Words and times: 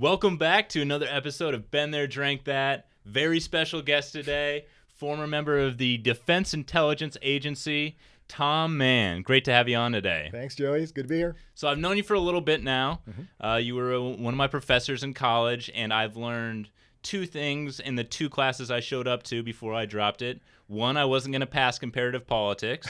Welcome 0.00 0.38
back 0.38 0.70
to 0.70 0.80
another 0.80 1.06
episode 1.10 1.52
of 1.52 1.70
Been 1.70 1.90
There, 1.90 2.06
Drank 2.06 2.44
That. 2.44 2.86
Very 3.04 3.38
special 3.38 3.82
guest 3.82 4.14
today, 4.14 4.64
former 4.88 5.26
member 5.26 5.58
of 5.58 5.76
the 5.76 5.98
Defense 5.98 6.54
Intelligence 6.54 7.18
Agency, 7.20 7.98
Tom 8.26 8.78
Mann. 8.78 9.20
Great 9.20 9.44
to 9.44 9.52
have 9.52 9.68
you 9.68 9.76
on 9.76 9.92
today. 9.92 10.30
Thanks, 10.32 10.54
Joey. 10.54 10.80
It's 10.80 10.90
good 10.90 11.02
to 11.02 11.08
be 11.08 11.18
here. 11.18 11.36
So 11.54 11.68
I've 11.68 11.76
known 11.76 11.98
you 11.98 12.02
for 12.02 12.14
a 12.14 12.18
little 12.18 12.40
bit 12.40 12.62
now. 12.62 13.02
Mm-hmm. 13.10 13.46
Uh, 13.46 13.56
you 13.58 13.74
were 13.74 13.94
uh, 13.94 14.00
one 14.00 14.32
of 14.32 14.38
my 14.38 14.46
professors 14.46 15.02
in 15.02 15.12
college, 15.12 15.70
and 15.74 15.92
I've 15.92 16.16
learned 16.16 16.70
two 17.02 17.26
things 17.26 17.78
in 17.78 17.96
the 17.96 18.04
two 18.04 18.30
classes 18.30 18.70
I 18.70 18.80
showed 18.80 19.06
up 19.06 19.22
to 19.24 19.42
before 19.42 19.74
I 19.74 19.84
dropped 19.84 20.22
it. 20.22 20.40
One, 20.66 20.96
I 20.96 21.04
wasn't 21.04 21.32
going 21.34 21.40
to 21.40 21.46
pass 21.46 21.78
comparative 21.78 22.26
politics. 22.26 22.88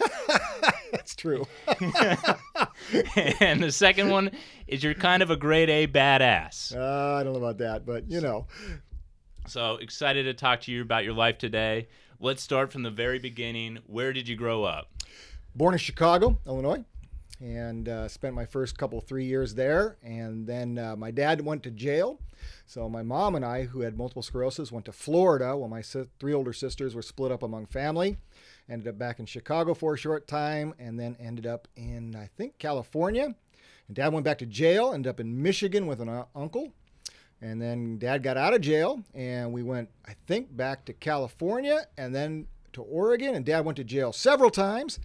That's 0.92 1.14
true. 1.14 1.46
and 3.40 3.62
the 3.62 3.70
second 3.72 4.10
one 4.10 4.30
is 4.66 4.82
you're 4.82 4.94
kind 4.94 5.22
of 5.22 5.30
a 5.30 5.36
grade 5.36 5.70
A 5.70 5.86
badass. 5.86 6.76
Uh, 6.76 7.14
I 7.16 7.22
don't 7.24 7.32
know 7.32 7.38
about 7.38 7.58
that, 7.58 7.86
but 7.86 8.10
you 8.10 8.20
know, 8.20 8.46
So 9.46 9.76
excited 9.76 10.24
to 10.24 10.34
talk 10.34 10.62
to 10.62 10.72
you 10.72 10.82
about 10.82 11.04
your 11.04 11.14
life 11.14 11.38
today. 11.38 11.88
Let's 12.20 12.42
start 12.42 12.72
from 12.72 12.82
the 12.82 12.90
very 12.90 13.18
beginning. 13.18 13.78
Where 13.86 14.12
did 14.12 14.28
you 14.28 14.36
grow 14.36 14.64
up? 14.64 14.88
born 15.54 15.72
in 15.72 15.78
Chicago, 15.78 16.38
Illinois, 16.46 16.84
and 17.40 17.88
uh, 17.88 18.06
spent 18.08 18.34
my 18.34 18.44
first 18.44 18.76
couple 18.76 19.00
three 19.00 19.24
years 19.24 19.54
there. 19.54 19.96
And 20.02 20.46
then 20.46 20.76
uh, 20.78 20.96
my 20.96 21.10
dad 21.10 21.40
went 21.40 21.62
to 21.62 21.70
jail, 21.70 22.20
so 22.66 22.90
my 22.90 23.02
mom 23.02 23.34
and 23.34 23.42
I, 23.42 23.62
who 23.64 23.80
had 23.80 23.96
multiple 23.96 24.20
sclerosis, 24.22 24.70
went 24.70 24.84
to 24.84 24.92
Florida. 24.92 25.56
While 25.56 25.70
my 25.70 25.80
si- 25.80 26.08
three 26.20 26.34
older 26.34 26.52
sisters 26.52 26.94
were 26.94 27.00
split 27.00 27.32
up 27.32 27.42
among 27.42 27.66
family. 27.66 28.18
Ended 28.68 28.88
up 28.88 28.98
back 28.98 29.20
in 29.20 29.26
Chicago 29.26 29.74
for 29.74 29.94
a 29.94 29.96
short 29.96 30.26
time, 30.26 30.74
and 30.78 30.98
then 30.98 31.16
ended 31.20 31.46
up 31.46 31.68
in 31.76 32.16
I 32.16 32.28
think 32.36 32.58
California. 32.58 33.34
And 33.86 33.96
dad 33.96 34.12
went 34.12 34.24
back 34.24 34.38
to 34.38 34.46
jail. 34.46 34.92
Ended 34.92 35.10
up 35.10 35.20
in 35.20 35.42
Michigan 35.42 35.86
with 35.86 36.00
an 36.00 36.24
uncle. 36.34 36.72
And 37.40 37.60
then 37.60 37.98
dad 37.98 38.22
got 38.22 38.36
out 38.36 38.54
of 38.54 38.62
jail, 38.62 39.02
and 39.14 39.52
we 39.52 39.62
went, 39.62 39.90
I 40.06 40.14
think, 40.26 40.56
back 40.56 40.86
to 40.86 40.94
California 40.94 41.86
and 41.98 42.14
then 42.14 42.46
to 42.72 42.82
Oregon. 42.82 43.34
And 43.34 43.44
dad 43.44 43.64
went 43.64 43.76
to 43.76 43.84
jail 43.84 44.12
several 44.12 44.50
times. 44.50 44.98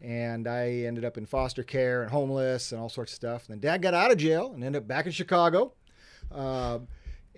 And 0.00 0.46
I 0.46 0.68
ended 0.86 1.04
up 1.04 1.18
in 1.18 1.26
foster 1.26 1.64
care 1.64 2.02
and 2.02 2.10
homeless 2.10 2.70
and 2.70 2.80
all 2.80 2.88
sorts 2.88 3.12
of 3.12 3.16
stuff. 3.16 3.48
And 3.48 3.54
then 3.54 3.60
dad 3.60 3.82
got 3.82 3.94
out 3.94 4.12
of 4.12 4.18
jail 4.18 4.52
and 4.54 4.62
ended 4.62 4.82
up 4.82 4.88
back 4.88 5.06
in 5.06 5.12
Chicago. 5.12 5.72
Uh, 6.30 6.80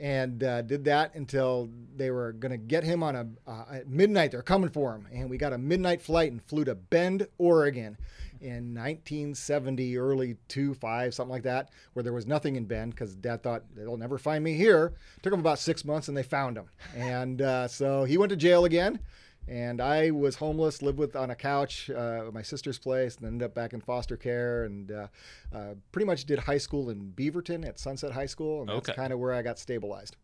and 0.01 0.43
uh, 0.43 0.63
did 0.63 0.85
that 0.85 1.15
until 1.15 1.69
they 1.95 2.11
were 2.11 2.33
going 2.33 2.53
to 2.53 2.59
get 2.59 2.83
him 2.83 3.03
on 3.03 3.15
a 3.15 3.27
uh, 3.47 3.65
at 3.75 3.89
midnight. 3.89 4.31
They're 4.31 4.43
coming 4.43 4.71
for 4.71 4.95
him, 4.95 5.07
and 5.13 5.29
we 5.29 5.37
got 5.37 5.53
a 5.53 5.59
midnight 5.59 6.01
flight 6.01 6.33
and 6.33 6.43
flew 6.43 6.65
to 6.65 6.75
Bend, 6.75 7.27
Oregon, 7.39 7.99
in 8.41 8.75
1970, 8.75 9.99
early 9.99 10.37
two 10.49 10.73
five, 10.75 11.13
something 11.13 11.31
like 11.31 11.43
that, 11.43 11.71
where 11.93 12.03
there 12.03 12.13
was 12.13 12.27
nothing 12.27 12.57
in 12.57 12.65
Bend 12.65 12.95
because 12.95 13.15
Dad 13.15 13.43
thought 13.43 13.65
they'll 13.77 13.99
never 13.99 14.17
find 14.17 14.43
me 14.43 14.55
here. 14.55 14.95
Took 15.23 15.35
him 15.35 15.41
about 15.41 15.59
six 15.59 15.85
months, 15.85 16.09
and 16.09 16.17
they 16.17 16.23
found 16.23 16.57
him, 16.57 16.71
and 16.97 17.43
uh, 17.43 17.69
so 17.69 18.05
he 18.05 18.17
went 18.17 18.31
to 18.31 18.37
jail 18.37 18.65
again. 18.65 19.01
And 19.49 19.81
I 19.81 20.11
was 20.13 20.37
homeless, 20.37 20.81
lived 20.83 20.99
with 20.99 21.17
on 21.17 21.31
a 21.31 21.35
couch 21.35 21.91
uh, 21.91 22.27
at 22.29 22.33
my 22.35 22.43
sister's 22.43 22.79
place, 22.79 23.17
and 23.17 23.27
ended 23.27 23.47
up 23.47 23.55
back 23.55 23.73
in 23.73 23.81
foster 23.81 24.17
care, 24.17 24.65
and 24.65 24.93
uh, 24.93 25.07
uh, 25.53 25.75
pretty 25.93 26.07
much 26.07 26.25
did 26.25 26.39
high 26.41 26.59
school 26.59 26.89
in 26.91 27.13
Beaverton 27.17 27.67
at 27.67 27.79
Sunset 27.79 28.13
High 28.13 28.27
School, 28.27 28.61
and 28.61 28.69
that's 28.69 28.89
Okay. 28.89 28.95
kind 28.97 29.13
of 29.13 29.19
where 29.19 29.33
I 29.33 29.43
got 29.43 29.59
stabilized. 29.59 30.17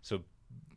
So, 0.00 0.22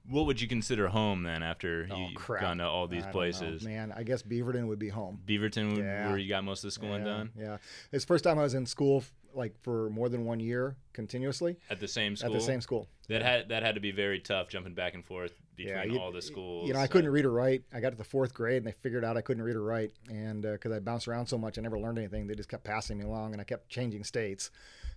what 0.09 0.25
would 0.25 0.41
you 0.41 0.49
consider 0.49 0.89
home 0.89 1.23
then 1.23 1.41
after 1.43 1.87
Oh, 1.89 1.95
you've 1.95 2.15
crap. 2.15 2.41
gone 2.41 2.57
to 2.57 2.67
all 2.67 2.87
these 2.89 3.05
I 3.05 3.11
places? 3.11 3.63
man. 3.63 3.93
I 3.95 4.03
guess 4.03 4.21
Beaverton 4.21 4.67
would 4.67 4.79
be 4.79 4.89
home. 4.89 5.21
Beaverton, 5.25 5.77
Yeah. 5.77 6.09
where 6.09 6.17
you 6.17 6.27
got 6.27 6.43
most 6.43 6.59
of 6.59 6.67
the 6.67 6.71
schooling 6.71 7.05
yeah, 7.05 7.11
done 7.11 7.31
Yeah, 7.39 7.57
it's 7.93 8.03
the 8.03 8.07
first 8.07 8.25
time 8.25 8.37
I 8.37 8.43
was 8.43 8.53
in 8.53 8.65
school 8.65 9.03
like 9.35 9.53
for 9.61 9.89
more 9.89 10.09
than 10.09 10.25
one 10.25 10.39
year 10.39 10.75
continuously 10.93 11.57
at 11.69 11.79
the 11.79 11.87
same 11.87 12.15
school. 12.15 12.33
at 12.33 12.33
the 12.33 12.45
same 12.45 12.61
school. 12.61 12.87
That 13.09 13.21
had 13.21 13.49
that 13.49 13.63
had 13.63 13.75
to 13.75 13.81
be 13.81 13.91
very 13.91 14.19
tough, 14.19 14.49
jumping 14.49 14.73
back 14.73 14.93
and 14.93 15.05
forth 15.05 15.33
between 15.55 15.75
Yeah, 15.75 15.83
you- 15.83 15.99
all 15.99 16.11
the 16.11 16.21
schools. 16.21 16.67
You 16.67 16.73
know, 16.73 16.79
I 16.79 16.85
uh, 16.85 16.87
couldn't 16.87 17.11
read 17.11 17.25
or 17.25 17.31
write. 17.31 17.63
I 17.73 17.79
got 17.79 17.91
to 17.91 17.97
the 17.97 18.03
fourth 18.03 18.33
grade 18.33 18.57
and 18.57 18.67
they 18.67 18.71
figured 18.71 19.03
out 19.03 19.17
I 19.17 19.21
couldn't 19.21 19.43
read 19.43 19.55
or 19.55 19.63
write, 19.63 19.91
and 20.09 20.43
because 20.43 20.71
I 20.71 20.79
bounced 20.79 21.07
around 21.07 21.27
so 21.27 21.37
much, 21.37 21.57
I 21.57 21.61
never 21.61 21.79
learned 21.79 21.97
anything. 21.97 22.27
They 22.27 22.35
just 22.35 22.49
kept 22.49 22.63
passing 22.63 22.97
me 22.97 23.05
along, 23.05 23.33
and 23.33 23.41
I 23.41 23.43
kept 23.43 23.69
changing 23.69 24.03
states. 24.03 24.51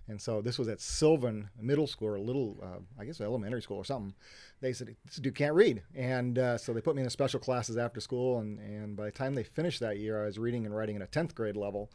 And 0.09 0.21
so 0.21 0.41
this 0.41 0.57
was 0.57 0.69
at 0.69 0.79
Sylvan 0.79 1.49
Middle 1.59 1.85
School, 1.85 2.07
or 2.07 2.15
a 2.15 2.21
little, 2.21 2.57
uh, 2.63 2.79
I 2.97 3.03
guess, 3.03 3.19
elementary 3.19 3.61
school 3.61 3.77
or 3.77 3.83
something. 3.83 4.13
They 4.61 4.71
said 4.71 4.95
this 5.05 5.17
dude 5.17 5.35
can't 5.35 5.53
read, 5.53 5.83
and 5.93 6.39
uh, 6.39 6.57
so 6.57 6.71
they 6.71 6.79
put 6.81 6.95
me 6.95 7.03
in 7.03 7.09
special 7.09 7.39
classes 7.41 7.77
after 7.77 7.99
school. 7.99 8.39
And, 8.39 8.57
and 8.59 8.95
by 8.95 9.05
the 9.05 9.11
time 9.11 9.35
they 9.35 9.43
finished 9.43 9.81
that 9.81 9.97
year, 9.99 10.21
I 10.21 10.25
was 10.25 10.39
reading 10.39 10.65
and 10.65 10.73
writing 10.73 10.95
at 10.95 11.01
a 11.01 11.07
tenth 11.07 11.35
grade 11.35 11.57
level, 11.57 11.91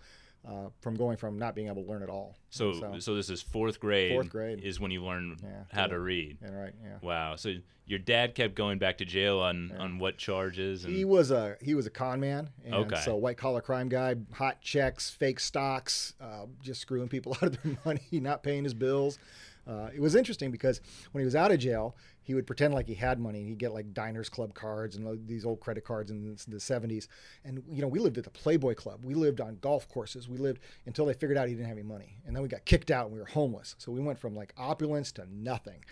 uh, 0.46 0.68
from 0.80 0.94
going 0.96 1.16
from 1.16 1.38
not 1.38 1.54
being 1.54 1.68
able 1.68 1.82
to 1.84 1.88
learn 1.88 2.02
at 2.02 2.08
all. 2.08 2.36
So, 2.50 2.72
So- 2.72 2.98
so, 2.98 3.14
this 3.14 3.30
is 3.30 3.40
fourth 3.42 3.78
grade. 3.78 4.12
Fourth 4.12 4.28
grade. 4.30 4.60
is 4.60 4.80
when 4.80 4.90
you 4.90 5.04
learn 5.04 5.36
Yeah, 5.42 5.48
how 5.70 5.82
yeah. 5.82 5.86
to 5.88 5.98
read. 6.00 6.38
And 6.42 6.56
right, 6.58 6.74
yeah. 6.82 6.98
Wow. 7.00 7.36
So 7.36 7.54
your 7.86 7.98
dad 7.98 8.34
kept 8.34 8.54
going 8.54 8.78
back 8.78 8.98
to 8.98 9.04
jail 9.04 9.38
on 9.40 9.72
on 9.78 9.98
what 9.98 10.16
charges? 10.18 10.84
And 10.84 10.94
He 10.94 11.04
was 11.04 11.30
a 11.30 11.56
he 11.60 11.74
was 11.74 11.86
a 11.86 11.90
con 11.90 12.18
man, 12.20 12.50
and 12.64 12.74
Okay. 12.74 13.00
so 13.02 13.14
white 13.16 13.36
collar 13.36 13.60
crime 13.60 13.88
guy, 13.88 14.16
hot 14.32 14.60
checks, 14.60 15.10
fake 15.10 15.38
stocks, 15.40 16.14
uh, 16.20 16.46
just 16.62 16.80
screwing 16.80 17.08
people 17.08 17.32
out 17.42 17.44
of 17.54 17.62
their 17.62 17.76
money, 17.84 18.00
not 18.12 18.42
paying 18.42 18.64
his 18.64 18.74
bills. 18.74 19.18
Uh, 19.64 19.90
it 19.94 20.00
was 20.00 20.16
interesting 20.16 20.50
because 20.50 20.80
when 21.12 21.20
he 21.22 21.24
was 21.24 21.36
out 21.36 21.52
of 21.52 21.58
jail, 21.60 21.94
he 22.22 22.34
would 22.34 22.46
pretend 22.46 22.74
like 22.74 22.86
he 22.86 22.94
had 22.94 23.18
money. 23.18 23.40
and 23.40 23.48
He'd 23.48 23.58
get 23.58 23.74
like 23.74 23.92
Diners 23.92 24.28
Club 24.28 24.54
cards 24.54 24.96
and 24.96 25.26
these 25.26 25.44
old 25.44 25.60
credit 25.60 25.84
cards 25.84 26.10
in 26.10 26.36
the 26.48 26.56
'70s. 26.56 27.08
And 27.44 27.62
you 27.68 27.82
know, 27.82 27.88
we 27.88 27.98
lived 27.98 28.18
at 28.18 28.24
the 28.24 28.30
Playboy 28.30 28.74
Club. 28.74 29.00
We 29.04 29.14
lived 29.14 29.40
on 29.40 29.58
golf 29.60 29.88
courses. 29.88 30.28
We 30.28 30.38
lived 30.38 30.60
until 30.86 31.06
they 31.06 31.14
figured 31.14 31.36
out 31.38 31.48
he 31.48 31.54
didn't 31.54 31.68
have 31.68 31.78
any 31.78 31.86
money, 31.86 32.18
and 32.26 32.34
then 32.34 32.42
we 32.42 32.48
got 32.48 32.64
kicked 32.64 32.90
out 32.90 33.06
and 33.06 33.14
we 33.14 33.20
were 33.20 33.26
homeless. 33.26 33.74
So 33.78 33.92
we 33.92 34.00
went 34.00 34.18
from 34.18 34.34
like 34.34 34.52
opulence 34.56 35.12
to 35.12 35.26
nothing. 35.32 35.84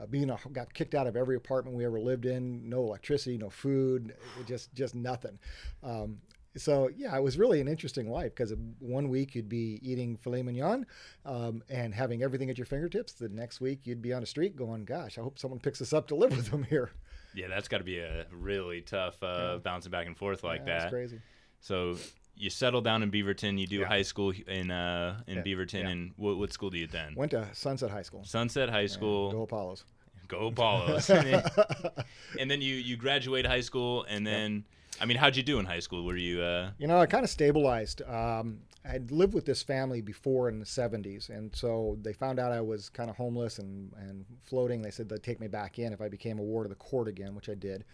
Uh, 0.00 0.06
being 0.06 0.30
a, 0.30 0.38
got 0.52 0.72
kicked 0.74 0.94
out 0.94 1.08
of 1.08 1.16
every 1.16 1.34
apartment 1.34 1.76
we 1.76 1.84
ever 1.84 1.98
lived 1.98 2.24
in. 2.24 2.68
No 2.68 2.84
electricity, 2.84 3.36
no 3.36 3.50
food, 3.50 4.14
just 4.46 4.72
just 4.74 4.94
nothing. 4.94 5.38
Um, 5.82 6.18
so 6.56 6.90
yeah, 6.96 7.16
it 7.16 7.22
was 7.22 7.38
really 7.38 7.60
an 7.60 7.68
interesting 7.68 8.10
life 8.10 8.34
because 8.34 8.52
one 8.78 9.08
week 9.08 9.34
you'd 9.34 9.48
be 9.48 9.78
eating 9.82 10.16
filet 10.16 10.42
mignon 10.42 10.86
um, 11.24 11.62
and 11.68 11.94
having 11.94 12.22
everything 12.22 12.50
at 12.50 12.58
your 12.58 12.64
fingertips. 12.66 13.12
The 13.12 13.28
next 13.28 13.60
week 13.60 13.80
you'd 13.84 14.02
be 14.02 14.12
on 14.12 14.22
a 14.22 14.26
street 14.26 14.56
going, 14.56 14.84
"Gosh, 14.84 15.18
I 15.18 15.22
hope 15.22 15.38
someone 15.38 15.60
picks 15.60 15.80
us 15.82 15.92
up 15.92 16.08
to 16.08 16.14
live 16.14 16.36
with 16.36 16.50
them 16.50 16.62
here." 16.64 16.90
yeah, 17.34 17.46
that's 17.48 17.68
got 17.68 17.78
to 17.78 17.84
be 17.84 17.98
a 17.98 18.26
really 18.32 18.80
tough 18.80 19.22
uh, 19.22 19.58
bouncing 19.58 19.90
back 19.92 20.06
and 20.06 20.16
forth 20.16 20.42
like 20.42 20.60
yeah, 20.60 20.78
that. 20.78 20.82
It's 20.84 20.92
crazy. 20.92 21.20
So 21.60 21.96
you 22.36 22.50
settle 22.50 22.80
down 22.80 23.02
in 23.02 23.10
Beaverton. 23.10 23.58
You 23.58 23.66
do 23.66 23.80
Yeah. 23.80 23.86
high 23.86 24.02
school 24.02 24.32
in 24.46 24.70
uh, 24.70 25.20
in 25.26 25.38
Yeah, 25.38 25.42
Beaverton, 25.42 25.82
yeah. 25.82 25.88
and 25.88 26.12
what, 26.16 26.38
what 26.38 26.52
school 26.52 26.70
do 26.70 26.78
you 26.78 26.86
then? 26.86 27.14
Went 27.14 27.32
to 27.32 27.46
Sunset 27.52 27.90
High 27.90 28.02
School. 28.02 28.24
Sunset 28.24 28.70
High 28.70 28.86
School. 28.86 29.32
Go 29.32 29.42
Apollos. 29.42 29.84
Go 30.28 30.46
Apollos. 30.48 31.08
and, 31.10 31.26
then, 31.26 31.42
and 32.38 32.50
then 32.50 32.60
you 32.62 32.74
you 32.74 32.96
graduate 32.96 33.46
high 33.46 33.60
school, 33.60 34.04
and 34.08 34.26
then 34.26 34.64
I 35.00 35.04
mean, 35.04 35.16
how'd 35.16 35.36
you 35.36 35.42
do 35.42 35.58
in 35.58 35.66
high 35.66 35.80
school? 35.80 36.04
Were 36.04 36.16
you 36.16 36.42
uh, 36.42 36.70
You 36.78 36.86
know, 36.86 36.98
I 36.98 37.06
kind 37.06 37.24
of 37.24 37.30
stabilized. 37.30 38.02
Um, 38.02 38.60
I'd 38.84 39.10
lived 39.10 39.34
with 39.34 39.44
this 39.44 39.62
family 39.62 40.00
before 40.00 40.48
in 40.48 40.58
the 40.58 40.64
70s, 40.64 41.28
and 41.28 41.54
so 41.54 41.98
they 42.02 42.12
found 42.12 42.38
out 42.38 42.52
I 42.52 42.60
was 42.60 42.88
kind 42.88 43.10
of 43.10 43.16
homeless 43.16 43.58
and, 43.58 43.92
and 43.98 44.24
floating. 44.44 44.82
They 44.82 44.90
said 44.90 45.08
they'd 45.08 45.22
take 45.22 45.40
me 45.40 45.48
back 45.48 45.78
in 45.78 45.92
if 45.92 46.00
I 46.00 46.08
became 46.08 46.38
a 46.38 46.42
ward 46.42 46.66
of 46.66 46.70
the 46.70 46.76
court 46.76 47.06
again, 47.06 47.34
which 47.34 47.48
I 47.48 47.54
did. 47.54 47.84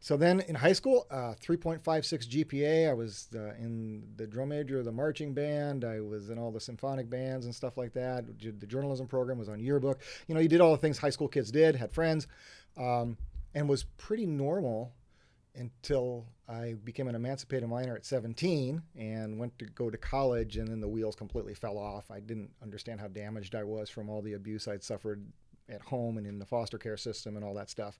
So 0.00 0.16
then 0.16 0.40
in 0.40 0.56
high 0.56 0.72
school, 0.72 1.06
uh, 1.12 1.34
3.56 1.40 1.80
GPA. 2.28 2.90
I 2.90 2.92
was 2.92 3.28
uh, 3.36 3.52
in 3.56 4.02
the 4.16 4.26
drum 4.26 4.48
major 4.48 4.80
of 4.80 4.84
the 4.84 4.90
marching 4.90 5.32
band. 5.32 5.84
I 5.84 6.00
was 6.00 6.28
in 6.28 6.40
all 6.40 6.50
the 6.50 6.58
symphonic 6.58 7.08
bands 7.08 7.46
and 7.46 7.54
stuff 7.54 7.76
like 7.76 7.92
that. 7.92 8.24
The 8.40 8.66
journalism 8.66 9.06
program 9.06 9.38
was 9.38 9.48
on 9.48 9.60
yearbook. 9.60 10.00
You 10.26 10.34
know, 10.34 10.40
you 10.40 10.48
did 10.48 10.60
all 10.60 10.72
the 10.72 10.78
things 10.78 10.98
high 10.98 11.10
school 11.10 11.28
kids 11.28 11.52
did, 11.52 11.76
had 11.76 11.92
friends, 11.92 12.26
um, 12.76 13.16
and 13.54 13.68
was 13.68 13.84
pretty 13.84 14.26
normal 14.26 14.92
until 15.54 16.26
I 16.48 16.74
became 16.84 17.08
an 17.08 17.14
emancipated 17.14 17.68
minor 17.68 17.94
at 17.94 18.04
17 18.04 18.82
and 18.96 19.38
went 19.38 19.58
to 19.58 19.66
go 19.66 19.90
to 19.90 19.98
college, 19.98 20.56
and 20.56 20.68
then 20.68 20.80
the 20.80 20.88
wheels 20.88 21.14
completely 21.14 21.54
fell 21.54 21.78
off. 21.78 22.10
I 22.10 22.20
didn't 22.20 22.50
understand 22.62 23.00
how 23.00 23.08
damaged 23.08 23.54
I 23.54 23.64
was 23.64 23.90
from 23.90 24.08
all 24.08 24.22
the 24.22 24.32
abuse 24.34 24.66
I'd 24.66 24.82
suffered 24.82 25.24
at 25.68 25.80
home 25.80 26.18
and 26.18 26.26
in 26.26 26.38
the 26.38 26.46
foster 26.46 26.78
care 26.78 26.96
system 26.96 27.36
and 27.36 27.44
all 27.44 27.54
that 27.54 27.70
stuff. 27.70 27.98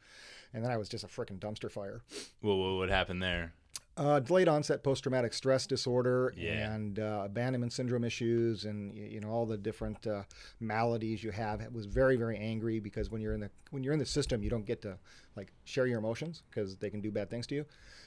And 0.53 0.65
then 0.65 0.71
I 0.71 0.77
was 0.77 0.89
just 0.89 1.05
a 1.05 1.09
freaking 1.09 1.39
dumpster 1.39 1.71
fire. 1.71 2.03
what 2.41 2.57
what 2.57 2.89
happened 2.89 3.23
there? 3.23 3.53
Uh, 3.95 4.19
delayed 4.21 4.49
onset 4.49 4.83
post 4.83 5.03
traumatic 5.03 5.35
stress 5.35 5.67
disorder 5.67 6.33
Yeah. 6.35 6.73
and 6.73 6.99
uh, 6.99 7.23
abandonment 7.27 7.75
syndrome 7.75 8.05
issues, 8.05 8.65
and 8.65 8.97
you 8.97 9.21
know 9.21 9.29
all 9.29 9.45
the 9.45 9.59
different 9.59 10.07
uh, 10.07 10.23
maladies 10.61 11.23
you 11.23 11.31
have. 11.31 11.61
It 11.61 11.71
was 11.71 11.85
very 11.85 12.17
very 12.17 12.39
angry 12.39 12.81
because 12.81 13.11
when 13.11 13.21
you're 13.21 13.35
in 13.35 13.41
the 13.41 13.51
when 13.71 13.85
you're 13.85 13.93
in 13.93 13.99
the 13.99 14.07
system, 14.07 14.43
you 14.43 14.49
don't 14.49 14.65
get 14.65 14.81
to 14.83 14.97
like 15.37 15.53
share 15.65 15.87
your 15.87 15.99
emotions 15.99 16.43
because 16.49 16.77
they 16.77 16.89
can 16.89 17.03
do 17.03 17.11
bad 17.11 17.29
things 17.29 17.47
to 17.49 17.55
you. 17.55 17.67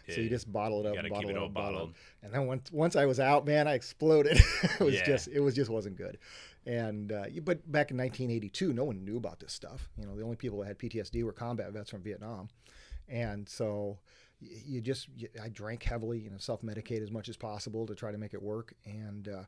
so 0.09 0.21
you 0.21 0.29
just 0.29 0.51
bottle 0.51 0.79
it 0.79 0.87
up, 0.87 0.95
gotta 0.95 1.09
bottle 1.09 1.29
it 1.29 1.35
it 1.35 1.37
up, 1.37 1.53
bottle 1.53 1.69
it 1.69 1.73
up. 1.73 1.79
bottled. 1.81 1.93
And 2.23 2.33
then 2.33 2.47
once 2.47 2.71
once 2.71 2.95
I 2.95 3.05
was 3.05 3.19
out, 3.19 3.45
man, 3.45 3.67
I 3.67 3.75
exploded. 3.75 4.37
it 4.63 4.79
was 4.79 4.95
Yeah. 4.95 5.05
just 5.05 5.27
it 5.27 5.39
was 5.39 5.53
just 5.53 5.69
wasn't 5.69 5.97
good. 5.97 6.17
And 6.65 7.11
uh, 7.11 7.25
but 7.43 7.71
back 7.71 7.91
in 7.91 7.97
1982, 7.97 8.73
no 8.73 8.85
one 8.85 9.05
knew 9.05 9.17
about 9.17 9.39
this 9.39 9.53
stuff. 9.53 9.87
You 9.99 10.07
know, 10.07 10.15
the 10.15 10.23
only 10.23 10.35
people 10.35 10.59
that 10.61 10.65
had 10.67 10.79
PTSD 10.79 11.23
were 11.23 11.31
combat 11.31 11.71
vets 11.73 11.91
from 11.91 12.01
Vietnam, 12.01 12.49
and 13.07 13.47
so 13.47 13.99
you 14.41 14.81
just 14.81 15.09
I 15.41 15.49
drank 15.49 15.83
heavily, 15.83 16.19
you 16.19 16.29
know, 16.29 16.37
self-medicate 16.37 17.01
as 17.01 17.11
much 17.11 17.29
as 17.29 17.37
possible 17.37 17.85
to 17.87 17.95
try 17.95 18.11
to 18.11 18.17
make 18.17 18.33
it 18.33 18.41
work. 18.41 18.73
And 18.85 19.27
uh, 19.27 19.43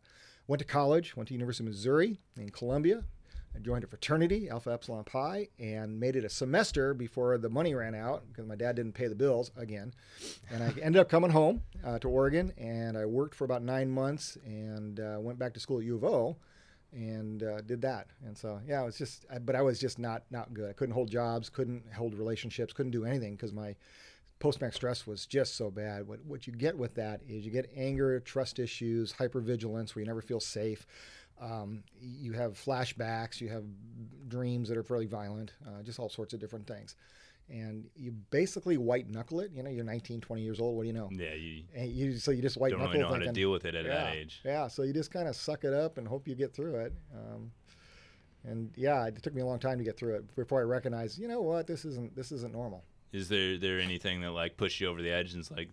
went 0.48 0.60
to 0.60 0.66
college, 0.66 1.16
went 1.16 1.28
to 1.30 1.34
University 1.34 1.64
of 1.64 1.70
Missouri 1.70 2.20
in 2.38 2.50
Columbia, 2.50 3.04
I 3.58 3.60
joined 3.60 3.84
a 3.84 3.88
fraternity, 3.88 4.50
Alpha 4.50 4.72
Epsilon 4.72 5.04
Pi, 5.04 5.48
and 5.58 6.00
made 6.00 6.16
it 6.16 6.24
a 6.24 6.30
semester 6.30 6.94
before 6.94 7.40
the 7.40 7.50
money 7.50 7.74
ran 7.74 7.96
out 7.96 8.24
because 8.28 8.46
my 8.46 8.56
dad 8.56 8.76
didn't 8.76 8.94
pay 8.94 9.08
the 9.08 9.16
bills 9.16 9.52
again. 9.58 9.94
And 10.52 10.64
I 10.64 10.68
ended 10.82 10.98
up 10.98 11.10
coming 11.10 11.32
home 11.32 11.64
uh, 11.84 11.98
to 12.00 12.08
Oregon, 12.08 12.54
and 12.58 12.96
I 12.96 13.06
worked 13.06 13.34
for 13.34 13.46
about 13.46 13.64
nine 13.64 13.90
months, 13.90 14.38
and 14.46 15.00
uh, 15.00 15.18
went 15.20 15.40
back 15.40 15.56
to 15.56 15.60
school 15.60 15.80
at 15.80 15.86
U 15.86 15.96
of 15.96 16.04
O, 16.04 16.38
and 16.92 17.42
uh, 17.42 17.62
did 17.62 17.82
that. 17.82 18.08
And 18.24 18.38
so 18.38 18.60
yeah, 18.68 18.84
it 18.84 18.86
was 18.86 18.98
just, 18.98 19.26
I, 19.34 19.40
but 19.40 19.56
I 19.56 19.62
was 19.64 19.80
just 19.80 19.98
not 19.98 20.24
not 20.30 20.54
good. 20.54 20.70
I 20.70 20.74
couldn't 20.74 20.94
hold 20.94 21.10
jobs, 21.10 21.50
couldn't 21.50 21.84
hold 21.96 22.14
relationships, 22.14 22.74
couldn't 22.74 22.92
do 22.92 23.06
anything 23.06 23.36
because 23.36 23.54
my 23.54 23.76
post-max 24.40 24.76
stress 24.76 25.08
was 25.08 25.26
just 25.26 25.56
so 25.56 25.72
bad. 25.72 26.08
What 26.08 26.24
what 26.26 26.48
you 26.48 26.54
get 26.54 26.78
with 26.78 26.96
that 26.96 27.22
is 27.28 27.46
you 27.46 27.52
get 27.52 27.72
anger, 27.76 28.20
trust 28.20 28.60
issues, 28.60 29.14
hypervigilance, 29.14 29.96
where 29.96 30.02
you 30.02 30.08
never 30.08 30.22
feel 30.22 30.40
safe. 30.40 30.86
Um, 31.40 31.84
you 32.00 32.34
have 32.34 32.54
flashbacks, 32.54 33.40
you 33.40 33.50
have 33.50 33.64
dreams 34.28 34.70
that 34.70 34.78
are 34.78 34.84
fairly 34.84 35.06
violent, 35.06 35.54
uh, 35.68 35.84
just 35.84 36.00
all 36.00 36.10
sorts 36.10 36.34
of 36.34 36.40
different 36.40 36.66
things. 36.66 36.96
And 37.50 37.86
you 37.96 38.12
basically 38.32 38.78
white 38.78 39.10
knuckle 39.10 39.40
it. 39.40 39.52
You 39.54 39.64
know, 39.64 39.70
you're 39.70 39.86
19, 39.86 40.20
20 40.20 40.42
years 40.42 40.60
old. 40.60 40.76
What 40.76 40.84
do 40.84 40.88
you 40.88 40.94
know? 40.94 41.10
Yeah, 41.12 41.34
you 41.34 41.64
And 41.76 41.90
you 41.90 42.18
so 42.18 42.32
you 42.32 42.42
just 42.42 42.58
white 42.58 42.72
don't 42.72 42.80
knuckle 42.80 42.94
really 42.94 43.04
know 43.04 43.26
how 43.26 43.32
to 43.32 43.32
deal 43.32 43.52
with 43.52 43.66
it 43.66 43.76
at 43.76 43.86
yeah, 43.86 44.04
that 44.04 44.16
age. 44.16 44.42
Yeah, 44.44 44.68
so 44.68 44.84
you 44.84 44.94
just 44.94 45.12
kind 45.12 45.28
of 45.28 45.36
suck 45.36 45.64
it 45.64 45.74
up 45.74 45.98
and 45.98 46.08
hope 46.08 46.28
you 46.28 46.36
get 46.36 46.54
through 46.54 46.76
it. 46.76 46.94
Um, 47.16 47.52
and 48.44 48.72
yeah, 48.76 49.06
it 49.06 49.22
took 49.22 49.34
me 49.34 49.42
a 49.42 49.46
long 49.46 49.60
time 49.60 49.78
to 49.78 49.84
get 49.84 49.98
through 49.98 50.16
it 50.16 50.36
before 50.36 50.60
I 50.60 50.64
recognized, 50.64 51.20
you 51.20 51.28
know 51.28 51.42
what, 51.42 51.68
this 51.68 51.86
isn't 51.86 52.16
this 52.16 52.32
isn't 52.32 52.54
normal. 52.54 52.84
Is 53.12 53.30
there 53.30 53.58
there 53.58 53.80
anything 53.80 54.22
that 54.22 54.32
like 54.32 54.58
pushed 54.58 54.80
you 54.80 54.88
over 54.88 55.02
the 55.02 55.12
edge 55.12 55.34
and 55.34 55.42
it's 55.42 55.52
like 55.52 55.70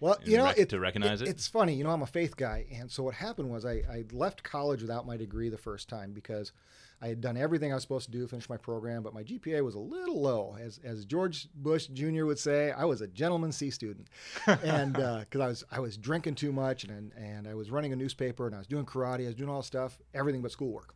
Well, 0.00 0.18
you 0.24 0.36
know, 0.36 0.44
rec- 0.44 0.58
it, 0.58 0.68
to 0.70 0.80
recognize 0.80 1.22
it? 1.22 1.28
It's 1.28 1.46
funny, 1.46 1.74
you 1.74 1.84
know, 1.84 1.90
I'm 1.90 2.02
a 2.02 2.06
faith 2.06 2.36
guy, 2.36 2.66
and 2.72 2.90
so 2.90 3.02
what 3.02 3.14
happened 3.14 3.50
was 3.50 3.64
I, 3.64 3.82
I 3.90 4.04
left 4.12 4.42
college 4.42 4.82
without 4.82 5.06
my 5.06 5.16
degree 5.16 5.48
the 5.48 5.58
first 5.58 5.88
time 5.88 6.12
because 6.12 6.52
I 7.00 7.08
had 7.08 7.20
done 7.20 7.36
everything 7.36 7.72
I 7.72 7.74
was 7.74 7.82
supposed 7.82 8.06
to 8.06 8.10
do, 8.10 8.26
finish 8.26 8.48
my 8.48 8.56
program, 8.56 9.02
but 9.02 9.12
my 9.12 9.22
GPA 9.22 9.62
was 9.62 9.74
a 9.74 9.78
little 9.78 10.20
low, 10.20 10.56
as 10.58 10.80
as 10.82 11.04
George 11.04 11.48
Bush 11.54 11.88
Jr. 11.88 12.24
would 12.24 12.38
say. 12.38 12.70
I 12.70 12.84
was 12.84 13.02
a 13.02 13.06
gentleman 13.06 13.52
C 13.52 13.70
student, 13.70 14.08
and 14.46 14.94
because 14.94 15.40
I 15.40 15.46
was 15.46 15.64
I 15.72 15.80
was 15.80 15.96
drinking 15.98 16.36
too 16.36 16.52
much, 16.52 16.84
and 16.84 17.12
and 17.16 17.46
I 17.46 17.54
was 17.54 17.70
running 17.70 17.92
a 17.92 17.96
newspaper, 17.96 18.46
and 18.46 18.54
I 18.54 18.58
was 18.58 18.66
doing 18.66 18.86
karate, 18.86 19.24
I 19.24 19.26
was 19.26 19.34
doing 19.34 19.50
all 19.50 19.58
this 19.58 19.66
stuff, 19.66 19.98
everything 20.14 20.40
but 20.40 20.52
schoolwork. 20.52 20.94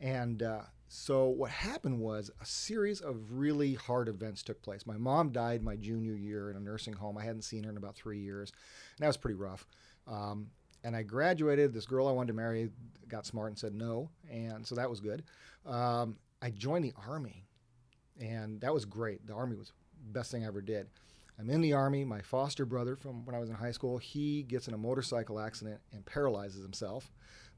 And 0.00 0.42
uh, 0.42 0.62
so 0.94 1.24
what 1.24 1.50
happened 1.50 1.98
was 2.00 2.30
a 2.42 2.44
series 2.44 3.00
of 3.00 3.16
really 3.30 3.72
hard 3.72 4.08
events 4.08 4.42
took 4.42 4.60
place. 4.60 4.86
My 4.86 4.98
mom 4.98 5.32
died 5.32 5.62
my 5.62 5.74
junior 5.74 6.12
year 6.12 6.50
in 6.50 6.56
a 6.58 6.60
nursing 6.60 6.92
home. 6.92 7.16
I 7.16 7.24
hadn't 7.24 7.42
seen 7.42 7.64
her 7.64 7.70
in 7.70 7.78
about 7.78 7.96
three 7.96 8.18
years, 8.18 8.52
and 8.98 9.02
that 9.02 9.06
was 9.06 9.16
pretty 9.16 9.36
rough. 9.36 9.66
Um, 10.06 10.48
and 10.84 10.94
I 10.94 11.02
graduated. 11.02 11.72
This 11.72 11.86
girl 11.86 12.08
I 12.08 12.12
wanted 12.12 12.26
to 12.26 12.32
marry 12.34 12.68
got 13.08 13.24
smart 13.24 13.48
and 13.48 13.58
said 13.58 13.74
no, 13.74 14.10
and 14.30 14.66
so 14.66 14.74
that 14.74 14.90
was 14.90 15.00
good. 15.00 15.22
Um, 15.64 16.16
I 16.42 16.50
joined 16.50 16.84
the 16.84 16.92
army, 17.08 17.46
and 18.20 18.60
that 18.60 18.74
was 18.74 18.84
great. 18.84 19.26
The 19.26 19.32
army 19.32 19.56
was 19.56 19.72
the 20.04 20.12
best 20.12 20.30
thing 20.30 20.44
I 20.44 20.48
ever 20.48 20.60
did. 20.60 20.88
I'm 21.38 21.48
in 21.48 21.62
the 21.62 21.72
army. 21.72 22.04
My 22.04 22.20
foster 22.20 22.66
brother 22.66 22.96
from 22.96 23.24
when 23.24 23.34
I 23.34 23.38
was 23.38 23.48
in 23.48 23.54
high 23.54 23.72
school, 23.72 23.96
he 23.96 24.42
gets 24.42 24.68
in 24.68 24.74
a 24.74 24.78
motorcycle 24.78 25.40
accident 25.40 25.80
and 25.94 26.04
paralyzes 26.04 26.62
himself. 26.62 27.10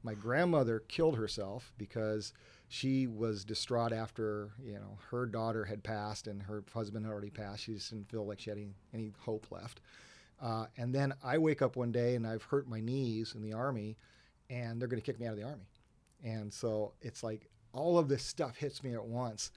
My 0.03 0.13
grandmother 0.13 0.83
killed 0.87 1.17
herself 1.17 1.73
because 1.77 2.31
she 2.67 3.07
was 3.07 3.45
distraught 3.45 3.93
after 3.93 4.51
you 4.63 4.73
know 4.73 4.97
her 5.11 5.25
daughter 5.25 5.65
had 5.65 5.83
passed 5.83 6.27
and 6.27 6.41
her 6.43 6.63
husband 6.73 7.05
had 7.05 7.11
already 7.11 7.29
passed. 7.29 7.63
She 7.63 7.73
just 7.73 7.89
didn't 7.89 8.09
feel 8.09 8.25
like 8.25 8.39
she 8.39 8.49
had 8.49 8.57
any, 8.57 8.75
any 8.93 9.11
hope 9.19 9.47
left. 9.51 9.81
Uh, 10.41 10.65
and 10.77 10.93
then 10.93 11.13
I 11.23 11.37
wake 11.37 11.61
up 11.61 11.75
one 11.75 11.91
day 11.91 12.15
and 12.15 12.27
I've 12.27 12.43
hurt 12.43 12.67
my 12.67 12.81
knees 12.81 13.33
in 13.35 13.41
the 13.41 13.53
army, 13.53 13.97
and 14.49 14.79
they're 14.79 14.87
going 14.87 15.01
to 15.01 15.05
kick 15.05 15.19
me 15.19 15.27
out 15.27 15.33
of 15.33 15.39
the 15.39 15.45
army. 15.45 15.69
And 16.23 16.53
so 16.53 16.93
it's 17.01 17.23
like 17.23 17.49
all 17.71 17.97
of 17.97 18.07
this 18.07 18.23
stuff 18.23 18.57
hits 18.57 18.83
me 18.83 18.93
at 18.93 19.05
once, 19.05 19.51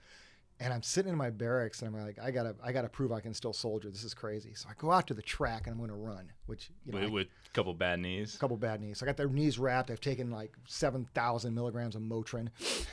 and 0.60 0.72
I'm 0.72 0.82
sitting 0.82 1.12
in 1.12 1.18
my 1.18 1.30
barracks 1.30 1.82
and 1.82 1.94
I'm 1.94 2.02
like, 2.04 2.18
I 2.18 2.30
gotta, 2.32 2.54
I 2.62 2.72
gotta 2.72 2.88
prove 2.88 3.12
I 3.12 3.20
can 3.20 3.32
still 3.32 3.52
soldier. 3.52 3.90
This 3.90 4.02
is 4.04 4.12
crazy. 4.14 4.54
So 4.54 4.68
I 4.68 4.72
go 4.76 4.90
out 4.90 5.06
to 5.06 5.14
the 5.14 5.22
track 5.22 5.66
and 5.66 5.72
I'm 5.72 5.78
going 5.78 5.90
to 5.90 5.94
run, 5.96 6.32
which 6.46 6.70
you 6.84 6.92
know, 6.92 6.98
with, 6.98 7.08
I- 7.08 7.12
with 7.12 7.26
a 7.46 7.50
couple 7.54 7.72
bad 7.74 8.00
knees? 8.00 8.34
a 8.34 8.38
couple 8.38 8.56
bad 8.56 8.80
knees. 8.80 8.98
So 8.98 9.04
I 9.04 9.08
got 9.08 9.16
their 9.16 9.28
knees 9.28 9.58
wrapped. 9.58 9.90
I've 9.90 10.00
taken 10.00 10.30
like 10.30 10.52
7,000 10.66 11.54
milligrams 11.54 11.94
of 11.94 12.02
Motrin, 12.02 12.48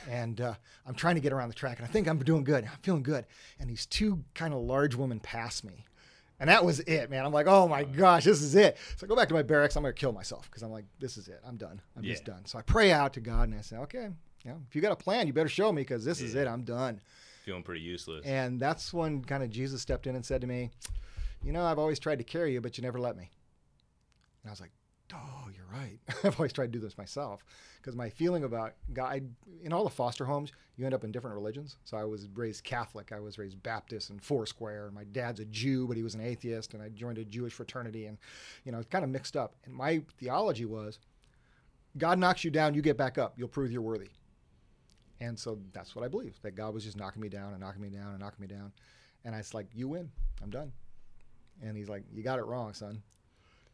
and 0.09 0.39
uh, 0.41 0.53
I'm 0.85 0.95
trying 0.95 1.15
to 1.15 1.21
get 1.21 1.33
around 1.33 1.49
the 1.49 1.55
track. 1.55 1.79
And 1.79 1.87
I 1.87 1.91
think 1.91 2.07
I'm 2.07 2.19
doing 2.19 2.43
good. 2.43 2.65
I'm 2.65 2.77
feeling 2.83 3.03
good. 3.03 3.25
And 3.59 3.69
these 3.69 3.85
two 3.85 4.23
kind 4.33 4.53
of 4.53 4.61
large 4.61 4.95
women 4.95 5.19
pass 5.19 5.63
me. 5.63 5.85
And 6.39 6.49
that 6.49 6.65
was 6.65 6.81
it, 6.81 7.09
man. 7.09 7.25
I'm 7.25 7.31
like, 7.31 7.47
oh 7.47 7.67
my 7.67 7.83
gosh, 7.85 8.25
this 8.25 8.41
is 8.41 8.55
it. 8.55 8.77
So 8.97 9.05
I 9.05 9.07
go 9.07 9.15
back 9.15 9.29
to 9.29 9.33
my 9.33 9.41
barracks. 9.41 9.75
I'm 9.77 9.83
going 9.83 9.93
to 9.95 9.99
kill 9.99 10.11
myself 10.11 10.49
because 10.51 10.63
I'm 10.63 10.71
like, 10.71 10.83
this 10.99 11.15
is 11.17 11.29
it. 11.29 11.39
I'm 11.47 11.55
done. 11.55 11.79
I'm 11.95 12.03
just 12.03 12.25
done. 12.25 12.45
So 12.45 12.59
I 12.59 12.61
pray 12.61 12.91
out 12.91 13.13
to 13.13 13.21
God 13.21 13.47
and 13.47 13.57
I 13.57 13.61
say, 13.61 13.77
okay, 13.77 14.09
you 14.43 14.51
know, 14.51 14.57
if 14.67 14.75
you 14.75 14.81
got 14.81 14.91
a 14.91 14.97
plan, 14.97 15.27
you 15.27 15.33
better 15.33 15.47
show 15.47 15.71
me 15.71 15.81
because 15.81 16.03
this 16.03 16.19
is 16.21 16.35
it. 16.35 16.45
I'm 16.47 16.63
done. 16.63 16.99
Feeling 17.45 17.61
pretty 17.61 17.81
useless. 17.81 18.25
And 18.25 18.59
that's 18.59 18.91
when 18.91 19.23
kind 19.23 19.43
of 19.43 19.51
Jesus 19.51 19.79
stepped 19.79 20.07
in 20.07 20.15
and 20.15 20.25
said 20.25 20.41
to 20.41 20.47
me, 20.47 20.71
You 21.43 21.51
know, 21.51 21.63
I've 21.63 21.77
always 21.77 21.99
tried 21.99 22.17
to 22.17 22.23
carry 22.23 22.53
you, 22.53 22.59
but 22.59 22.75
you 22.75 22.81
never 22.81 22.99
let 22.99 23.15
me. 23.15 23.29
And 24.41 24.49
I 24.49 24.51
was 24.51 24.59
like, 24.59 24.71
Oh, 25.13 25.49
you're 25.55 25.67
right. 25.71 25.99
I've 26.23 26.39
always 26.39 26.53
tried 26.53 26.73
to 26.73 26.79
do 26.79 26.79
this 26.79 26.97
myself 26.97 27.45
because 27.77 27.95
my 27.95 28.09
feeling 28.09 28.45
about 28.45 28.73
God, 28.93 29.29
in 29.63 29.71
all 29.71 29.83
the 29.83 29.91
foster 29.91 30.25
homes, 30.25 30.53
you 30.75 30.85
end 30.85 30.95
up 30.95 31.03
in 31.03 31.11
different 31.11 31.35
religions. 31.35 31.77
So 31.83 31.97
I 31.97 32.03
was 32.03 32.27
raised 32.33 32.63
Catholic, 32.63 33.11
I 33.11 33.19
was 33.19 33.37
raised 33.37 33.61
Baptist 33.61 34.09
and 34.09 34.19
Foursquare, 34.23 34.87
and 34.87 34.95
my 34.95 35.03
dad's 35.03 35.39
a 35.39 35.45
Jew, 35.45 35.85
but 35.87 35.97
he 35.97 36.01
was 36.01 36.15
an 36.15 36.21
atheist, 36.21 36.73
and 36.73 36.81
I 36.81 36.89
joined 36.89 37.19
a 37.19 37.25
Jewish 37.25 37.53
fraternity, 37.53 38.07
and 38.07 38.17
you 38.63 38.71
know, 38.71 38.79
it's 38.79 38.89
kind 38.89 39.03
of 39.03 39.11
mixed 39.11 39.37
up. 39.37 39.53
And 39.65 39.75
my 39.75 40.01
theology 40.17 40.65
was 40.65 40.97
God 41.95 42.17
knocks 42.17 42.43
you 42.43 42.49
down, 42.49 42.73
you 42.73 42.81
get 42.81 42.97
back 42.97 43.19
up, 43.19 43.35
you'll 43.37 43.49
prove 43.49 43.71
you're 43.71 43.83
worthy. 43.83 44.09
And 45.19 45.37
so 45.39 45.59
that's 45.73 45.95
what 45.95 46.03
I 46.03 46.07
believe 46.07 46.37
that 46.41 46.55
God 46.55 46.73
was 46.73 46.83
just 46.83 46.97
knocking 46.97 47.21
me 47.21 47.29
down 47.29 47.51
and 47.53 47.61
knocking 47.61 47.81
me 47.81 47.89
down 47.89 48.09
and 48.09 48.19
knocking 48.19 48.41
me 48.41 48.47
down. 48.47 48.71
And 49.23 49.33
I 49.33 49.39
was 49.39 49.53
like, 49.53 49.67
You 49.73 49.87
win. 49.87 50.09
I'm 50.43 50.49
done. 50.49 50.71
And 51.63 51.77
he's 51.77 51.89
like, 51.89 52.03
You 52.13 52.21
got 52.23 52.39
it 52.39 52.45
wrong, 52.45 52.73
son. 52.73 53.01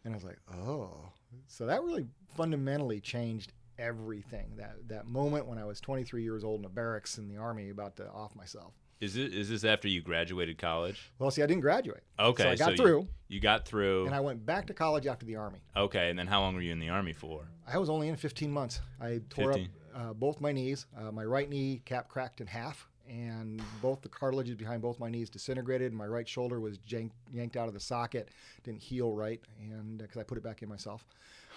And 0.06 0.14
I 0.14 0.18
was 0.18 0.24
like, 0.24 0.38
Oh. 0.56 1.10
So 1.48 1.66
that 1.66 1.82
really 1.84 2.06
fundamentally 2.36 3.00
changed 3.00 3.54
everything. 3.80 4.54
That 4.58 4.76
that 4.90 5.08
moment 5.08 5.48
when 5.48 5.58
I 5.58 5.66
was 5.66 5.80
23 5.82 6.24
years 6.24 6.44
old 6.44 6.60
in 6.60 6.66
a 6.66 6.70
barracks 6.70 7.18
in 7.18 7.28
the 7.28 7.38
army 7.38 7.70
about 7.70 7.96
to 7.98 8.10
off 8.10 8.36
myself. 8.36 8.74
Is 9.00 9.18
it 9.18 9.34
is 9.34 9.50
this 9.50 9.64
after 9.64 9.88
you 9.88 10.02
graduated 10.02 10.60
college? 10.60 11.12
Well, 11.18 11.32
see, 11.32 11.42
I 11.42 11.48
didn't 11.48 11.62
graduate. 11.62 12.04
Okay, 12.20 12.44
So 12.44 12.50
I 12.52 12.56
got 12.56 12.72
you- 12.72 12.78
through 12.78 13.08
You, 13.30 13.40
got 13.40 13.66
through. 13.66 14.06
and 14.06 14.14
I 14.14 14.20
went 14.20 14.46
back 14.46 14.68
to 14.68 14.74
college 14.76 15.08
after 15.08 15.26
the 15.26 15.38
army. 15.38 15.60
okay, 15.76 16.12
and 16.12 16.20
then 16.20 16.28
how 16.28 16.42
long 16.42 16.54
were 16.54 16.62
you 16.62 16.72
in 16.72 16.80
the 16.80 16.90
army 16.90 17.14
for? 17.14 17.48
I 17.66 17.80
was 17.80 17.90
only 17.90 18.10
in 18.10 18.16
15 18.16 18.52
months. 18.52 18.80
I 19.00 19.22
tore 19.30 19.54
15. 19.54 19.66
up 19.66 19.72
uh, 19.96 20.14
both 20.14 20.42
my 20.42 20.52
knees. 20.52 20.86
Uh, 20.98 21.12
my 21.12 21.24
right 21.26 21.50
knee 21.50 21.82
cap 21.86 22.10
cracked 22.10 22.42
in 22.42 22.48
half, 22.48 22.88
and 23.10 23.62
both 23.82 24.02
the 24.02 24.10
cartilages 24.10 24.56
behind 24.58 24.82
both 24.82 25.00
my 25.00 25.10
knees 25.10 25.30
disintegrated. 25.30 25.94
My 25.94 26.08
right 26.08 26.27
shoulder 26.27 26.60
was 26.60 26.77
jank, 26.80 27.12
yanked 27.32 27.58
out 27.58 27.68
of 27.68 27.74
the 27.74 27.80
socket, 27.80 28.30
didn't 28.63 28.82
heal 28.82 29.13
right, 29.13 29.42
and 29.60 29.98
because 29.98 30.18
I 30.18 30.24
put 30.24 30.38
it 30.38 30.44
back 30.44 30.62
in 30.62 30.70
myself. 30.70 31.06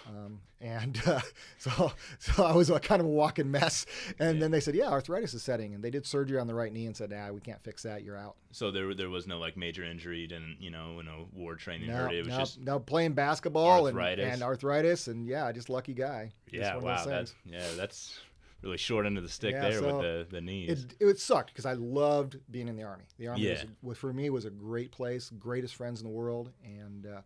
Um, 0.07 0.39
and 0.61 1.01
uh, 1.07 1.19
so, 1.57 1.91
so 2.19 2.43
I 2.43 2.53
was 2.53 2.69
a 2.69 2.79
kind 2.79 2.99
of 2.99 3.07
a 3.07 3.09
walking 3.09 3.49
mess. 3.49 3.85
And 4.19 4.41
then 4.41 4.51
they 4.51 4.59
said, 4.59 4.75
"Yeah, 4.75 4.89
arthritis 4.89 5.33
is 5.33 5.43
setting," 5.43 5.73
and 5.73 5.83
they 5.83 5.89
did 5.89 6.05
surgery 6.05 6.39
on 6.39 6.47
the 6.47 6.53
right 6.53 6.71
knee 6.71 6.85
and 6.85 6.95
said, 6.95 7.13
"Ah, 7.15 7.31
we 7.31 7.41
can't 7.41 7.61
fix 7.63 7.83
that. 7.83 8.03
You're 8.03 8.17
out." 8.17 8.35
So 8.51 8.71
there 8.71 8.93
there 8.93 9.09
was 9.09 9.27
no 9.27 9.39
like 9.39 9.57
major 9.57 9.83
injury, 9.83 10.19
you 10.19 10.27
didn't 10.27 10.57
you 10.59 10.69
know, 10.69 11.01
no 11.01 11.27
war 11.33 11.55
training 11.55 11.87
No, 11.87 11.95
hurt 11.95 12.13
it. 12.13 12.25
Was 12.25 12.27
no, 12.33 12.37
just 12.37 12.59
no, 12.59 12.79
playing 12.79 13.13
basketball 13.13 13.87
and, 13.87 13.97
Arthritis. 13.97 14.33
and 14.33 14.43
arthritis, 14.43 15.07
and 15.07 15.27
yeah, 15.27 15.51
just 15.51 15.69
lucky 15.69 15.93
guy. 15.93 16.31
Yeah, 16.51 16.75
of 16.75 16.83
wow, 16.83 17.03
that's 17.05 17.33
yeah, 17.45 17.65
that's 17.75 18.19
really 18.65 18.77
short 18.77 19.05
end 19.05 19.17
of 19.17 19.23
the 19.23 19.29
stick 19.29 19.53
Yeah, 19.53 19.69
there 19.69 19.79
so 19.79 19.85
with 19.87 19.99
the 20.01 20.27
the 20.29 20.41
knees. 20.41 20.83
It, 20.83 20.95
it 20.99 21.19
sucked 21.19 21.51
because 21.51 21.65
I 21.65 21.73
loved 21.73 22.37
being 22.51 22.67
in 22.67 22.75
the 22.75 22.83
army. 22.83 23.05
The 23.17 23.27
army 23.27 23.43
Yeah. 23.43 23.63
was 23.81 23.97
for 23.97 24.11
me 24.11 24.29
was 24.29 24.45
a 24.45 24.49
great 24.49 24.91
place, 24.91 25.29
greatest 25.39 25.75
friends 25.75 26.01
in 26.01 26.07
the 26.07 26.13
world, 26.13 26.51
and 26.63 27.05
uh, 27.05 27.21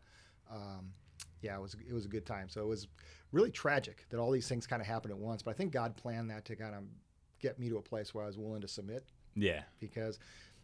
um, 0.53 0.91
yeah, 1.41 1.55
it 1.55 1.61
was 1.61 1.75
it 1.87 1.93
was 1.93 2.05
a 2.05 2.09
good 2.09 2.25
time. 2.25 2.49
So 2.49 2.61
it 2.61 2.67
was 2.67 2.87
really 3.31 3.51
tragic 3.51 4.05
that 4.09 4.19
all 4.19 4.31
these 4.31 4.47
things 4.47 4.67
kind 4.67 4.81
of 4.81 4.87
happened 4.87 5.11
at 5.13 5.17
once. 5.17 5.41
But 5.41 5.51
I 5.51 5.53
think 5.53 5.71
God 5.71 5.95
planned 5.95 6.29
that 6.29 6.45
to 6.45 6.55
kind 6.55 6.75
of 6.75 6.83
get 7.39 7.57
me 7.57 7.69
to 7.69 7.77
a 7.77 7.81
place 7.81 8.13
where 8.13 8.23
I 8.23 8.27
was 8.27 8.37
willing 8.37 8.61
to 8.61 8.67
submit 8.67 9.05
yeah, 9.35 9.61
because. 9.79 10.19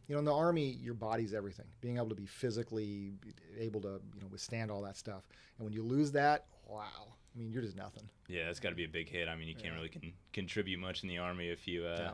You 0.08 0.14
know, 0.14 0.20
in 0.20 0.26
the 0.26 0.36
army, 0.36 0.78
your 0.84 0.94
body's 0.94 1.34
everything. 1.34 1.66
Being 1.82 1.98
able 1.98 2.10
to 2.10 2.16
be 2.16 2.28
physically 2.28 3.14
able 3.58 3.82
to, 3.82 4.00
you 4.14 4.22
know, 4.22 4.28
withstand 4.28 4.70
all 4.70 4.84
that 4.84 4.98
stuff. 4.98 5.28
And 5.58 5.66
when 5.66 5.74
you 5.74 5.82
lose 5.82 6.12
that, 6.12 6.46
wow. 6.68 7.16
I 7.36 7.40
mean, 7.40 7.52
you're 7.52 7.62
just 7.62 7.76
nothing. 7.76 8.10
yeah, 8.28 8.46
that's 8.46 8.60
got 8.62 8.70
to 8.70 8.76
be 8.76 8.86
a 8.86 8.90
big 8.90 9.10
hit. 9.10 9.28
I 9.28 9.36
mean, 9.36 9.48
you 9.48 9.56
can't 9.56 9.68
Yeah. 9.68 9.74
really 9.76 9.90
con- 9.90 10.14
contribute 10.32 10.80
much 10.80 11.04
in 11.04 11.10
the 11.10 11.18
army 11.18 11.50
if 11.50 11.68
you 11.68 11.86
uh, 11.86 11.98
Yeah. 12.00 12.14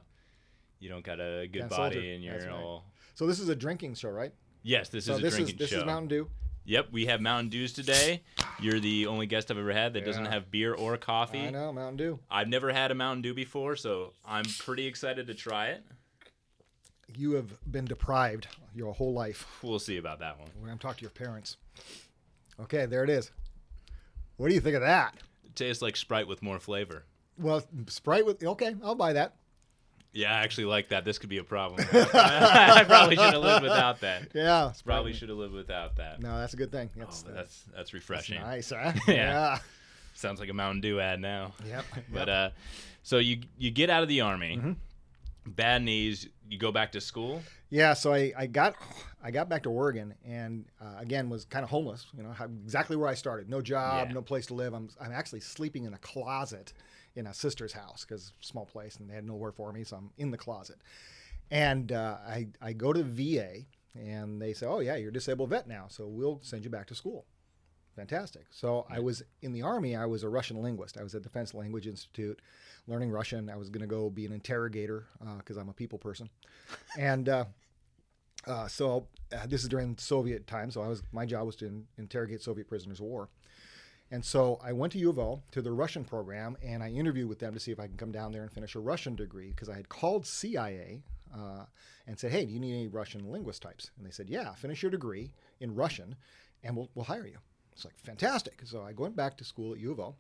you 0.80 0.90
don't 0.90 1.06
got 1.06 1.20
a 1.20 1.48
good 1.48 1.60
Can't 1.60 1.70
body 1.70 1.96
soldier. 1.96 2.12
and 2.14 2.24
you're 2.24 2.34
That's 2.34 2.46
right. 2.48 2.56
all. 2.56 2.86
So 3.16 3.28
this 3.28 3.40
is 3.40 3.50
a 3.50 3.56
drinking 3.56 3.94
show, 3.96 4.10
right? 4.10 4.34
Yes, 4.64 4.90
this 4.90 5.06
so 5.06 5.14
is 5.14 5.20
a 5.20 5.22
this 5.22 5.34
drinking 5.36 5.56
is 5.56 5.60
this 5.60 5.70
show. 5.70 5.80
is 5.80 5.86
Mountain 5.86 6.08
Dew. 6.10 6.30
Yep, 6.66 6.92
we 6.92 7.08
have 7.08 7.22
Mountain 7.22 7.50
Dews 7.50 7.74
today. 7.74 8.22
You're 8.60 8.80
the 8.80 9.08
only 9.08 9.26
guest 9.26 9.50
I've 9.52 9.58
ever 9.58 9.74
had 9.74 9.94
that 9.94 10.06
doesn't 10.06 10.26
Yeah. 10.26 10.32
have 10.32 10.52
beer 10.52 10.74
or 10.74 10.96
coffee. 10.98 11.40
I 11.40 11.50
know 11.50 11.74
Mountain 11.74 11.98
Dew. 11.98 12.20
I've 12.30 12.48
never 12.48 12.72
had 12.72 12.92
a 12.92 12.96
Mountain 12.96 13.24
Dew 13.24 13.34
before, 13.34 13.76
so 13.76 14.14
I'm 14.26 14.46
pretty 14.60 14.86
excited 14.86 15.26
to 15.28 15.34
try 15.34 15.68
it. 15.70 15.84
You 17.16 17.32
have 17.34 17.58
been 17.70 17.86
deprived 17.86 18.48
your 18.74 18.94
whole 18.94 19.14
life. 19.14 19.46
We'll 19.64 19.80
see 19.80 19.98
about 19.98 20.20
that 20.20 20.40
one. 20.40 20.50
We're 20.60 20.68
to 20.72 20.78
talk 20.78 20.98
to 20.98 21.02
your 21.02 21.10
parents. 21.12 21.58
Okay, 22.60 22.86
there 22.86 23.04
it 23.04 23.10
is. 23.10 23.32
What 24.42 24.48
do 24.48 24.56
you 24.56 24.60
think 24.62 24.76
of 24.76 24.82
that? 24.82 25.14
It 25.46 25.56
tastes 25.56 25.84
like 25.84 25.96
Sprite 25.96 26.28
with 26.28 26.42
more 26.42 26.60
flavor. 26.60 27.04
Well, 27.38 27.62
Sprite 27.86 28.26
with 28.26 28.44
okay, 28.44 28.76
I'll 28.84 28.96
buy 28.96 29.14
that. 29.14 29.36
Yeah, 30.14 30.34
I 30.36 30.40
actually 30.40 30.66
like 30.66 30.90
that. 30.90 31.06
This 31.06 31.20
could 31.20 31.30
be 31.30 31.38
a 31.38 31.44
problem. 31.44 31.88
I 31.94 32.84
probably 32.88 33.18
should 33.18 33.34
have 33.34 33.44
lived 33.44 33.62
without 33.62 34.02
that. 34.02 34.30
Yeah, 34.34 34.74
Probably 34.84 35.14
should 35.14 35.30
have 35.30 35.38
lived 35.38 35.54
without 35.54 35.96
that. 35.98 36.22
No, 36.22 36.40
that's 36.40 36.56
a 36.56 36.58
good 36.58 36.72
thing. 36.72 36.90
Oh, 36.96 37.00
That's, 37.02 37.24
uh, 37.24 37.28
that's 37.28 37.36
that's 37.36 37.76
that's 37.76 37.94
refreshing. 37.94 38.42
nice, 38.42 38.72
huh? 38.76 38.94
Yeah. 39.08 39.60
Sounds 40.16 40.40
like 40.40 40.50
a 40.50 40.54
Mountain 40.54 40.82
Dew 40.82 41.00
ad 41.00 41.20
now. 41.22 41.54
Yep. 41.68 41.86
But 42.12 42.28
yep. 42.28 42.30
uh, 42.30 42.50
so 43.04 43.20
you 43.20 43.42
you 43.60 43.70
get 43.70 43.92
out 43.92 44.02
of 44.02 44.10
the 44.10 44.22
army, 44.22 44.58
Mhm. 44.58 44.76
bad 45.46 45.84
knees. 45.84 46.28
You 46.50 46.58
go 46.58 46.72
back 46.72 46.94
to 46.94 47.00
school. 47.02 47.44
Yeah, 47.72 47.94
so 47.94 48.14
I, 48.14 48.34
I 48.38 48.48
got 48.48 48.76
I 49.24 49.32
got 49.32 49.48
back 49.48 49.64
to 49.64 49.70
Oregon 49.70 50.14
and 50.26 50.66
uh, 50.82 50.96
again 51.00 51.30
was 51.30 51.46
kind 51.46 51.64
of 51.64 51.70
homeless. 51.70 52.06
You 52.16 52.22
know 52.24 52.32
how, 52.32 52.46
exactly 52.46 52.98
where 52.98 53.08
I 53.08 53.14
started. 53.14 53.50
No 53.50 53.62
job, 53.62 54.08
Yeah. 54.10 54.14
no 54.14 54.22
place 54.22 54.46
to 54.48 54.54
live. 54.54 54.74
I'm 54.74 54.90
I'm 55.00 55.14
actually 55.14 55.40
sleeping 55.40 55.86
in 55.86 55.94
a 55.94 55.98
closet 55.98 56.74
in 57.16 57.28
a 57.28 57.34
sister's 57.34 57.72
house 57.74 58.06
because 58.06 58.34
small 58.42 58.66
place 58.66 58.98
and 58.98 59.10
they 59.10 59.14
had 59.16 59.26
nowhere 59.26 59.52
for 59.54 59.72
me, 59.72 59.84
so 59.86 59.96
I'm 59.98 60.12
in 60.18 60.32
the 60.32 60.38
closet. 60.38 60.80
And 61.50 61.92
uh, 61.94 62.18
I 62.28 62.48
I 62.62 62.74
go 62.74 62.92
to 62.92 63.02
the 63.04 63.38
VA 63.38 63.60
and 63.96 64.42
they 64.42 64.52
say, 64.54 64.66
oh 64.66 64.80
yeah, 64.80 64.98
you're 64.98 65.10
a 65.10 65.14
disabled 65.14 65.50
vet 65.52 65.66
now, 65.68 65.86
so 65.88 66.08
we'll 66.08 66.40
send 66.44 66.66
you 66.66 66.70
back 66.70 66.88
to 66.88 66.96
school. 66.96 67.26
Fantastic. 67.96 68.48
So 68.52 68.86
I 68.90 69.00
was 69.00 69.22
in 69.42 69.54
the 69.54 69.62
army. 69.62 69.96
I 69.96 70.06
was 70.06 70.24
a 70.24 70.30
Russian 70.30 70.62
linguist. 70.62 70.98
I 70.98 71.04
was 71.04 71.14
at 71.16 71.24
Defense 71.24 71.54
Language 71.54 71.88
Institute, 71.88 72.42
learning 72.88 73.12
Russian. 73.12 73.50
I 73.50 73.58
was 73.58 73.70
going 73.70 73.82
to 73.82 73.88
go 73.88 74.10
be 74.10 74.26
an 74.26 74.32
interrogator 74.32 75.08
because 75.38 75.56
I'm 75.56 75.70
a 75.70 75.74
people 75.74 76.00
person, 76.00 76.30
and. 77.00 77.30
Uh, 78.46 78.68
so 78.68 79.08
uh, 79.32 79.46
this 79.48 79.64
is 79.64 79.70
during 79.70 79.98
Soviet 79.98 80.48
time. 80.48 80.72
So 80.72 80.82
I 80.82 80.88
was 80.88 81.04
my 81.12 81.26
job 81.26 81.46
was 81.46 81.56
to 81.58 81.68
in, 81.68 81.86
interrogate 81.98 82.42
Soviet 82.42 82.68
prisoners 82.68 83.00
of 83.00 83.06
war, 83.06 83.30
and 84.10 84.24
so 84.26 84.60
I 84.64 84.74
went 84.74 84.94
to 84.94 85.00
U 85.00 85.10
of 85.10 85.20
O 85.20 85.42
to 85.52 85.62
the 85.62 85.72
Russian 85.72 86.04
program, 86.04 86.58
and 86.64 86.84
I 86.84 86.90
interviewed 86.90 87.30
with 87.30 87.40
them 87.40 87.54
to 87.54 87.60
see 87.60 87.72
if 87.72 87.80
I 87.80 87.88
can 87.88 87.98
come 87.98 88.12
down 88.12 88.32
there 88.32 88.42
and 88.42 88.52
finish 88.52 88.76
a 88.76 88.80
Russian 88.80 89.16
degree 89.16 89.50
because 89.50 89.70
I 89.70 89.76
had 89.76 89.90
called 89.90 90.26
CIA 90.26 91.04
uh, 91.34 91.66
and 92.08 92.20
said, 92.20 92.32
"Hey, 92.32 92.46
do 92.46 92.52
you 92.52 92.60
need 92.60 92.74
any 92.74 92.88
Russian 92.88 93.32
linguist 93.32 93.62
types?" 93.62 93.92
And 93.98 94.06
they 94.06 94.12
said, 94.12 94.30
"Yeah, 94.30 94.54
finish 94.54 94.82
your 94.82 94.92
degree 94.92 95.32
in 95.60 95.76
Russian, 95.76 96.16
and 96.64 96.76
we'll 96.76 96.90
we'll 96.96 97.06
hire 97.06 97.28
you." 97.28 97.38
It's 97.74 97.86
like 97.86 97.98
fantastic. 98.00 98.62
So 98.66 98.82
I 98.82 98.94
went 98.94 99.16
back 99.16 99.38
to 99.38 99.44
school 99.44 99.74
at 99.74 99.80
U 99.80 99.92
of 99.92 100.00
O, 100.00 100.16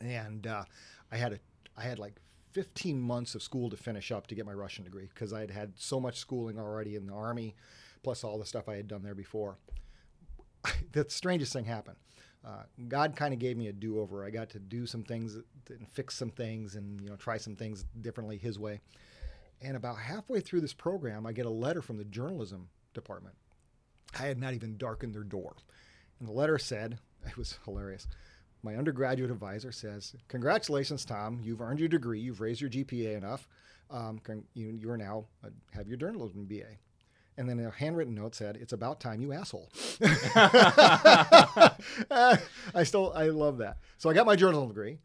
and 0.00 0.46
uh, 0.46 0.64
I 1.10 1.16
had 1.16 1.32
a 1.32 1.38
I 1.76 1.82
had 1.82 1.98
like 1.98 2.20
15 2.52 3.00
months 3.00 3.34
of 3.34 3.42
school 3.42 3.70
to 3.70 3.76
finish 3.76 4.10
up 4.10 4.26
to 4.28 4.34
get 4.34 4.46
my 4.46 4.52
Russian 4.52 4.84
degree 4.84 5.08
because 5.12 5.32
I 5.32 5.40
had 5.40 5.50
had 5.50 5.72
so 5.76 6.00
much 6.00 6.18
schooling 6.18 6.58
already 6.58 6.96
in 6.96 7.06
the 7.06 7.12
army, 7.12 7.54
plus 8.02 8.24
all 8.24 8.38
the 8.38 8.46
stuff 8.46 8.68
I 8.68 8.76
had 8.76 8.88
done 8.88 9.02
there 9.02 9.14
before. 9.14 9.58
the 10.92 11.06
strangest 11.08 11.52
thing 11.52 11.64
happened. 11.64 11.96
Uh, 12.44 12.62
God 12.88 13.16
kind 13.16 13.34
of 13.34 13.40
gave 13.40 13.56
me 13.56 13.68
a 13.68 13.72
do-over. 13.72 14.24
I 14.24 14.30
got 14.30 14.50
to 14.50 14.58
do 14.58 14.86
some 14.86 15.02
things 15.02 15.36
and 15.68 15.88
fix 15.88 16.16
some 16.16 16.30
things 16.30 16.74
and 16.74 17.00
you 17.00 17.10
know 17.10 17.16
try 17.16 17.36
some 17.36 17.54
things 17.54 17.84
differently 18.00 18.38
His 18.38 18.58
way. 18.58 18.80
And 19.62 19.76
about 19.76 19.98
halfway 19.98 20.40
through 20.40 20.62
this 20.62 20.72
program, 20.72 21.26
I 21.26 21.32
get 21.32 21.44
a 21.44 21.50
letter 21.50 21.82
from 21.82 21.98
the 21.98 22.04
journalism 22.04 22.68
department. 22.94 23.34
I 24.18 24.22
had 24.22 24.38
not 24.38 24.54
even 24.54 24.78
darkened 24.78 25.14
their 25.14 25.22
door, 25.22 25.54
and 26.18 26.26
the 26.26 26.32
letter 26.32 26.58
said, 26.58 26.98
"It 27.26 27.36
was 27.36 27.58
hilarious." 27.64 28.06
My 28.62 28.76
undergraduate 28.76 29.30
advisor 29.30 29.72
says, 29.72 30.14
"Congratulations, 30.28 31.04
Tom. 31.04 31.40
You've 31.42 31.60
earned 31.60 31.80
your 31.80 31.88
degree. 31.88 32.20
You've 32.20 32.40
raised 32.40 32.60
your 32.60 32.70
GPA 32.70 33.16
enough. 33.16 33.48
Um, 33.90 34.20
you, 34.54 34.68
you 34.68 34.90
are 34.90 34.98
now 34.98 35.26
uh, 35.44 35.48
have 35.72 35.88
your 35.88 35.96
journalism 35.96 36.44
BA." 36.44 36.76
And 37.38 37.48
then 37.48 37.58
a 37.60 37.70
handwritten 37.70 38.14
note 38.14 38.34
said, 38.34 38.56
"It's 38.56 38.74
about 38.74 39.00
time, 39.00 39.22
you 39.22 39.32
asshole." 39.32 39.70
I 42.10 42.48
still 42.84 43.12
I 43.14 43.28
love 43.28 43.58
that. 43.58 43.78
So 43.96 44.10
I 44.10 44.14
got 44.14 44.26
my 44.26 44.36
journalism 44.36 44.68
degree. 44.68 44.98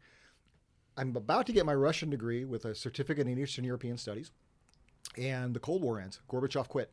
I'm 0.98 1.14
about 1.16 1.46
to 1.46 1.52
get 1.52 1.64
my 1.66 1.74
Russian 1.74 2.10
degree 2.10 2.44
with 2.44 2.64
a 2.64 2.74
certificate 2.74 3.26
in 3.26 3.38
Eastern 3.38 3.64
European 3.64 3.96
Studies, 3.96 4.30
and 5.16 5.54
the 5.54 5.60
Cold 5.60 5.82
War 5.82 5.98
ends. 6.00 6.20
Gorbachev 6.28 6.68
quit, 6.68 6.90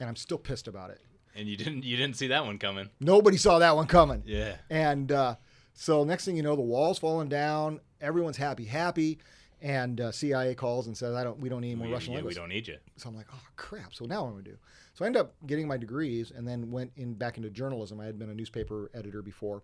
and 0.00 0.08
I'm 0.08 0.16
still 0.16 0.38
pissed 0.38 0.68
about 0.68 0.90
it. 0.90 1.00
And 1.34 1.48
you 1.48 1.56
didn't 1.56 1.84
you 1.84 1.96
didn't 1.96 2.16
see 2.16 2.28
that 2.28 2.44
one 2.44 2.58
coming. 2.58 2.90
Nobody 3.00 3.36
saw 3.36 3.58
that 3.58 3.76
one 3.76 3.86
coming. 3.86 4.22
Yeah. 4.24 4.56
And 4.70 5.10
uh, 5.10 5.36
so 5.72 6.04
next 6.04 6.24
thing 6.24 6.36
you 6.36 6.42
know, 6.42 6.56
the 6.56 6.62
wall's 6.62 6.98
falling 6.98 7.28
down. 7.28 7.80
Everyone's 8.00 8.36
happy, 8.36 8.64
happy. 8.64 9.18
And 9.60 10.00
uh, 10.00 10.12
CIA 10.12 10.54
calls 10.54 10.86
and 10.86 10.96
says, 10.96 11.14
"I 11.14 11.24
don't. 11.24 11.38
We 11.40 11.48
don't 11.48 11.62
need 11.62 11.68
any 11.68 11.76
more 11.76 11.86
We, 11.86 11.92
Russian 11.94 12.12
yeah, 12.12 12.20
we 12.20 12.34
don't 12.34 12.50
need 12.50 12.68
you. 12.68 12.76
So 12.96 13.08
I'm 13.08 13.16
like, 13.16 13.28
"Oh 13.32 13.40
crap!" 13.56 13.94
So 13.94 14.04
now 14.04 14.24
what 14.24 14.32
am 14.32 14.38
I 14.38 14.42
do? 14.42 14.58
So 14.92 15.04
I 15.04 15.06
ended 15.06 15.22
up 15.22 15.34
getting 15.46 15.66
my 15.66 15.78
degrees 15.78 16.30
and 16.30 16.46
then 16.46 16.70
went 16.70 16.92
in 16.96 17.14
back 17.14 17.38
into 17.38 17.48
journalism. 17.48 17.98
I 17.98 18.04
had 18.04 18.18
been 18.18 18.28
a 18.28 18.34
newspaper 18.34 18.90
editor 18.94 19.22
before, 19.22 19.62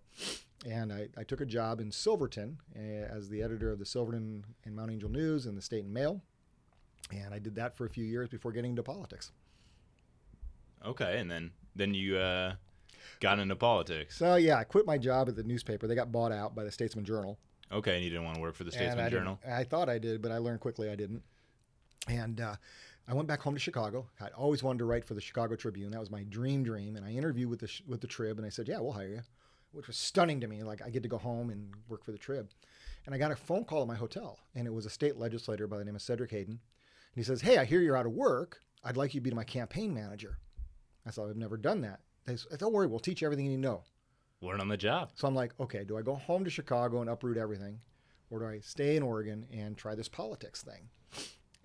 and 0.67 0.91
I, 0.91 1.07
I 1.17 1.23
took 1.23 1.39
a 1.39 1.45
job 1.45 1.79
in 1.79 1.91
Silverton 1.91 2.57
uh, 2.75 2.79
as 3.15 3.29
the 3.29 3.43
editor 3.43 3.71
of 3.71 3.77
the 3.77 3.85
Silverton 3.85 4.43
and 4.65 4.75
Mount 4.75 4.91
Angel 4.91 5.09
News 5.09 5.45
and 5.45 5.55
the 5.55 5.61
Stayton 5.61 5.93
Mail. 5.93 6.21
And 7.11 7.33
I 7.33 7.39
did 7.39 7.55
that 7.55 7.77
for 7.77 7.85
a 7.85 7.89
few 7.89 8.03
years 8.03 8.27
before 8.27 8.51
getting 8.51 8.71
into 8.71 8.83
politics. 8.83 9.31
Okay, 10.85 11.19
and 11.19 11.29
then 11.29 11.51
then 11.75 11.93
you 11.93 12.17
uh, 12.17 12.55
got 13.19 13.39
into 13.39 13.55
politics. 13.55 14.17
So 14.17 14.35
yeah, 14.35 14.57
I 14.57 14.63
quit 14.63 14.85
my 14.85 14.97
job 14.97 15.29
at 15.29 15.35
the 15.35 15.43
newspaper. 15.43 15.87
They 15.87 15.95
got 15.95 16.11
bought 16.11 16.31
out 16.31 16.55
by 16.55 16.63
the 16.63 16.71
Statesman 16.71 17.05
Journal. 17.05 17.37
Okay, 17.71 17.95
and 17.95 18.03
you 18.03 18.09
didn't 18.09 18.25
want 18.25 18.35
to 18.35 18.41
work 18.41 18.55
for 18.55 18.65
the 18.65 18.71
Statesman 18.71 19.05
I 19.05 19.09
Journal. 19.09 19.39
I 19.47 19.63
thought 19.63 19.87
I 19.87 19.97
did, 19.97 20.21
but 20.21 20.31
I 20.31 20.39
learned 20.39 20.59
quickly 20.59 20.89
I 20.89 20.95
didn't. 20.95 21.23
And 22.07 22.41
uh, 22.41 22.55
I 23.07 23.13
went 23.13 23.27
back 23.27 23.41
home 23.41 23.53
to 23.53 23.59
Chicago. 23.59 24.07
I'd 24.19 24.31
always 24.33 24.63
wanted 24.63 24.79
to 24.79 24.85
write 24.85 25.05
for 25.05 25.13
the 25.13 25.21
Chicago 25.21 25.55
Tribune. 25.55 25.91
That 25.91 25.99
was 25.99 26.11
my 26.11 26.23
dream, 26.23 26.63
dream. 26.63 26.95
And 26.95 27.05
I 27.05 27.11
interviewed 27.11 27.49
with 27.49 27.59
the 27.59 27.71
with 27.87 28.01
the 28.01 28.07
Trib, 28.07 28.37
and 28.37 28.45
I 28.45 28.49
said, 28.49 28.67
"Yeah, 28.67 28.79
we'll 28.79 28.91
hire 28.91 29.07
you," 29.07 29.21
which 29.71 29.87
was 29.87 29.97
stunning 29.97 30.41
to 30.41 30.47
me. 30.47 30.63
Like 30.63 30.81
I 30.81 30.89
get 30.89 31.03
to 31.03 31.09
go 31.09 31.17
home 31.17 31.49
and 31.49 31.73
work 31.87 32.03
for 32.03 32.11
the 32.11 32.17
Trib. 32.17 32.49
And 33.05 33.15
I 33.15 33.17
got 33.17 33.31
a 33.31 33.35
phone 33.35 33.63
call 33.63 33.81
at 33.81 33.87
my 33.87 33.95
hotel, 33.95 34.39
and 34.53 34.67
it 34.67 34.73
was 34.73 34.85
a 34.85 34.89
state 34.89 35.17
legislator 35.17 35.65
by 35.67 35.77
the 35.77 35.85
name 35.85 35.95
of 35.95 36.01
Cedric 36.01 36.31
Hayden. 36.31 36.59
And 36.59 37.15
he 37.15 37.23
says, 37.23 37.41
"Hey, 37.41 37.57
I 37.57 37.65
hear 37.65 37.81
you're 37.81 37.97
out 37.97 38.05
of 38.05 38.11
work. 38.11 38.61
I'd 38.83 38.97
like 38.97 39.13
you 39.13 39.21
to 39.21 39.23
be 39.23 39.31
my 39.31 39.43
campaign 39.43 39.93
manager." 39.93 40.37
I 41.05 41.11
said, 41.11 41.25
"I've 41.29 41.37
never 41.37 41.57
done 41.57 41.81
that." 41.81 42.01
They 42.25 42.35
said, 42.35 42.59
"Don't 42.59 42.73
worry, 42.73 42.87
we'll 42.87 42.99
teach 42.99 43.21
you 43.21 43.27
everything 43.27 43.45
you 43.45 43.51
need 43.51 43.63
to 43.63 43.69
know." 43.69 43.83
Learn 44.41 44.59
on 44.59 44.67
the 44.67 44.77
job. 44.77 45.11
So 45.13 45.27
I'm 45.27 45.35
like, 45.35 45.53
okay, 45.59 45.83
do 45.83 45.97
I 45.97 46.01
go 46.01 46.15
home 46.15 46.43
to 46.43 46.49
Chicago 46.49 47.01
and 47.01 47.09
uproot 47.09 47.37
everything? 47.37 47.79
Or 48.31 48.39
do 48.39 48.45
I 48.47 48.59
stay 48.59 48.95
in 48.95 49.03
Oregon 49.03 49.45
and 49.51 49.77
try 49.77 49.93
this 49.93 50.07
politics 50.07 50.63
thing? 50.63 50.89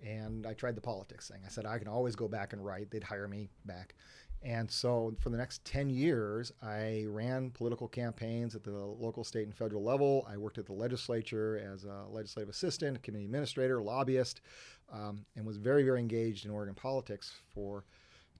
And 0.05 0.45
I 0.45 0.53
tried 0.53 0.75
the 0.75 0.81
politics 0.81 1.27
thing. 1.27 1.39
I 1.43 1.49
said, 1.49 1.65
I 1.65 1.79
can 1.79 1.87
always 1.87 2.15
go 2.15 2.27
back 2.27 2.53
and 2.53 2.63
write. 2.63 2.91
They'd 2.91 3.03
hire 3.03 3.27
me 3.27 3.49
back. 3.65 3.95
And 4.43 4.69
so 4.69 5.15
for 5.19 5.31
the 5.31 5.37
next 5.37 5.65
10 5.65 5.89
years, 5.89 6.51
I 6.61 7.05
ran 7.07 7.49
political 7.49 7.87
campaigns 7.87 8.53
at 8.55 8.63
the 8.63 8.71
local, 8.71 9.23
state, 9.23 9.47
and 9.47 9.55
federal 9.55 9.83
level. 9.83 10.27
I 10.29 10.37
worked 10.37 10.59
at 10.59 10.67
the 10.67 10.73
legislature 10.73 11.59
as 11.73 11.85
a 11.85 12.05
legislative 12.11 12.49
assistant, 12.49 13.01
committee 13.01 13.25
administrator, 13.25 13.81
lobbyist, 13.81 14.41
um, 14.93 15.25
and 15.35 15.47
was 15.47 15.57
very, 15.57 15.83
very 15.83 15.99
engaged 15.99 16.45
in 16.45 16.51
Oregon 16.51 16.75
politics 16.75 17.33
for 17.55 17.83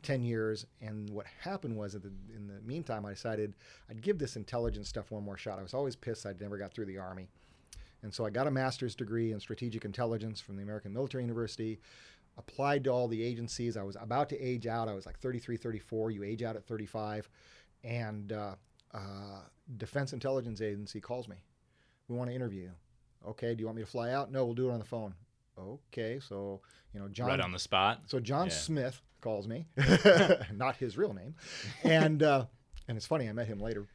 10 0.03 0.23
years. 0.23 0.65
And 0.81 1.09
what 1.09 1.25
happened 1.41 1.75
was, 1.77 1.93
the, 1.93 2.11
in 2.35 2.47
the 2.47 2.61
meantime, 2.65 3.05
I 3.05 3.11
decided 3.11 3.55
I'd 3.89 4.01
give 4.01 4.17
this 4.17 4.35
intelligence 4.35 4.89
stuff 4.89 5.11
one 5.11 5.23
more 5.23 5.37
shot. 5.37 5.59
I 5.59 5.63
was 5.63 5.73
always 5.73 5.95
pissed 5.95 6.25
I'd 6.25 6.39
never 6.41 6.57
got 6.57 6.73
through 6.73 6.85
the 6.85 6.97
Army. 6.97 7.27
And 8.03 8.13
so 8.13 8.25
I 8.25 8.29
got 8.29 8.47
a 8.47 8.51
master's 8.51 8.95
degree 8.95 9.31
in 9.31 9.39
strategic 9.39 9.83
intelligence 9.85 10.39
from 10.39 10.55
the 10.55 10.63
American 10.63 10.93
Military 10.93 11.23
University, 11.23 11.79
applied 12.37 12.83
to 12.83 12.91
all 12.91 13.07
the 13.07 13.23
agencies. 13.23 13.75
I 13.75 13.83
was 13.83 13.97
about 13.99 14.29
to 14.29 14.39
age 14.39 14.67
out. 14.67 14.87
I 14.87 14.93
was 14.93 15.05
like 15.05 15.19
33, 15.19 15.57
34. 15.57 16.11
You 16.11 16.23
age 16.23 16.43
out 16.43 16.55
at 16.55 16.65
35. 16.65 17.27
And 17.83 18.31
uh, 18.31 18.55
uh, 18.93 18.99
Defense 19.77 20.13
Intelligence 20.13 20.61
Agency 20.61 21.01
calls 21.01 21.27
me. 21.27 21.37
We 22.07 22.15
want 22.15 22.29
to 22.29 22.35
interview 22.35 22.63
you. 22.63 22.71
Okay, 23.27 23.55
do 23.55 23.61
you 23.61 23.65
want 23.65 23.77
me 23.77 23.83
to 23.83 23.89
fly 23.89 24.11
out? 24.11 24.31
No, 24.31 24.45
we'll 24.45 24.53
do 24.53 24.69
it 24.69 24.73
on 24.73 24.79
the 24.79 24.85
phone. 24.85 25.13
Okay, 25.59 26.19
so, 26.19 26.61
you 26.93 26.99
know, 26.99 27.07
John. 27.07 27.27
right 27.27 27.41
on 27.41 27.51
the 27.51 27.59
spot. 27.59 28.01
So 28.05 28.19
John 28.19 28.47
Yeah. 28.47 28.53
Smith 28.53 29.01
calls 29.27 29.45
me, 29.45 29.67
not 30.55 30.77
his 30.77 30.97
real 30.97 31.13
name, 31.13 31.35
and 31.83 32.23
uh, 32.23 32.45
and 32.87 32.95
it's 32.95 33.05
funny. 33.05 33.27
I 33.27 33.33
met 33.33 33.45
him 33.45 33.59
later, 33.59 33.85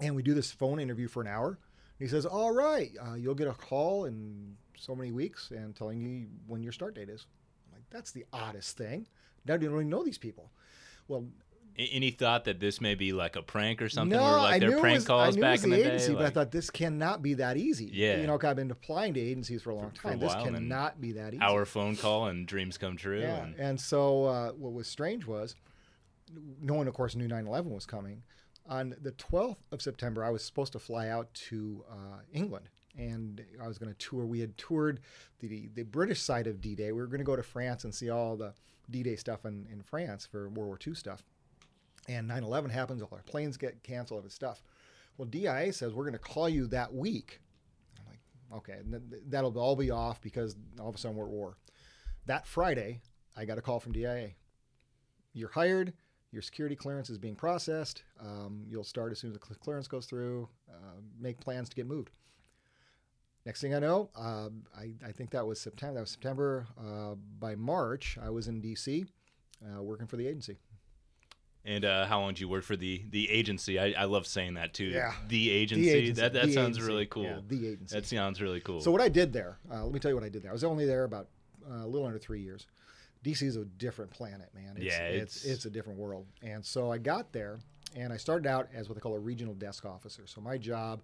and 0.00 0.14
we 0.14 0.22
do 0.22 0.32
this 0.32 0.52
phone 0.52 0.78
interview 0.78 1.08
for 1.08 1.20
an 1.20 1.26
hour. 1.26 1.58
He 1.98 2.06
says, 2.06 2.24
"All 2.24 2.52
right, 2.52 2.92
uh, 3.04 3.14
you'll 3.14 3.34
get 3.34 3.48
a 3.48 3.52
call 3.52 4.04
in 4.04 4.56
so 4.76 4.94
many 4.94 5.10
weeks 5.10 5.50
and 5.50 5.74
telling 5.74 6.00
you 6.00 6.28
when 6.46 6.62
your 6.62 6.70
start 6.70 6.94
date 6.94 7.08
is." 7.08 7.26
I'm 7.66 7.78
like, 7.78 7.90
"That's 7.90 8.12
the 8.12 8.26
oddest 8.32 8.76
thing. 8.76 9.08
Now 9.44 9.54
you 9.54 9.68
don't 9.68 9.74
even 9.74 9.88
know 9.88 10.04
these 10.04 10.18
people." 10.18 10.52
Well, 11.08 11.26
Any 11.76 12.10
thought 12.12 12.44
that 12.44 12.60
this 12.60 12.80
may 12.80 12.94
be 12.94 13.12
like 13.12 13.34
a 13.34 13.42
prank 13.42 13.82
or 13.82 13.88
something, 13.88 14.16
no, 14.16 14.24
or 14.24 14.38
like 14.38 14.54
I 14.54 14.58
their 14.60 14.78
prank 14.78 14.96
was, 14.98 15.04
calls 15.06 15.36
back 15.36 15.64
in 15.64 15.70
the, 15.70 15.76
the 15.76 15.82
agency, 15.86 16.08
day? 16.12 16.14
but 16.14 16.26
I 16.26 16.30
thought 16.30 16.52
this 16.52 16.70
cannot 16.70 17.20
be 17.20 17.34
that 17.34 17.56
easy. 17.56 17.90
Yeah. 17.92 18.20
you 18.20 18.26
know, 18.28 18.38
I've 18.40 18.54
been 18.56 18.70
applying 18.70 19.14
to 19.14 19.20
agencies 19.20 19.62
for 19.62 19.70
a 19.70 19.74
long 19.74 19.90
For- 19.90 19.96
for 20.02 20.08
a 20.08 20.10
time. 20.12 20.20
this 20.20 20.34
cannot 20.34 21.00
be 21.00 21.12
that 21.12 21.34
easy. 21.34 21.42
our 21.42 21.64
phone 21.64 21.96
call 21.96 22.26
and 22.28 22.46
dreams 22.46 22.78
come 22.78 22.96
true. 22.96 23.20
Yeah, 23.20 23.42
and- 23.44 23.56
and 23.56 23.80
so 23.80 24.24
uh, 24.26 24.50
what 24.52 24.72
was 24.72 24.86
strange 24.86 25.26
was, 25.26 25.56
no 26.62 26.74
one, 26.74 26.86
of 26.88 26.94
course, 26.94 27.16
knew 27.16 27.28
9/11 27.28 27.64
was 27.66 27.86
coming. 27.86 28.22
On 28.68 28.94
the 29.02 29.12
12th 29.12 29.56
of 29.72 29.82
September, 29.82 30.24
I 30.24 30.30
was 30.30 30.42
supposed 30.44 30.72
to 30.72 30.78
fly 30.78 31.08
out 31.08 31.32
to 31.50 31.84
uh, 31.90 32.18
England, 32.32 32.68
and 32.96 33.44
I 33.62 33.66
was 33.68 33.78
going 33.78 33.92
to 33.92 33.98
tour. 33.98 34.24
We 34.24 34.40
had 34.40 34.56
toured 34.56 35.00
the 35.40 35.68
the 35.74 35.82
British 35.82 36.22
side 36.22 36.46
of 36.46 36.60
D-Day. 36.60 36.92
We 36.92 37.00
were 37.00 37.08
going 37.08 37.18
to 37.18 37.24
go 37.24 37.36
to 37.36 37.42
France 37.42 37.84
and 37.84 37.94
see 37.94 38.08
all 38.10 38.36
the 38.36 38.54
D-Day 38.90 39.16
stuff 39.16 39.44
in, 39.44 39.66
in 39.72 39.82
France 39.82 40.24
for 40.24 40.48
World 40.48 40.68
War 40.68 40.78
II 40.86 40.94
stuff. 40.94 41.22
And 42.08 42.28
9/11 42.28 42.70
happens, 42.70 43.02
all 43.02 43.08
our 43.12 43.22
planes 43.22 43.56
get 43.56 43.82
canceled, 43.82 44.18
all 44.18 44.22
this 44.22 44.34
stuff. 44.34 44.62
Well, 45.16 45.26
DIA 45.26 45.72
says 45.72 45.94
we're 45.94 46.04
going 46.04 46.12
to 46.12 46.18
call 46.18 46.48
you 46.48 46.66
that 46.68 46.92
week. 46.92 47.40
I'm 47.98 48.06
like, 48.06 48.20
Okay, 48.58 48.80
that'll 49.28 49.58
all 49.58 49.76
be 49.76 49.90
off 49.90 50.20
because 50.20 50.56
all 50.78 50.88
of 50.88 50.94
a 50.94 50.98
sudden 50.98 51.16
we're 51.16 51.24
at 51.24 51.30
war. 51.30 51.56
That 52.26 52.46
Friday, 52.46 53.00
I 53.36 53.44
got 53.44 53.58
a 53.58 53.62
call 53.62 53.80
from 53.80 53.92
DIA. 53.92 54.30
You're 55.32 55.50
hired. 55.50 55.92
Your 56.30 56.42
security 56.42 56.74
clearance 56.74 57.10
is 57.10 57.18
being 57.18 57.36
processed. 57.36 58.02
Um, 58.20 58.64
you'll 58.66 58.82
start 58.82 59.12
as 59.12 59.20
soon 59.20 59.30
as 59.30 59.38
the 59.38 59.54
clearance 59.54 59.86
goes 59.86 60.06
through. 60.06 60.48
Uh, 60.68 61.00
make 61.20 61.38
plans 61.38 61.68
to 61.68 61.76
get 61.76 61.86
moved. 61.86 62.10
Next 63.46 63.60
thing 63.60 63.74
I 63.74 63.78
know, 63.78 64.10
uh, 64.16 64.48
I, 64.76 64.94
I, 65.06 65.12
think 65.12 65.30
that 65.30 65.46
was 65.46 65.60
September. 65.60 65.94
That 65.94 66.00
was 66.00 66.10
September. 66.10 66.66
Uh, 66.78 67.14
by 67.38 67.54
March, 67.54 68.16
I 68.20 68.30
was 68.30 68.48
in 68.48 68.62
DC, 68.62 69.06
uh, 69.62 69.82
working 69.82 70.06
for 70.06 70.16
the 70.16 70.26
agency. 70.26 70.56
And 71.66 71.84
uh, 71.84 72.04
how 72.06 72.20
long 72.20 72.34
did 72.34 72.40
you 72.40 72.48
work 72.48 72.62
for 72.64 72.76
the 72.76 73.02
the 73.10 73.30
agency? 73.30 73.78
I, 73.78 73.92
I 74.02 74.04
love 74.04 74.26
saying 74.26 74.54
that 74.54 74.74
too. 74.74 74.84
Yeah. 74.86 75.12
The 75.28 75.50
agency. 75.50 75.84
The 75.84 75.90
agency. 75.96 76.20
That 76.22 76.32
that 76.34 76.46
The 76.46 76.52
sounds 76.52 76.76
agency. 76.76 76.92
really 76.92 77.06
cool. 77.06 77.22
Yeah, 77.24 77.38
the 77.48 77.68
agency. 77.68 77.94
That 77.96 78.06
sounds 78.06 78.42
really 78.42 78.60
cool. 78.60 78.80
So 78.82 78.90
what 78.90 79.00
I 79.00 79.08
did 79.08 79.32
there, 79.32 79.56
uh, 79.72 79.82
let 79.84 79.92
me 79.92 79.98
tell 79.98 80.10
you 80.10 80.14
what 80.14 80.24
I 80.24 80.28
did 80.28 80.42
there. 80.42 80.50
I 80.50 80.52
was 80.52 80.64
only 80.64 80.84
there 80.84 81.04
about 81.04 81.28
uh, 81.70 81.84
a 81.84 81.86
little 81.86 82.06
under 82.06 82.18
three 82.18 82.40
years. 82.40 82.66
DC 83.24 83.42
is 83.42 83.56
a 83.56 83.64
different 83.64 84.10
planet, 84.10 84.50
man. 84.54 84.74
It's, 84.76 84.84
Yeah, 84.84 85.06
it's, 85.06 85.36
it's- 85.44 85.54
it's 85.56 85.64
a 85.64 85.70
different 85.70 85.98
world. 85.98 86.26
And 86.42 86.62
so 86.62 86.92
I 86.92 86.98
got 86.98 87.32
there, 87.32 87.58
and 87.96 88.12
I 88.12 88.18
started 88.18 88.46
out 88.46 88.68
as 88.74 88.90
what 88.90 88.96
they 88.96 89.00
call 89.00 89.14
a 89.14 89.18
regional 89.18 89.54
desk 89.54 89.86
officer. 89.86 90.24
So 90.26 90.42
my 90.42 90.58
job 90.58 91.00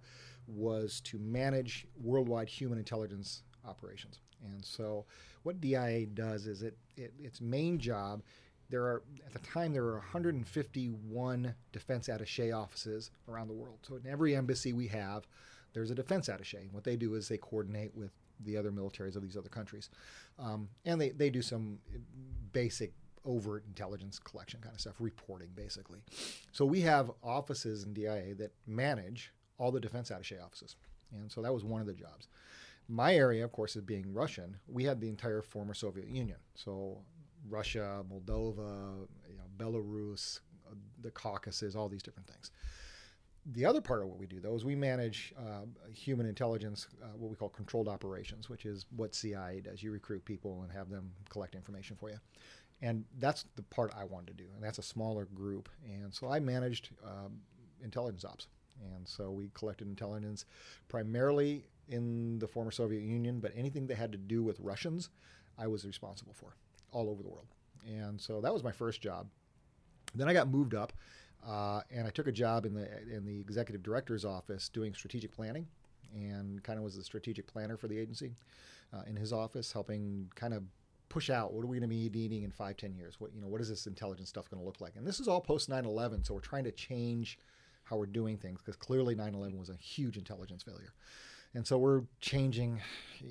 was 0.47 1.01
to 1.05 1.17
manage 1.17 1.87
worldwide 1.99 2.47
human 2.49 2.77
intelligence 2.77 3.41
operations. 3.65 4.19
And 4.45 4.63
so 4.63 5.05
what 5.41 5.59
DIA 5.61 6.05
does 6.05 6.45
is 6.45 6.61
it, 6.61 6.77
it 6.95 7.13
its 7.19 7.41
main 7.41 7.79
job. 7.79 8.21
There 8.71 8.83
are 8.83 9.03
at 9.25 9.33
the 9.33 9.47
time 9.47 9.73
there 9.73 9.83
were 9.83 9.97
151 9.97 11.53
defense 11.71 12.07
attaché 12.07 12.57
offices 12.57 13.11
around 13.27 13.49
the 13.49 13.53
world. 13.53 13.79
So 13.83 13.95
in 13.97 14.07
every 14.09 14.35
embassy 14.35 14.73
we 14.73 14.87
have, 14.87 15.27
there's 15.73 15.91
a 15.91 15.95
defense 15.95 16.27
attaché. 16.27 16.71
What 16.71 16.83
they 16.83 16.95
do 16.95 17.13
is 17.15 17.27
they 17.27 17.37
coordinate 17.37 17.95
with 17.95 18.11
the 18.43 18.57
other 18.57 18.71
militaries 18.71 19.15
of 19.15 19.21
these 19.21 19.37
other 19.37 19.49
countries, 19.49 19.89
um, 20.39 20.67
and 20.85 20.99
they, 20.99 21.09
they 21.09 21.29
do 21.29 21.41
some 21.41 21.77
basic 22.53 22.93
overt 23.23 23.63
intelligence 23.67 24.17
collection 24.17 24.59
kind 24.61 24.73
of 24.73 24.81
stuff, 24.81 24.95
reporting 24.99 25.49
basically. 25.55 25.99
So 26.51 26.65
we 26.65 26.81
have 26.81 27.11
offices 27.23 27.83
in 27.83 27.93
DIA 27.93 28.33
that 28.39 28.51
manage 28.65 29.31
all 29.59 29.71
the 29.71 29.79
defense 29.79 30.09
attaché 30.09 30.43
offices, 30.43 30.75
and 31.13 31.31
so 31.31 31.41
that 31.41 31.53
was 31.53 31.63
one 31.63 31.81
of 31.81 31.87
the 31.87 31.93
jobs. 31.93 32.27
My 32.87 33.15
area, 33.15 33.45
of 33.45 33.51
course, 33.51 33.75
is 33.75 33.83
being 33.83 34.11
Russian. 34.11 34.57
We 34.67 34.83
had 34.83 34.99
the 34.99 35.07
entire 35.07 35.41
former 35.41 35.73
Soviet 35.73 36.07
Union, 36.07 36.37
so 36.55 36.97
Russia, 37.49 38.03
Moldova, 38.11 39.07
you 39.29 39.37
know, 39.37 39.47
Belarus, 39.57 40.39
uh, 40.69 40.75
the 41.01 41.11
Caucasus, 41.11 41.75
all 41.75 41.89
these 41.89 42.03
different 42.03 42.27
things. 42.27 42.51
The 43.45 43.65
other 43.65 43.81
part 43.81 44.03
of 44.03 44.07
what 44.07 44.19
we 44.19 44.27
do, 44.27 44.39
though, 44.39 44.53
is 44.53 44.63
we 44.63 44.75
manage 44.75 45.33
uh, 45.37 45.65
human 45.91 46.27
intelligence, 46.27 46.87
uh, 47.01 47.07
what 47.17 47.31
we 47.31 47.35
call 47.35 47.49
controlled 47.49 47.87
operations, 47.87 48.49
which 48.49 48.65
is 48.65 48.85
what 48.95 49.15
CIA 49.15 49.61
does. 49.61 49.81
You 49.81 49.91
recruit 49.91 50.23
people 50.25 50.61
and 50.61 50.71
have 50.71 50.89
them 50.89 51.11
collect 51.29 51.55
information 51.55 51.95
for 51.95 52.09
you. 52.09 52.17
And 52.83 53.03
that's 53.19 53.45
the 53.55 53.63
part 53.63 53.93
I 53.97 54.03
wanted 54.03 54.37
to 54.37 54.43
do. 54.43 54.49
And 54.53 54.63
that's 54.63 54.77
a 54.77 54.83
smaller 54.83 55.25
group. 55.25 55.69
And 55.85 56.13
so 56.13 56.29
I 56.29 56.39
managed 56.39 56.89
um, 57.03 57.39
intelligence 57.83 58.25
ops. 58.25 58.47
And 58.95 59.07
so 59.07 59.31
we 59.31 59.49
collected 59.53 59.87
intelligence 59.87 60.45
primarily 60.87 61.65
in 61.87 62.39
the 62.39 62.47
former 62.47 62.71
Soviet 62.71 63.01
Union, 63.01 63.39
but 63.39 63.51
anything 63.55 63.87
that 63.87 63.97
had 63.97 64.11
to 64.11 64.17
do 64.17 64.43
with 64.43 64.59
Russians, 64.59 65.09
I 65.57 65.67
was 65.67 65.85
responsible 65.85 66.33
for 66.33 66.55
all 66.91 67.09
over 67.09 67.23
the 67.23 67.29
world. 67.29 67.47
And 67.85 68.19
so 68.19 68.41
that 68.41 68.53
was 68.53 68.63
my 68.63 68.71
first 68.71 69.01
job. 69.01 69.27
Then 70.13 70.27
I 70.27 70.33
got 70.33 70.49
moved 70.49 70.75
up, 70.75 70.93
uh, 71.47 71.81
and 71.89 72.05
I 72.05 72.09
took 72.09 72.27
a 72.27 72.31
job 72.31 72.65
in 72.65 72.73
the 72.73 72.87
in 73.09 73.25
the 73.25 73.39
executive 73.39 73.81
director's 73.81 74.25
office 74.25 74.69
doing 74.69 74.93
strategic 74.93 75.31
planning, 75.31 75.67
and 76.13 76.61
kind 76.63 76.77
of 76.77 76.83
was 76.83 76.95
the 76.95 77.03
strategic 77.03 77.47
planner 77.47 77.77
for 77.77 77.87
the 77.87 77.97
agency 77.97 78.35
uh, 78.93 79.01
in 79.07 79.15
his 79.15 79.31
office, 79.31 79.71
helping 79.71 80.29
kind 80.35 80.53
of 80.53 80.63
push 81.09 81.29
out 81.29 81.53
what 81.53 81.63
are 81.63 81.67
we 81.67 81.77
going 81.77 81.89
to 81.89 81.93
be 81.93 82.09
needing 82.09 82.43
in 82.43 82.51
five, 82.51 82.77
ten 82.77 82.93
years? 82.93 83.19
What 83.19 83.33
you 83.33 83.41
know, 83.41 83.47
what 83.47 83.61
is 83.61 83.69
this 83.69 83.87
intelligence 83.87 84.29
stuff 84.29 84.49
going 84.49 84.61
to 84.61 84.65
look 84.65 84.81
like? 84.81 84.95
And 84.95 85.07
this 85.07 85.19
is 85.19 85.27
all 85.27 85.41
post 85.41 85.69
9/11, 85.69 86.25
so 86.25 86.33
we're 86.33 86.41
trying 86.41 86.65
to 86.65 86.71
change 86.71 87.39
how 87.83 87.97
we're 87.97 88.05
doing 88.05 88.37
things 88.37 88.61
because 88.61 88.75
clearly 88.75 89.15
9/11 89.15 89.57
was 89.57 89.69
a 89.69 89.75
huge 89.75 90.17
intelligence 90.17 90.63
failure, 90.63 90.93
and 91.53 91.65
so 91.65 91.77
we're 91.77 92.03
changing, 92.19 92.81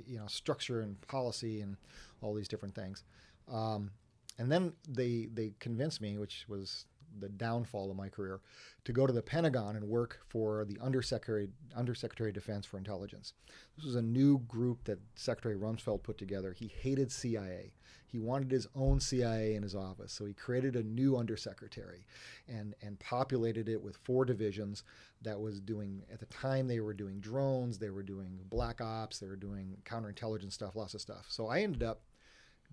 you 0.06 0.18
know, 0.18 0.26
structure 0.26 0.80
and 0.80 1.00
policy 1.02 1.60
and 1.60 1.76
all 2.22 2.34
these 2.34 2.48
different 2.48 2.74
things. 2.74 3.04
Um, 3.50 3.90
and 4.38 4.50
then 4.50 4.72
they 4.88 5.28
they 5.32 5.52
convinced 5.58 6.00
me, 6.00 6.16
which 6.16 6.46
was 6.48 6.86
the 7.18 7.28
downfall 7.28 7.90
of 7.90 7.96
my 7.96 8.08
career, 8.08 8.40
to 8.84 8.92
go 8.92 9.06
to 9.06 9.12
the 9.12 9.22
Pentagon 9.22 9.76
and 9.76 9.84
work 9.84 10.20
for 10.28 10.64
the 10.64 10.78
Undersecretary 10.80 11.48
Undersecretary 11.76 12.30
of 12.30 12.34
Defense 12.34 12.64
for 12.64 12.78
Intelligence. 12.78 13.34
This 13.76 13.84
was 13.84 13.96
a 13.96 14.02
new 14.02 14.38
group 14.40 14.84
that 14.84 15.00
Secretary 15.14 15.56
Rumsfeld 15.56 16.02
put 16.02 16.18
together. 16.18 16.52
He 16.52 16.68
hated 16.68 17.12
CIA. 17.12 17.72
He 18.06 18.18
wanted 18.18 18.50
his 18.50 18.66
own 18.74 18.98
CIA 18.98 19.54
in 19.54 19.62
his 19.62 19.76
office, 19.76 20.12
so 20.12 20.24
he 20.24 20.32
created 20.32 20.74
a 20.74 20.82
new 20.82 21.16
undersecretary, 21.16 22.06
and 22.48 22.74
and 22.82 22.98
populated 22.98 23.68
it 23.68 23.82
with 23.82 23.96
four 23.98 24.24
divisions 24.24 24.82
that 25.22 25.38
was 25.38 25.60
doing 25.60 26.02
at 26.12 26.18
the 26.18 26.26
time 26.26 26.66
they 26.66 26.80
were 26.80 26.94
doing 26.94 27.20
drones, 27.20 27.78
they 27.78 27.90
were 27.90 28.02
doing 28.02 28.40
black 28.44 28.80
ops, 28.80 29.18
they 29.18 29.28
were 29.28 29.36
doing 29.36 29.76
counterintelligence 29.84 30.52
stuff, 30.52 30.74
lots 30.76 30.94
of 30.94 31.00
stuff. 31.00 31.26
So 31.28 31.48
I 31.48 31.60
ended 31.60 31.82
up 31.82 32.00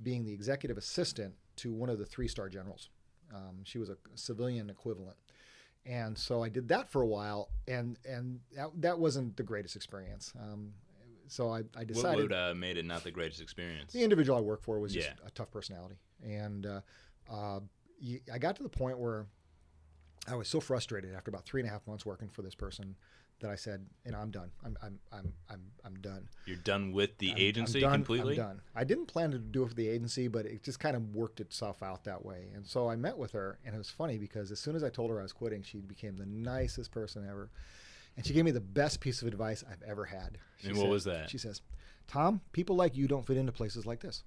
being 0.02 0.26
the 0.26 0.34
executive 0.34 0.78
assistant 0.78 1.36
to 1.58 1.74
one 1.74 1.90
of 1.90 2.00
the 2.00 2.06
three 2.06 2.28
star 2.28 2.50
generals. 2.50 2.90
Um, 3.34 3.60
she 3.64 3.78
was 3.78 3.90
a 3.90 3.98
civilian 4.16 4.70
equivalent. 4.70 5.18
And 5.86 6.18
so 6.18 6.44
I 6.44 6.50
did 6.50 6.68
that 6.70 6.90
for 6.90 7.02
a 7.02 7.08
while, 7.08 7.50
and 7.68 7.98
and 8.06 8.42
that, 8.56 8.70
that 8.82 9.00
wasn't 9.00 9.38
the 9.38 9.44
greatest 9.44 9.76
experience. 9.76 10.34
Um, 10.38 10.74
so 11.28 11.50
I, 11.50 11.60
I 11.60 11.62
what 11.80 11.88
decided 11.88 12.18
would 12.18 12.34
uh, 12.34 12.54
made 12.56 12.78
it 12.78 12.86
not 12.86 13.04
the 13.04 13.12
greatest 13.12 13.42
experience? 13.42 13.94
the 13.94 14.04
individual 14.04 14.38
I 14.38 14.42
worked 14.42 14.64
for 14.64 14.80
was 14.80 14.94
just 14.94 15.08
Yeah. 15.08 15.28
a 15.28 15.32
tough 15.32 15.50
personality, 15.50 15.96
and 16.22 16.66
uh, 16.66 16.82
uh, 17.32 17.60
I 18.34 18.38
got 18.38 18.58
to 18.58 18.64
the 18.64 18.70
point 18.70 19.00
where 19.00 19.28
I 20.28 20.36
was 20.36 20.50
so 20.50 20.60
frustrated 20.60 21.16
after 21.16 21.30
about 21.30 21.46
three 21.46 21.62
and 21.62 21.70
a 21.70 21.72
half 21.72 21.88
months 21.88 22.06
working 22.06 22.28
for 22.30 22.42
this 22.42 22.56
person 22.56 22.96
that 23.40 23.52
I 23.52 23.56
said, 23.56 23.86
"You 24.06 24.12
know, 24.14 24.20
I'm 24.20 24.32
done. 24.32 24.50
I'm 24.66 24.78
I'm 24.82 25.00
I'm 25.12 25.34
I'm, 25.50 25.62
I'm 25.86 25.96
done. 26.02 26.28
You're 26.46 26.58
done 26.58 26.92
with 26.92 27.18
the 27.20 27.30
I'm- 27.30 27.38
agency 27.40 27.80
I'm 27.80 27.92
done, 27.92 28.00
completely. 28.00 28.34
I'm 28.40 28.48
done. 28.48 28.62
I 28.76 28.84
didn't 28.84 29.06
plan 29.08 29.32
to 29.32 29.38
do 29.38 29.64
it 29.64 29.70
for 29.70 29.76
the 29.76 29.88
agency, 29.88 30.28
but 30.28 30.46
it 30.46 30.64
just 30.64 30.80
kind 30.80 30.96
of 30.96 31.14
worked 31.16 31.40
itself 31.40 31.84
out 31.84 32.04
that 32.06 32.26
way. 32.26 32.48
And 32.56 32.66
so 32.66 32.90
I 32.90 32.96
met 32.96 33.18
with 33.18 33.32
her, 33.34 33.60
and 33.66 33.76
it 33.76 33.78
was 33.78 33.90
funny 33.90 34.18
because 34.18 34.52
as 34.52 34.60
soon 34.60 34.76
as 34.76 34.84
I 34.84 34.90
told 34.90 35.12
her 35.12 35.20
I 35.20 35.24
was 35.24 35.34
quitting, 35.34 35.62
she 35.62 35.80
became 35.80 36.16
the 36.18 36.26
nicest 36.26 36.92
person 36.92 37.28
ever. 37.30 37.52
And 38.16 38.26
she 38.26 38.34
gave 38.34 38.46
me 38.46 38.52
the 38.52 38.60
best 38.60 39.00
piece 39.00 39.22
of 39.22 39.28
advice 39.28 39.64
I've 39.70 39.84
ever 39.88 40.04
had. 40.06 40.40
She 40.58 40.70
And 40.70 40.78
what 40.80 40.90
was 40.90 41.04
that? 41.04 41.30
She 41.30 41.38
says, 41.38 41.62
Tom, 42.08 42.42
people 42.52 42.76
like 42.76 42.96
you 42.98 43.08
don't 43.08 43.24
fit 43.28 43.38
into 43.38 43.52
places 43.52 43.86
like 43.86 44.00
this. 44.00 44.24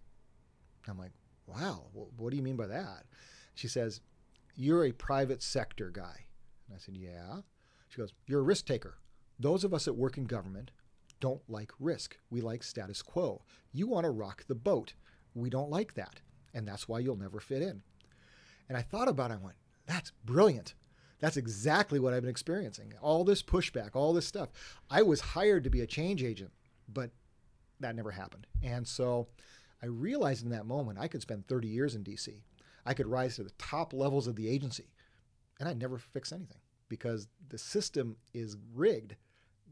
I'm 0.86 0.96
like, 0.96 1.10
wow, 1.48 1.86
wh- 1.92 2.16
what 2.20 2.30
do 2.30 2.36
you 2.36 2.42
mean 2.44 2.54
by 2.54 2.68
that? 2.68 3.04
She 3.56 3.66
says, 3.66 4.00
you're 4.54 4.84
a 4.84 4.92
private 4.92 5.42
sector 5.42 5.90
guy. 5.90 6.26
And 6.68 6.76
I 6.76 6.78
said, 6.78 6.96
yeah. 6.96 7.38
She 7.90 7.98
goes, 7.98 8.14
you're 8.26 8.40
a 8.40 8.44
risk 8.44 8.66
taker. 8.66 8.98
Those 9.38 9.64
of 9.64 9.74
us 9.74 9.84
that 9.84 9.94
work 9.94 10.16
in 10.16 10.24
government 10.24 10.70
don't 11.18 11.42
like 11.48 11.72
risk. 11.80 12.16
We 12.30 12.40
like 12.40 12.62
status 12.62 13.02
quo. 13.02 13.42
You 13.72 13.88
want 13.88 14.04
to 14.04 14.10
rock 14.10 14.44
the 14.46 14.54
boat. 14.54 14.94
We 15.34 15.50
don't 15.50 15.70
like 15.70 15.94
that. 15.94 16.20
And 16.54 16.66
that's 16.66 16.88
why 16.88 17.00
you'll 17.00 17.16
never 17.16 17.40
fit 17.40 17.62
in. 17.62 17.82
And 18.68 18.78
I 18.78 18.82
thought 18.82 19.08
about 19.08 19.32
it. 19.32 19.34
I 19.34 19.44
went, 19.44 19.56
that's 19.86 20.12
brilliant. 20.24 20.74
That's 21.18 21.36
exactly 21.36 21.98
what 21.98 22.14
I've 22.14 22.22
been 22.22 22.30
experiencing. 22.30 22.94
All 23.02 23.24
this 23.24 23.42
pushback, 23.42 23.90
all 23.94 24.12
this 24.12 24.26
stuff. 24.26 24.50
I 24.88 25.02
was 25.02 25.20
hired 25.20 25.64
to 25.64 25.70
be 25.70 25.80
a 25.80 25.86
change 25.86 26.22
agent, 26.22 26.52
but 26.88 27.10
that 27.80 27.96
never 27.96 28.12
happened. 28.12 28.46
And 28.62 28.86
so 28.86 29.26
I 29.82 29.86
realized 29.86 30.44
in 30.44 30.50
that 30.52 30.64
moment 30.64 30.98
I 30.98 31.08
could 31.08 31.22
spend 31.22 31.48
30 31.48 31.66
years 31.66 31.96
in 31.96 32.04
DC. 32.04 32.40
I 32.86 32.94
could 32.94 33.08
rise 33.08 33.36
to 33.36 33.42
the 33.42 33.50
top 33.58 33.92
levels 33.92 34.28
of 34.28 34.36
the 34.36 34.48
agency, 34.48 34.86
and 35.58 35.68
I'd 35.68 35.78
never 35.80 35.98
fix 35.98 36.32
anything 36.32 36.60
because 36.90 37.28
the 37.48 37.56
system 37.56 38.16
is 38.34 38.58
rigged 38.74 39.16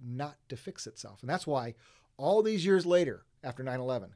not 0.02 0.36
to 0.48 0.56
fix 0.56 0.86
itself. 0.86 1.20
And 1.20 1.28
that's 1.28 1.46
why 1.46 1.74
all 2.16 2.42
these 2.42 2.64
years 2.64 2.86
later, 2.86 3.24
after 3.44 3.62
9 3.62 3.78
11, 3.78 4.14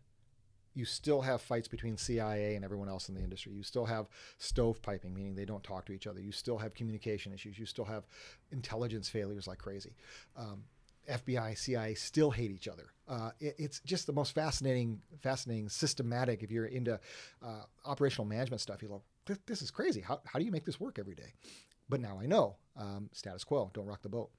you 0.74 0.86
still 0.86 1.20
have 1.20 1.42
fights 1.42 1.68
between 1.68 1.98
CIA 1.98 2.54
and 2.54 2.64
everyone 2.64 2.88
else 2.88 3.10
in 3.10 3.14
the 3.14 3.20
industry. 3.20 3.52
You 3.52 3.62
still 3.62 3.84
have 3.84 4.06
stovepiping, 4.40 5.12
meaning 5.12 5.34
they 5.34 5.44
don't 5.44 5.62
talk 5.62 5.84
to 5.86 5.92
each 5.92 6.06
other. 6.06 6.20
You 6.20 6.32
still 6.32 6.56
have 6.56 6.72
communication 6.72 7.34
issues. 7.34 7.58
You 7.58 7.66
still 7.66 7.84
have 7.84 8.04
intelligence 8.52 9.08
failures 9.10 9.46
like 9.46 9.58
crazy. 9.58 9.94
Um, 10.34 10.64
FBI, 11.10 11.58
CIA 11.58 11.94
still 11.94 12.30
hate 12.30 12.50
each 12.50 12.68
other. 12.68 12.92
Uh, 13.08 13.30
it, 13.40 13.56
it's 13.58 13.80
just 13.80 14.06
the 14.06 14.12
most 14.12 14.34
fascinating, 14.34 15.02
fascinating, 15.20 15.68
systematic. 15.68 16.42
If 16.42 16.50
you're 16.50 16.66
into 16.66 16.98
uh, 17.44 17.62
operational 17.84 18.24
management 18.24 18.60
stuff, 18.60 18.82
you 18.82 18.88
go, 18.88 19.02
this, 19.26 19.38
this 19.46 19.62
is 19.62 19.70
crazy. 19.70 20.00
How, 20.00 20.20
how 20.24 20.38
do 20.38 20.44
you 20.44 20.52
make 20.52 20.64
this 20.64 20.80
work 20.80 20.98
every 20.98 21.14
day? 21.14 21.32
But 21.92 22.00
now 22.00 22.18
I 22.18 22.24
know 22.26 22.56
um, 22.74 23.10
status 23.12 23.44
quo. 23.44 23.70
Don't 23.74 23.84
rock 23.86 24.00
the 24.00 24.08
boat. 24.08 24.30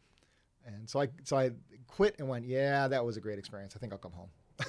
And 0.66 0.90
so 0.90 1.00
I 1.00 1.10
so 1.24 1.38
I 1.38 1.52
quit 1.88 2.16
and 2.18 2.28
went, 2.28 2.46
yeah, 2.48 2.88
that 2.88 3.06
was 3.06 3.16
a 3.16 3.22
great 3.22 3.38
experience. 3.38 3.74
I 3.76 3.80
think 3.80 3.94
I'll 3.94 4.00
come 4.00 4.12
home. 4.14 4.30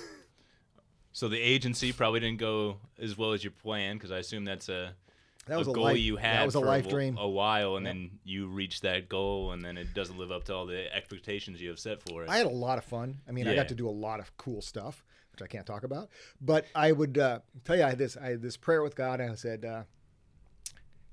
So 1.12 1.28
the 1.28 1.38
agency 1.40 1.92
probably 1.92 2.18
didn't 2.18 2.40
go 2.40 2.78
as 2.98 3.16
well 3.16 3.32
as 3.32 3.44
you 3.44 3.50
planned 3.52 4.00
because 4.00 4.10
I 4.10 4.18
assume 4.18 4.44
that's 4.44 4.68
a 4.68 4.94
That 5.46 5.56
was 5.56 5.68
a 5.68 5.70
a 5.70 5.74
goal 5.74 5.84
life- 5.84 5.98
you 6.00 6.16
that 6.16 6.22
had 6.22 6.44
was 6.44 6.56
a 6.56 6.60
for 6.60 6.66
life 6.66 6.86
wh- 6.86 6.90
dream. 6.90 7.16
a 7.18 7.28
while, 7.28 7.76
and 7.76 7.86
Yep. 7.86 7.94
then 7.94 8.10
you 8.24 8.48
reach 8.48 8.80
that 8.80 9.08
goal, 9.08 9.52
and 9.52 9.64
then 9.64 9.76
it 9.78 9.94
doesn't 9.94 10.18
live 10.18 10.32
up 10.32 10.42
to 10.46 10.54
all 10.54 10.66
the 10.66 10.92
expectations 10.92 11.60
you 11.62 11.68
have 11.68 11.78
set 11.78 12.02
for 12.02 12.24
it. 12.24 12.28
I 12.30 12.36
had 12.36 12.46
a 12.46 12.50
lot 12.66 12.78
of 12.78 12.84
fun. 12.84 13.20
I 13.28 13.30
mean, 13.30 13.46
I 13.46 13.54
got 13.54 13.68
to 13.68 13.76
do 13.76 13.88
a 13.88 13.92
lot 14.06 14.18
of 14.18 14.36
cool 14.38 14.60
stuff, 14.60 15.04
which 15.30 15.40
I 15.40 15.46
can't 15.46 15.64
talk 15.64 15.84
about. 15.84 16.08
But 16.40 16.66
I 16.74 16.90
would 16.90 17.16
uh, 17.16 17.38
tell 17.64 17.76
you, 17.76 17.84
I 17.84 17.90
had 17.90 17.98
this, 17.98 18.16
I 18.16 18.30
had 18.30 18.42
this 18.42 18.56
prayer 18.56 18.82
with 18.82 18.96
God, 18.96 19.20
and 19.20 19.30
I 19.30 19.34
said, 19.36 19.64
uh, 19.64 19.84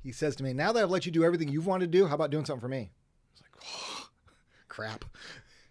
He 0.03 0.11
says 0.11 0.35
to 0.37 0.43
me, 0.43 0.53
"Now 0.53 0.71
that 0.71 0.83
I've 0.83 0.89
let 0.89 1.05
you 1.05 1.11
do 1.11 1.23
everything 1.23 1.49
you've 1.49 1.67
wanted 1.67 1.91
to 1.91 1.97
do, 1.97 2.07
how 2.07 2.15
about 2.15 2.31
doing 2.31 2.45
something 2.45 2.61
for 2.61 2.67
me?" 2.67 2.89
I 2.89 3.33
was 3.33 3.41
like, 3.41 3.63
oh, 3.63 4.09
"Crap." 4.67 5.05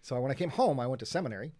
So 0.01 0.19
when 0.19 0.31
I 0.31 0.35
came 0.35 0.49
home, 0.49 0.79
I 0.79 0.87
went 0.87 0.99
to 0.99 1.05
seminary, 1.05 1.51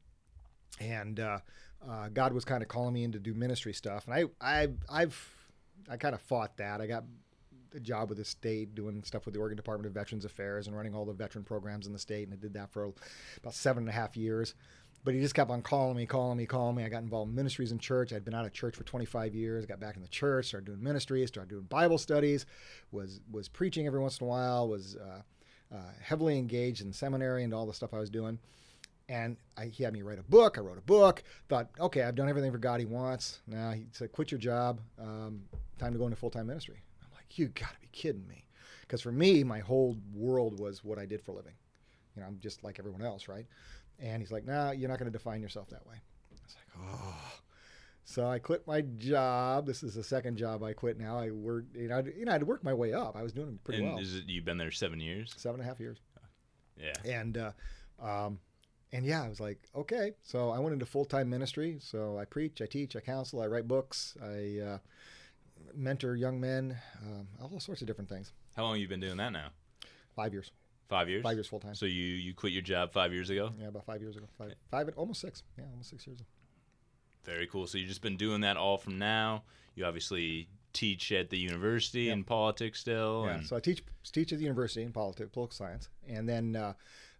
and 0.79 1.19
uh, 1.19 1.39
uh, 1.87 2.09
God 2.09 2.33
was 2.33 2.45
kind 2.45 2.61
of 2.63 2.69
calling 2.69 2.93
me 2.93 3.03
in 3.03 3.11
to 3.11 3.19
do 3.19 3.33
ministry 3.33 3.73
stuff, 3.73 4.07
and 4.07 4.13
I, 4.15 4.25
I, 4.41 4.67
I've, 4.89 5.29
I 5.89 5.97
kind 5.97 6.15
of 6.15 6.21
fought 6.21 6.57
that. 6.57 6.81
I 6.81 6.87
got 6.87 7.03
a 7.75 7.79
job 7.79 8.09
with 8.09 8.17
the 8.17 8.25
state 8.25 8.75
doing 8.75 9.03
stuff 9.03 9.25
with 9.25 9.33
the 9.33 9.39
Oregon 9.39 9.55
Department 9.55 9.87
of 9.87 9.93
Veterans 9.93 10.25
Affairs 10.25 10.67
and 10.67 10.75
running 10.75 10.93
all 10.95 11.05
the 11.05 11.13
veteran 11.13 11.43
programs 11.43 11.87
in 11.87 11.93
the 11.93 11.99
state. 11.99 12.27
And 12.27 12.33
I 12.33 12.37
did 12.37 12.53
that 12.53 12.69
for 12.71 12.91
about 13.37 13.53
seven 13.53 13.83
and 13.83 13.89
a 13.89 13.93
half 13.93 14.17
years. 14.17 14.55
But 15.03 15.15
he 15.15 15.19
just 15.19 15.33
kept 15.33 15.49
on 15.49 15.63
calling 15.63 15.97
me, 15.97 16.05
calling 16.05 16.37
me, 16.37 16.45
calling 16.45 16.75
me. 16.75 16.83
I 16.83 16.89
got 16.89 17.01
involved 17.01 17.29
in 17.29 17.35
ministries 17.35 17.71
in 17.71 17.79
church. 17.79 18.13
I'd 18.13 18.23
been 18.23 18.35
out 18.35 18.45
of 18.45 18.53
church 18.53 18.75
for 18.75 18.83
25 18.83 19.33
years. 19.33 19.65
Got 19.65 19.79
back 19.79 19.95
in 19.95 20.03
the 20.03 20.07
church, 20.07 20.47
started 20.47 20.65
doing 20.65 20.83
ministries, 20.83 21.29
started 21.29 21.49
doing 21.49 21.63
Bible 21.63 21.97
studies, 21.97 22.45
was 22.91 23.19
was 23.31 23.47
preaching 23.47 23.87
every 23.87 23.99
once 23.99 24.19
in 24.19 24.27
a 24.27 24.29
while, 24.29 24.67
was 24.67 24.95
uh, 24.95 25.21
uh, 25.75 25.91
heavily 26.01 26.37
engaged 26.37 26.81
in 26.81 26.93
seminary 26.93 27.43
and 27.43 27.53
all 27.53 27.65
the 27.65 27.73
stuff 27.73 27.93
I 27.93 27.99
was 27.99 28.09
doing. 28.09 28.37
And 29.09 29.37
I, 29.57 29.65
he 29.65 29.83
had 29.83 29.91
me 29.93 30.03
write 30.03 30.19
a 30.19 30.23
book. 30.23 30.57
I 30.57 30.61
wrote 30.61 30.77
a 30.77 30.81
book. 30.81 31.23
Thought, 31.49 31.69
okay, 31.79 32.03
I've 32.03 32.15
done 32.15 32.29
everything 32.29 32.51
for 32.51 32.57
God 32.57 32.79
He 32.79 32.85
wants. 32.85 33.41
Now 33.47 33.71
he 33.71 33.87
said, 33.91 34.11
quit 34.11 34.31
your 34.31 34.39
job. 34.39 34.79
Um, 34.99 35.41
time 35.79 35.93
to 35.93 35.99
go 35.99 36.05
into 36.05 36.15
full 36.15 36.29
time 36.29 36.47
ministry. 36.47 36.83
I'm 37.03 37.09
like, 37.13 37.37
you 37.37 37.47
got 37.47 37.73
to 37.73 37.79
be 37.81 37.89
kidding 37.91 38.27
me. 38.27 38.45
Because 38.81 39.01
for 39.01 39.11
me, 39.11 39.43
my 39.43 39.59
whole 39.59 39.97
world 40.13 40.59
was 40.59 40.83
what 40.83 40.99
I 40.99 41.05
did 41.05 41.21
for 41.21 41.31
a 41.31 41.35
living. 41.35 41.53
You 42.15 42.21
know, 42.21 42.27
I'm 42.27 42.39
just 42.39 42.63
like 42.63 42.77
everyone 42.77 43.01
else, 43.01 43.27
right? 43.27 43.45
And 43.99 44.21
he's 44.21 44.31
like, 44.31 44.45
nah, 44.45 44.71
you're 44.71 44.89
not 44.89 44.97
going 44.97 45.11
to 45.11 45.17
define 45.17 45.41
yourself 45.41 45.69
that 45.69 45.85
way. 45.85 45.95
I 45.95 46.43
was 46.43 46.55
like, 46.55 46.89
oh. 46.89 47.15
So 48.03 48.27
I 48.27 48.39
quit 48.39 48.65
my 48.65 48.81
job. 48.81 49.67
This 49.67 49.83
is 49.83 49.93
the 49.93 50.03
second 50.03 50.37
job 50.37 50.63
I 50.63 50.73
quit 50.73 50.99
now. 50.99 51.17
I 51.17 51.29
worked, 51.29 51.75
you 51.75 51.87
know, 51.87 51.99
I'd, 51.99 52.07
you 52.07 52.25
know, 52.25 52.33
I'd 52.33 52.43
worked 52.43 52.63
my 52.63 52.73
way 52.73 52.93
up. 52.93 53.15
I 53.15 53.21
was 53.21 53.31
doing 53.31 53.59
pretty 53.63 53.83
and 53.83 53.93
well. 53.93 54.01
is 54.01 54.15
it 54.15 54.23
you've 54.27 54.45
been 54.45 54.57
there 54.57 54.71
seven 54.71 54.99
years? 54.99 55.33
Seven 55.37 55.59
and 55.59 55.67
a 55.67 55.69
half 55.69 55.79
years. 55.79 55.99
Yeah. 56.77 56.93
And 57.05 57.37
uh, 57.37 57.51
um, 58.01 58.39
and 58.91 59.05
yeah, 59.05 59.23
I 59.23 59.29
was 59.29 59.39
like, 59.39 59.59
okay. 59.75 60.13
So 60.23 60.49
I 60.49 60.59
went 60.59 60.73
into 60.73 60.85
full 60.85 61.05
time 61.05 61.29
ministry. 61.29 61.77
So 61.79 62.17
I 62.17 62.25
preach, 62.25 62.61
I 62.61 62.65
teach, 62.65 62.95
I 62.95 62.99
counsel, 62.99 63.41
I 63.41 63.47
write 63.47 63.67
books, 63.67 64.15
I 64.21 64.59
uh, 64.65 64.77
mentor 65.75 66.15
young 66.15 66.39
men, 66.39 66.77
um, 67.03 67.27
all 67.41 67.59
sorts 67.59 67.81
of 67.81 67.87
different 67.87 68.09
things. 68.09 68.33
How 68.55 68.63
long 68.63 68.73
have 68.73 68.81
you 68.81 68.87
been 68.87 68.99
doing 68.99 69.17
that 69.17 69.31
now? 69.31 69.49
Five 70.15 70.33
years, 70.33 70.51
Five 70.91 71.07
years. 71.07 71.23
five 71.23 71.37
years 71.37 71.47
full 71.47 71.61
time. 71.61 71.73
So 71.73 71.85
you 71.85 72.03
you 72.03 72.33
quit 72.33 72.51
your 72.51 72.61
job 72.61 72.91
five 72.91 73.13
years 73.13 73.29
ago. 73.29 73.53
Yeah, 73.57 73.69
about 73.69 73.85
five 73.85 74.01
years 74.01 74.17
ago. 74.17 74.25
Five, 74.37 74.55
five, 74.69 74.89
almost 74.97 75.21
six. 75.21 75.41
Yeah, 75.57 75.63
almost 75.71 75.89
six 75.89 76.05
years. 76.05 76.19
Very 77.23 77.47
cool. 77.47 77.65
So 77.65 77.77
you've 77.77 77.87
just 77.87 78.01
been 78.01 78.17
doing 78.17 78.41
that 78.41 78.57
all 78.57 78.77
from 78.77 78.97
now. 78.99 79.43
You 79.75 79.85
obviously 79.85 80.49
teach 80.73 81.13
at 81.13 81.29
the 81.29 81.37
university 81.37 82.03
Yeah. 82.03 82.13
in 82.13 82.23
politics 82.25 82.81
still. 82.81 83.23
Yeah. 83.25 83.41
So 83.41 83.55
I 83.55 83.61
teach 83.61 83.81
teach 84.11 84.33
at 84.33 84.39
the 84.39 84.43
university 84.43 84.83
in 84.83 84.91
politics, 84.91 85.29
political 85.31 85.55
science, 85.55 85.87
and 86.09 86.27
then 86.27 86.57
uh, 86.57 86.73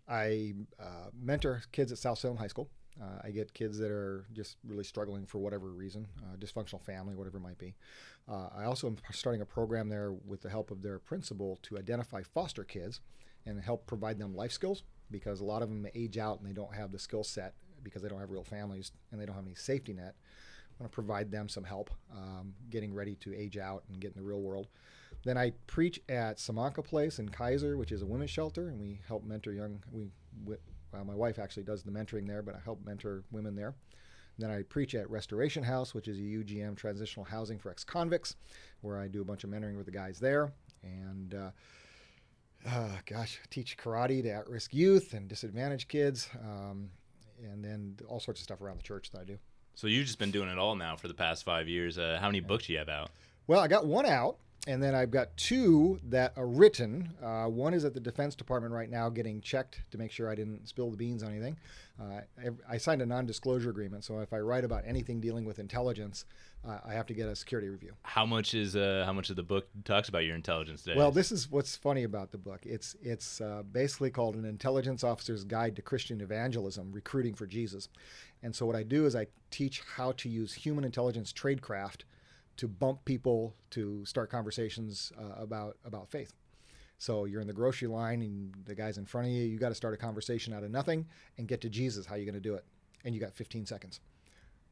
I 0.05 0.53
uh, 0.77 1.07
mentor 1.17 1.61
kids 1.71 1.93
at 1.93 1.97
South 1.97 2.19
Salem 2.19 2.35
High 2.35 2.47
School. 2.47 2.69
Uh, 3.01 3.19
I 3.23 3.31
get 3.31 3.53
kids 3.53 3.77
that 3.77 3.89
are 3.89 4.25
just 4.33 4.57
really 4.67 4.83
struggling 4.83 5.25
for 5.25 5.37
whatever 5.39 5.69
reason, 5.71 6.07
uh, 6.23 6.35
dysfunctional 6.35 6.81
family, 6.81 7.15
whatever 7.15 7.37
it 7.37 7.41
might 7.41 7.57
be. 7.57 7.73
Uh, 8.27 8.49
I 8.53 8.65
also 8.65 8.87
am 8.87 8.97
starting 9.13 9.41
a 9.41 9.45
program 9.45 9.87
there 9.87 10.11
with 10.11 10.41
the 10.41 10.49
help 10.49 10.71
of 10.71 10.81
their 10.81 10.99
principal 10.99 11.57
to 11.63 11.77
identify 11.77 12.21
foster 12.21 12.65
kids 12.65 12.99
and 13.45 13.59
help 13.59 13.87
provide 13.87 14.19
them 14.19 14.35
life 14.35 14.51
skills 14.51 14.83
because 15.09 15.41
a 15.41 15.45
lot 15.45 15.61
of 15.61 15.69
them 15.69 15.85
age 15.93 16.17
out 16.17 16.39
and 16.39 16.47
they 16.47 16.53
don't 16.53 16.73
have 16.73 16.91
the 16.91 16.99
skill 16.99 17.23
set 17.23 17.53
because 17.83 18.01
they 18.01 18.09
don't 18.09 18.19
have 18.19 18.31
real 18.31 18.43
families 18.43 18.91
and 19.11 19.19
they 19.19 19.25
don't 19.25 19.35
have 19.35 19.45
any 19.45 19.55
safety 19.55 19.93
net. 19.93 20.15
I 20.79 20.83
want 20.83 20.91
to 20.91 20.95
provide 20.95 21.31
them 21.31 21.49
some 21.49 21.63
help 21.63 21.91
um, 22.15 22.53
getting 22.69 22.93
ready 22.93 23.15
to 23.15 23.35
age 23.35 23.57
out 23.57 23.83
and 23.89 23.99
get 23.99 24.13
in 24.15 24.21
the 24.21 24.27
real 24.27 24.41
world. 24.41 24.67
Then 25.23 25.37
I 25.37 25.51
preach 25.67 25.99
at 26.09 26.37
Simonka 26.37 26.83
Place 26.83 27.19
in 27.19 27.29
Keizer, 27.29 27.77
which 27.77 27.91
is 27.91 28.01
a 28.01 28.05
women's 28.05 28.31
shelter, 28.31 28.69
and 28.69 28.79
we 28.79 28.99
help 29.07 29.23
mentor 29.23 29.53
young. 29.53 29.83
We, 29.91 30.07
we 30.45 30.55
well, 30.91 31.05
my 31.05 31.15
wife 31.15 31.39
actually 31.39 31.63
does 31.63 31.83
the 31.83 31.91
mentoring 31.91 32.27
there, 32.27 32.41
but 32.41 32.55
I 32.55 32.59
help 32.63 32.83
mentor 32.85 33.23
women 33.31 33.55
there. 33.55 33.75
Then 34.37 34.49
I 34.49 34.63
preach 34.63 34.95
at 34.95 35.09
Restoration 35.09 35.63
House, 35.63 35.93
which 35.93 36.07
is 36.07 36.17
a 36.17 36.21
UGM 36.21 36.75
transitional 36.75 37.25
housing 37.25 37.59
for 37.59 37.69
ex-convicts, 37.69 38.35
where 38.81 38.99
I 38.99 39.07
do 39.07 39.21
a 39.21 39.25
bunch 39.25 39.43
of 39.43 39.49
mentoring 39.49 39.77
with 39.77 39.85
the 39.85 39.91
guys 39.91 40.19
there. 40.19 40.51
And 40.83 41.35
uh, 41.35 41.51
uh, 42.67 42.87
gosh, 43.05 43.39
I 43.43 43.47
teach 43.49 43.77
karate 43.77 44.21
to 44.23 44.29
at-risk 44.29 44.73
youth 44.73 45.13
and 45.13 45.27
disadvantaged 45.27 45.87
kids, 45.87 46.29
um, 46.43 46.89
and 47.43 47.63
then 47.63 47.97
all 48.07 48.19
sorts 48.19 48.39
of 48.39 48.43
stuff 48.43 48.61
around 48.61 48.77
the 48.77 48.83
church 48.83 49.11
that 49.11 49.21
I 49.21 49.23
do. 49.23 49.37
so 49.75 49.87
you've 49.87 50.05
just 50.05 50.19
been 50.19 50.31
doing 50.31 50.49
it 50.49 50.57
all 50.57 50.75
now 50.75 50.95
for 50.95 51.07
the 51.07 51.13
past 51.13 51.43
five 51.43 51.67
years. 51.67 51.97
Uh, 51.97 52.17
how 52.19 52.27
many 52.27 52.39
books 52.39 52.67
do 52.67 52.73
you 52.73 52.79
have 52.79 52.89
out? 52.89 53.09
Well, 53.47 53.59
I 53.59 53.67
got 53.67 53.85
one 53.85 54.05
out, 54.05 54.37
and 54.67 54.81
then 54.81 54.93
I've 54.93 55.11
got 55.11 55.35
two 55.37 55.99
that 56.09 56.33
are 56.37 56.47
written. 56.47 57.09
Uh, 57.21 57.45
one 57.45 57.73
is 57.73 57.83
at 57.83 57.93
the 57.93 57.99
Defense 57.99 58.35
Department 58.35 58.73
right 58.73 58.89
now, 58.89 59.09
getting 59.09 59.41
checked 59.41 59.81
to 59.91 59.97
make 59.97 60.11
sure 60.11 60.29
I 60.29 60.35
didn't 60.35 60.67
spill 60.67 60.91
the 60.91 60.97
beans 60.97 61.23
on 61.23 61.31
anything. 61.31 61.57
Uh, 61.99 62.21
I, 62.39 62.73
I 62.75 62.77
signed 62.77 63.01
a 63.01 63.05
non-disclosure 63.05 63.69
agreement, 63.69 64.03
so 64.03 64.19
if 64.19 64.33
I 64.33 64.39
write 64.39 64.63
about 64.63 64.83
anything 64.85 65.19
dealing 65.19 65.45
with 65.45 65.59
intelligence, 65.59 66.25
uh, 66.67 66.77
I 66.85 66.93
have 66.93 67.07
to 67.07 67.13
get 67.13 67.27
a 67.27 67.35
security 67.35 67.69
review. 67.69 67.93
How 68.03 68.25
much 68.25 68.53
is 68.53 68.75
uh, 68.75 69.03
how 69.05 69.13
much 69.13 69.31
of 69.31 69.35
the 69.35 69.43
book 69.43 69.67
talks 69.83 70.09
about 70.09 70.25
your 70.25 70.35
intelligence 70.35 70.83
days? 70.83 70.95
Well, 70.95 71.11
this 71.11 71.31
is 71.31 71.49
what's 71.49 71.75
funny 71.75 72.03
about 72.03 72.31
the 72.31 72.37
book. 72.37 72.61
It's 72.63 72.95
it's 73.01 73.41
uh, 73.41 73.63
basically 73.71 74.11
called 74.11 74.35
an 74.35 74.45
intelligence 74.45 75.03
officer's 75.03 75.43
guide 75.43 75.75
to 75.77 75.81
Christian 75.81 76.21
evangelism, 76.21 76.91
recruiting 76.91 77.33
for 77.33 77.47
Jesus. 77.47 77.89
And 78.43 78.55
so 78.55 78.65
what 78.65 78.75
I 78.75 78.83
do 78.83 79.05
is 79.05 79.15
I 79.15 79.27
teach 79.49 79.81
how 79.95 80.11
to 80.13 80.29
use 80.29 80.53
human 80.53 80.83
intelligence 80.83 81.33
tradecraft 81.33 82.01
to 82.57 82.67
bump 82.67 83.03
people 83.05 83.55
to 83.71 84.05
start 84.05 84.29
conversations 84.29 85.11
uh, 85.17 85.41
about 85.41 85.77
about 85.85 86.09
faith. 86.09 86.33
So 86.97 87.25
you're 87.25 87.41
in 87.41 87.47
the 87.47 87.53
grocery 87.53 87.87
line 87.87 88.21
and 88.21 88.53
the 88.65 88.75
guy's 88.75 88.99
in 88.99 89.05
front 89.05 89.27
of 89.27 89.33
you. 89.33 89.43
You 89.43 89.57
got 89.57 89.69
to 89.69 89.75
start 89.75 89.93
a 89.95 89.97
conversation 89.97 90.53
out 90.53 90.63
of 90.63 90.69
nothing 90.69 91.07
and 91.39 91.47
get 91.47 91.61
to 91.61 91.69
Jesus. 91.69 92.05
How 92.05 92.15
you 92.15 92.25
going 92.25 92.35
to 92.35 92.39
do 92.39 92.53
it? 92.53 92.63
And 93.03 93.15
you 93.15 93.19
got 93.19 93.33
15 93.33 93.65
seconds. 93.65 93.99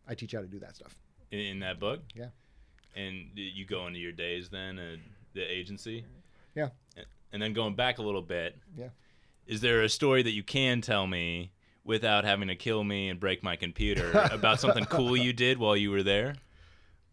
I 0.07 0.13
teach 0.13 0.33
you 0.33 0.37
how 0.39 0.43
to 0.43 0.49
do 0.49 0.59
that 0.59 0.75
stuff. 0.75 0.95
in, 1.31 1.39
in 1.39 1.59
that 1.61 1.79
book. 1.79 2.01
Yeah. 2.13 2.27
And 2.95 3.29
you 3.33 3.65
go 3.65 3.87
into 3.87 3.99
your 3.99 4.11
days 4.11 4.49
then 4.49 4.77
at 4.77 4.99
the 5.33 5.41
agency. 5.41 6.05
Yeah. 6.53 6.69
And 7.31 7.41
then 7.41 7.53
going 7.53 7.75
back 7.75 7.97
a 7.97 8.03
little 8.03 8.21
bit. 8.21 8.57
Yeah. 8.77 8.89
Is 9.47 9.61
there 9.61 9.81
a 9.81 9.89
story 9.89 10.21
that 10.21 10.31
you 10.31 10.43
can 10.43 10.81
tell 10.81 11.07
me 11.07 11.51
without 11.83 12.25
having 12.25 12.49
to 12.49 12.55
kill 12.55 12.83
me 12.83 13.09
and 13.09 13.19
break 13.19 13.41
my 13.41 13.55
computer 13.55 14.11
about 14.31 14.59
something 14.59 14.85
cool 14.85 15.17
you 15.17 15.33
did 15.33 15.57
while 15.57 15.75
you 15.75 15.89
were 15.89 16.03
there? 16.03 16.35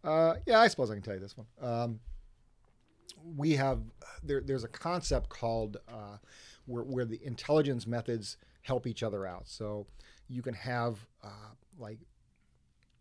Uh, 0.07 0.35
yeah, 0.47 0.61
I 0.61 0.69
suppose 0.69 0.90
I 0.90 0.95
can 0.95 1.03
tell 1.03 1.14
you 1.14 1.21
this 1.21 1.37
one. 1.37 1.47
Um, 1.61 2.01
we 3.37 3.53
have 3.57 3.81
there, 4.23 4.40
there's 4.40 4.62
a 4.62 4.69
concept 4.69 5.29
called 5.29 5.79
uh, 5.88 6.19
where, 6.66 6.85
where 6.85 7.05
the 7.05 7.19
intelligence 7.25 7.87
methods 7.87 8.37
help 8.62 8.87
each 8.87 9.03
other 9.03 9.27
out. 9.27 9.49
So 9.49 9.87
you 10.29 10.42
can 10.42 10.55
have 10.55 10.99
uh, 11.25 11.55
like 11.77 11.99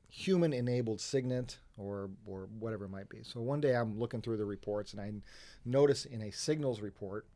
human 0.10 0.52
enabled 0.52 1.00
SIGINT 1.00 1.58
or 1.78 2.10
or 2.26 2.48
whatever 2.60 2.86
it 2.86 2.90
might 2.90 3.10
be. 3.10 3.20
So 3.22 3.40
one 3.40 3.62
day 3.62 3.76
I'm 3.76 4.00
looking 4.00 4.22
through 4.22 4.38
the 4.38 4.46
reports 4.46 4.94
and 4.94 5.02
I 5.02 5.12
notice 5.64 6.06
in 6.06 6.24
a 6.24 6.32
signals 6.32 6.82
report 6.82 7.28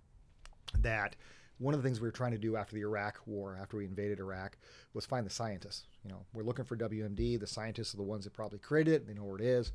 that 0.80 1.16
one 1.60 1.74
of 1.74 1.84
the 1.84 1.88
things 1.88 2.00
we 2.00 2.08
were 2.08 2.14
trying 2.14 2.32
to 2.32 2.38
do 2.38 2.56
after 2.56 2.74
the 2.74 2.82
Iraq 2.82 3.20
war, 3.26 3.58
after 3.62 3.78
we 3.78 3.86
invaded 3.86 4.20
Iraq, 4.20 4.58
was 4.94 5.06
find 5.06 5.26
the 5.26 5.32
scientists. 5.32 5.84
You 6.04 6.10
know, 6.10 6.26
we're 6.34 6.44
looking 6.44 6.66
for 6.66 6.78
WMD. 6.78 7.40
The 7.40 7.48
scientists 7.48 7.94
are 7.94 7.98
the 7.98 8.04
ones 8.04 8.24
that 8.24 8.34
probably 8.34 8.60
created 8.60 8.94
it. 8.94 9.08
They 9.08 9.14
know 9.14 9.26
where 9.26 9.38
it 9.38 9.44
is, 9.44 9.74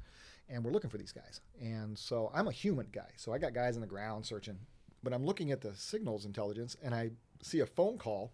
and 0.49 0.65
we're 0.65 0.73
looking 0.73 0.91
for 0.91 0.99
these 0.99 1.13
guys. 1.13 1.41
And 1.61 1.97
so 1.97 2.31
I'm 2.35 2.49
a 2.49 2.53
human 2.53 2.87
guy, 2.91 3.11
so 3.17 3.33
I 3.33 3.39
got 3.39 3.53
guys 3.53 3.77
on 3.77 3.83
the 3.83 3.87
ground 3.87 4.25
searching. 4.25 4.59
But 5.03 5.13
I'm 5.13 5.25
looking 5.25 5.53
at 5.53 5.61
the 5.61 5.75
signals 5.75 6.25
intelligence, 6.25 6.75
and 6.83 6.95
I 6.95 7.11
see 7.43 7.61
a 7.61 7.67
phone 7.67 7.99
call 7.99 8.33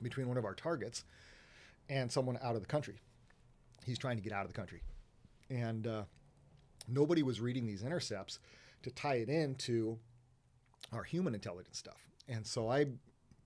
between 0.00 0.26
one 0.26 0.38
of 0.38 0.46
our 0.46 0.54
targets 0.54 1.04
and 1.90 2.10
someone 2.10 2.38
out 2.42 2.56
of 2.56 2.62
the 2.62 2.68
country. 2.68 3.00
He's 3.84 3.98
trying 3.98 4.16
to 4.16 4.22
get 4.22 4.32
out 4.32 4.46
of 4.46 4.48
the 4.48 4.56
country, 4.58 4.80
and 5.50 5.86
uh, 5.86 6.02
nobody 6.88 7.22
was 7.22 7.40
reading 7.40 7.66
these 7.66 7.82
intercepts 7.82 8.38
to 8.82 8.90
tie 8.90 9.16
it 9.16 9.28
into 9.28 9.98
our 10.92 11.02
human 11.02 11.34
intelligence 11.34 11.78
stuff. 11.78 12.06
And 12.28 12.46
so 12.46 12.70
I 12.70 12.86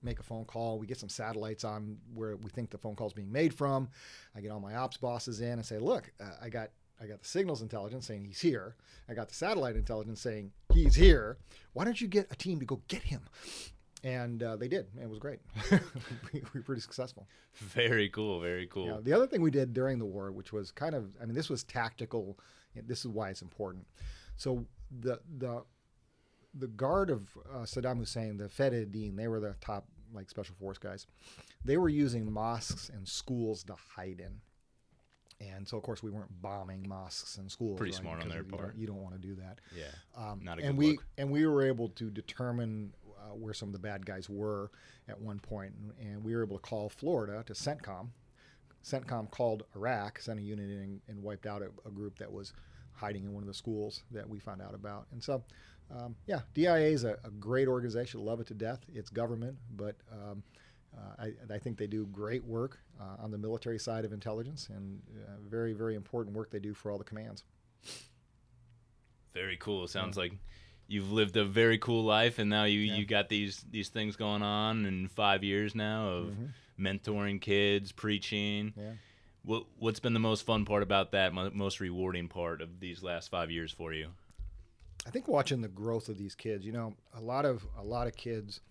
make 0.03 0.19
a 0.19 0.23
phone 0.23 0.45
call. 0.45 0.79
We 0.79 0.87
get 0.87 0.97
some 0.97 1.09
satellites 1.09 1.63
on 1.63 1.97
where 2.13 2.35
we 2.37 2.49
think 2.49 2.69
the 2.69 2.77
phone 2.77 2.95
call 2.95 3.07
is 3.07 3.13
being 3.13 3.31
made 3.31 3.53
from. 3.53 3.89
I 4.35 4.41
get 4.41 4.51
all 4.51 4.59
my 4.59 4.75
ops 4.75 4.97
bosses 4.97 5.41
in 5.41 5.53
and 5.53 5.65
say, 5.65 5.77
"Look, 5.77 6.11
uh, 6.19 6.31
I 6.41 6.49
got 6.49 6.71
I 6.99 7.05
got 7.05 7.21
the 7.21 7.27
signals 7.27 7.61
intelligence 7.61 8.07
saying 8.07 8.25
he's 8.25 8.41
here. 8.41 8.75
I 9.09 9.13
got 9.13 9.29
the 9.29 9.35
satellite 9.35 9.75
intelligence 9.75 10.21
saying 10.21 10.51
he's 10.73 10.95
here. 10.95 11.37
Why 11.73 11.85
don't 11.85 11.99
you 11.99 12.07
get 12.07 12.31
a 12.31 12.35
team 12.35 12.59
to 12.59 12.65
go 12.65 12.81
get 12.87 13.03
him?" 13.03 13.21
And 14.03 14.43
uh, 14.43 14.55
they 14.55 14.67
did. 14.67 14.87
It 15.01 15.09
was 15.09 15.19
great. 15.19 15.39
we 16.33 16.43
were 16.53 16.61
pretty 16.61 16.81
successful. 16.81 17.27
Very 17.55 18.09
cool. 18.09 18.39
Very 18.39 18.67
cool. 18.67 18.85
Yeah. 18.85 18.97
The 19.01 19.13
other 19.13 19.25
thing 19.25 19.41
we 19.41 19.49
did 19.49 19.73
during 19.73 19.97
the 19.97 20.05
war, 20.05 20.31
which 20.31 20.53
was 20.53 20.71
kind 20.71 20.93
of, 20.93 21.17
I 21.19 21.25
mean, 21.25 21.33
this 21.33 21.49
was 21.49 21.63
tactical 21.63 22.37
This 22.75 22.99
is 22.99 23.07
why 23.07 23.29
it's 23.29 23.41
important. 23.41 23.87
So 24.35 24.65
the 25.01 25.19
the 25.37 25.63
the 26.57 26.67
guard 26.67 27.09
of 27.09 27.29
uh, 27.53 27.59
Saddam 27.59 27.97
Hussein, 27.99 28.37
the 28.37 28.45
Fedayeen, 28.45 29.15
they 29.15 29.27
were 29.27 29.39
the 29.39 29.55
top 29.61 29.85
like 30.13 30.29
special 30.29 30.55
force 30.59 30.77
guys. 30.77 31.05
They 31.65 31.77
were 31.77 31.89
using 31.89 32.31
mosques 32.31 32.89
and 32.89 33.07
schools 33.07 33.63
to 33.65 33.75
hide 33.95 34.19
in. 34.19 34.39
And 35.39 35.67
so, 35.67 35.77
of 35.77 35.83
course, 35.83 36.01
we 36.01 36.09
weren't 36.09 36.41
bombing 36.41 36.87
mosques 36.87 37.37
and 37.37 37.51
schools. 37.51 37.77
Pretty 37.77 37.91
right? 37.91 38.01
smart 38.01 38.21
on 38.23 38.29
their 38.29 38.39
you 38.43 38.49
don't- 38.49 38.59
part. 38.59 38.75
You 38.75 38.87
don't 38.87 39.01
want 39.03 39.15
to 39.15 39.27
do 39.27 39.35
that. 39.35 39.59
Yeah. 39.75 39.83
Um, 40.15 40.39
Not 40.43 40.59
a 40.59 40.63
and 40.63 40.71
good 40.71 40.77
we 40.77 40.91
look. 40.93 41.05
and 41.17 41.29
we 41.29 41.45
were 41.45 41.61
able 41.63 41.89
to 41.89 42.09
determine 42.09 42.93
uh, 43.19 43.35
where 43.35 43.53
some 43.53 43.69
of 43.69 43.73
the 43.73 43.79
bad 43.79 44.05
guys 44.05 44.29
were 44.29 44.71
at 45.07 45.19
one 45.19 45.39
point, 45.39 45.73
and, 45.99 46.07
and 46.13 46.23
we 46.23 46.35
were 46.35 46.43
able 46.43 46.57
to 46.57 46.61
call 46.63 46.89
Florida 46.89 47.43
to 47.45 47.53
CENTCOM. 47.53 48.07
CENTCOM 48.83 49.29
called 49.29 49.63
Iraq, 49.75 50.19
sent 50.19 50.39
a 50.39 50.41
unit 50.41 50.69
in, 50.69 51.01
and 51.07 51.21
wiped 51.21 51.45
out 51.45 51.61
a, 51.61 51.69
a 51.87 51.91
group 51.91 52.17
that 52.19 52.31
was 52.31 52.53
hiding 52.93 53.25
in 53.25 53.33
one 53.33 53.43
of 53.43 53.47
the 53.47 53.53
schools 53.53 54.03
that 54.11 54.27
we 54.27 54.39
found 54.39 54.61
out 54.61 54.73
about. 54.73 55.05
And 55.11 55.21
so, 55.21 55.43
um, 55.91 56.15
yeah, 56.25 56.41
DIA 56.53 56.89
is 56.89 57.03
a, 57.03 57.17
a 57.23 57.29
great 57.39 57.67
organization. 57.67 58.23
Love 58.23 58.39
it 58.39 58.47
to 58.47 58.53
death. 58.53 58.79
It's 58.93 59.09
government, 59.09 59.57
but 59.75 59.95
um, 60.11 60.43
uh, 60.97 61.23
I, 61.49 61.53
I 61.53 61.57
think 61.59 61.77
they 61.77 61.87
do 61.87 62.05
great 62.07 62.43
work 62.43 62.79
uh, 62.99 63.23
on 63.23 63.31
the 63.31 63.37
military 63.37 63.79
side 63.79 64.03
of 64.05 64.11
intelligence, 64.13 64.69
and 64.73 65.01
uh, 65.27 65.31
very, 65.49 65.73
very 65.73 65.95
important 65.95 66.35
work 66.35 66.51
they 66.51 66.59
do 66.59 66.73
for 66.73 66.91
all 66.91 66.97
the 66.97 67.03
commands. 67.03 67.43
Very 69.33 69.57
cool. 69.57 69.87
Sounds 69.87 70.17
like 70.17 70.33
you've 70.87 71.11
lived 71.11 71.37
a 71.37 71.45
very 71.45 71.77
cool 71.77 72.03
life, 72.03 72.39
and 72.39 72.49
now 72.49 72.63
you 72.63 72.79
Yeah. 72.79 72.95
you 72.95 73.05
got 73.05 73.29
these 73.29 73.63
these 73.69 73.89
things 73.89 74.15
going 74.15 74.41
on 74.41 74.85
in 74.85 75.07
five 75.09 75.43
years 75.43 75.75
now 75.75 76.07
of 76.09 76.37
mentoring 76.79 77.39
kids, 77.39 77.91
preaching. 77.91 78.73
Yeah. 78.75 78.93
What 79.43 79.65
what's 79.77 79.99
been 79.99 80.13
the 80.13 80.19
most 80.19 80.41
fun 80.45 80.65
part 80.65 80.83
about 80.83 81.11
that? 81.11 81.33
Most 81.33 81.79
rewarding 81.79 82.27
part 82.27 82.61
of 82.61 82.79
these 82.79 83.03
last 83.03 83.29
five 83.29 83.51
years 83.51 83.71
for 83.71 83.93
you? 83.93 84.09
I 85.05 85.09
think 85.09 85.27
watching 85.27 85.61
the 85.61 85.67
growth 85.67 86.09
of 86.09 86.17
these 86.17 86.35
kids, 86.35 86.65
you 86.65 86.71
know, 86.71 86.95
a 87.15 87.21
lot 87.21 87.45
of 87.45 87.65
a 87.77 87.83
lot 87.83 88.07
of 88.07 88.15
kids 88.15 88.61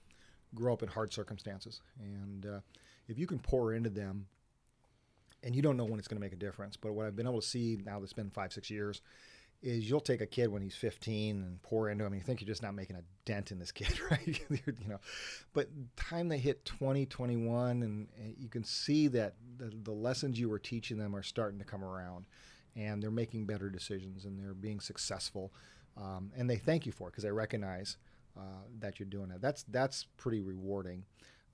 grow 0.54 0.72
up 0.72 0.82
in 0.82 0.88
hard 0.88 1.12
circumstances, 1.12 1.80
and 2.00 2.46
uh, 2.46 2.60
if 3.08 3.18
you 3.18 3.26
can 3.26 3.38
pour 3.38 3.72
into 3.72 3.90
them, 3.90 4.26
and 5.42 5.54
you 5.54 5.62
don't 5.62 5.76
know 5.76 5.84
when 5.84 5.98
it's 5.98 6.08
going 6.08 6.20
to 6.20 6.24
make 6.24 6.32
a 6.32 6.36
difference, 6.36 6.76
but 6.76 6.92
what 6.92 7.06
I've 7.06 7.16
been 7.16 7.26
able 7.26 7.40
to 7.40 7.46
see 7.46 7.78
now 7.84 8.00
that's 8.00 8.12
been 8.12 8.30
five 8.30 8.52
six 8.52 8.70
years, 8.70 9.00
is 9.62 9.88
you'll 9.88 10.00
take 10.00 10.20
a 10.20 10.26
kid 10.26 10.48
when 10.48 10.62
he's 10.62 10.76
15 10.76 11.42
and 11.42 11.62
pour 11.62 11.88
into 11.88 12.04
him, 12.04 12.12
and 12.12 12.20
you 12.20 12.24
think 12.24 12.40
you're 12.40 12.46
just 12.46 12.62
not 12.62 12.74
making 12.74 12.96
a 12.96 13.02
dent 13.24 13.50
in 13.50 13.58
this 13.58 13.72
kid, 13.72 13.98
right? 14.10 14.26
You're- 14.26 14.74
know, 14.86 15.00
but 15.54 15.68
time 15.96 16.28
they 16.28 16.38
hit 16.38 16.64
20, 16.64 17.06
21, 17.06 17.82
and, 17.82 18.08
and 18.18 18.34
you 18.38 18.48
can 18.48 18.64
see 18.64 19.08
that 19.08 19.34
the, 19.56 19.72
the 19.82 19.92
lessons 19.92 20.38
you 20.38 20.48
were 20.48 20.58
teaching 20.58 20.98
them 20.98 21.14
are 21.16 21.22
starting 21.22 21.58
to 21.58 21.64
come 21.64 21.82
around, 21.82 22.26
and 22.76 23.02
they're 23.02 23.10
making 23.10 23.46
better 23.46 23.70
decisions 23.70 24.24
and 24.26 24.38
they're 24.38 24.54
being 24.54 24.80
successful 24.80 25.52
um, 25.96 26.30
and 26.36 26.48
they 26.48 26.56
thank 26.56 26.86
you 26.86 26.92
for 26.92 27.08
it 27.08 27.12
because 27.12 27.24
they 27.24 27.30
recognize 27.30 27.96
uh, 28.36 28.40
that 28.80 28.98
you're 28.98 29.08
doing 29.08 29.30
it. 29.30 29.40
That's 29.40 29.64
that's 29.64 30.06
pretty 30.16 30.40
rewarding. 30.40 31.04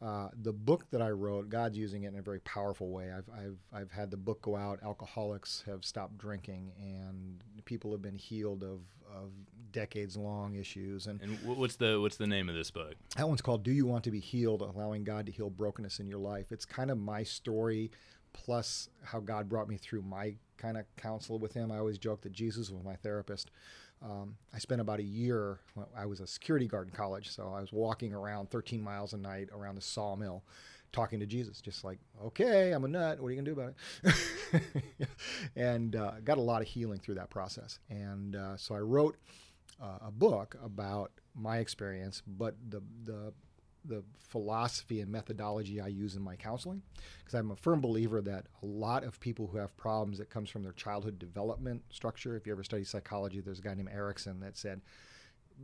Uh, 0.00 0.30
the 0.42 0.52
book 0.52 0.84
that 0.90 1.00
I 1.00 1.10
wrote, 1.10 1.48
God's 1.48 1.78
using 1.78 2.02
it 2.02 2.08
in 2.08 2.18
a 2.18 2.22
very 2.22 2.40
powerful 2.40 2.90
way. 2.90 3.12
I've, 3.12 3.28
I've, 3.32 3.56
I've 3.72 3.90
had 3.92 4.10
the 4.10 4.16
book 4.16 4.42
go 4.42 4.56
out. 4.56 4.80
Alcoholics 4.82 5.62
have 5.66 5.84
stopped 5.84 6.18
drinking, 6.18 6.72
and 6.76 7.40
people 7.66 7.92
have 7.92 8.02
been 8.02 8.16
healed 8.16 8.64
of, 8.64 8.80
of 9.08 9.30
decades 9.70 10.16
long 10.16 10.56
issues. 10.56 11.06
And 11.06 11.20
And 11.20 11.38
what's 11.44 11.76
the 11.76 12.00
what's 12.00 12.16
the 12.16 12.26
name 12.26 12.48
of 12.48 12.56
this 12.56 12.72
book? 12.72 12.94
that 13.16 13.28
one's 13.28 13.42
called 13.42 13.62
Do 13.62 13.70
You 13.70 13.86
Want 13.86 14.02
to 14.02 14.10
Be 14.10 14.18
Healed? 14.18 14.60
Allowing 14.60 15.04
God 15.04 15.26
to 15.26 15.32
Heal 15.32 15.50
Brokenness 15.50 16.00
in 16.00 16.08
Your 16.08 16.18
Life. 16.18 16.50
It's 16.50 16.64
kind 16.64 16.90
of 16.90 16.98
my 16.98 17.22
story 17.22 17.92
plus 18.32 18.88
how 19.04 19.20
God 19.20 19.48
brought 19.48 19.68
me 19.68 19.76
through 19.76 20.02
my 20.02 20.34
kind 20.56 20.76
of 20.76 20.84
counsel 20.96 21.38
with 21.38 21.52
Him. 21.52 21.70
I 21.70 21.78
always 21.78 21.98
joke 21.98 22.22
that 22.22 22.32
Jesus 22.32 22.70
was 22.70 22.82
my 22.82 22.96
therapist. 22.96 23.52
Um, 24.04 24.36
I 24.52 24.58
spent 24.58 24.80
about 24.80 24.98
a 24.98 25.04
year, 25.04 25.60
I 25.96 26.06
was 26.06 26.20
a 26.20 26.26
security 26.26 26.66
guard 26.66 26.88
in 26.88 26.94
college, 26.94 27.30
so 27.30 27.52
I 27.54 27.60
was 27.60 27.72
walking 27.72 28.12
around 28.12 28.50
13 28.50 28.82
miles 28.82 29.12
a 29.12 29.16
night 29.16 29.48
around 29.54 29.76
the 29.76 29.80
sawmill 29.80 30.42
talking 30.92 31.20
to 31.20 31.26
Jesus, 31.26 31.60
just 31.60 31.84
like, 31.84 31.98
okay, 32.24 32.72
I'm 32.72 32.84
a 32.84 32.88
nut. 32.88 33.20
What 33.20 33.28
are 33.28 33.30
you 33.30 33.42
going 33.42 33.46
to 33.46 33.54
do 33.54 33.60
about 33.60 33.74
it? 34.52 35.08
and 35.56 35.96
uh, 35.96 36.12
got 36.24 36.38
a 36.38 36.42
lot 36.42 36.62
of 36.62 36.68
healing 36.68 36.98
through 36.98 37.14
that 37.14 37.30
process. 37.30 37.78
And 37.88 38.36
uh, 38.36 38.56
so 38.56 38.74
I 38.74 38.80
wrote 38.80 39.16
uh, 39.82 40.06
a 40.06 40.10
book 40.10 40.56
about 40.62 41.10
my 41.34 41.58
experience, 41.58 42.22
but 42.26 42.54
the 42.68 42.82
the 43.04 43.32
the 43.84 44.02
philosophy 44.18 45.00
and 45.00 45.10
methodology 45.10 45.80
I 45.80 45.88
use 45.88 46.14
in 46.14 46.22
my 46.22 46.36
counseling, 46.36 46.82
because 47.18 47.34
I'm 47.34 47.50
a 47.50 47.56
firm 47.56 47.80
believer 47.80 48.20
that 48.22 48.46
a 48.62 48.66
lot 48.66 49.04
of 49.04 49.20
people 49.20 49.48
who 49.48 49.58
have 49.58 49.76
problems 49.76 50.18
that 50.18 50.30
comes 50.30 50.50
from 50.50 50.62
their 50.62 50.72
childhood 50.72 51.18
development 51.18 51.82
structure. 51.90 52.36
If 52.36 52.46
you 52.46 52.52
ever 52.52 52.64
study 52.64 52.84
psychology, 52.84 53.40
there's 53.40 53.58
a 53.58 53.62
guy 53.62 53.74
named 53.74 53.90
Erikson 53.92 54.40
that 54.40 54.56
said 54.56 54.80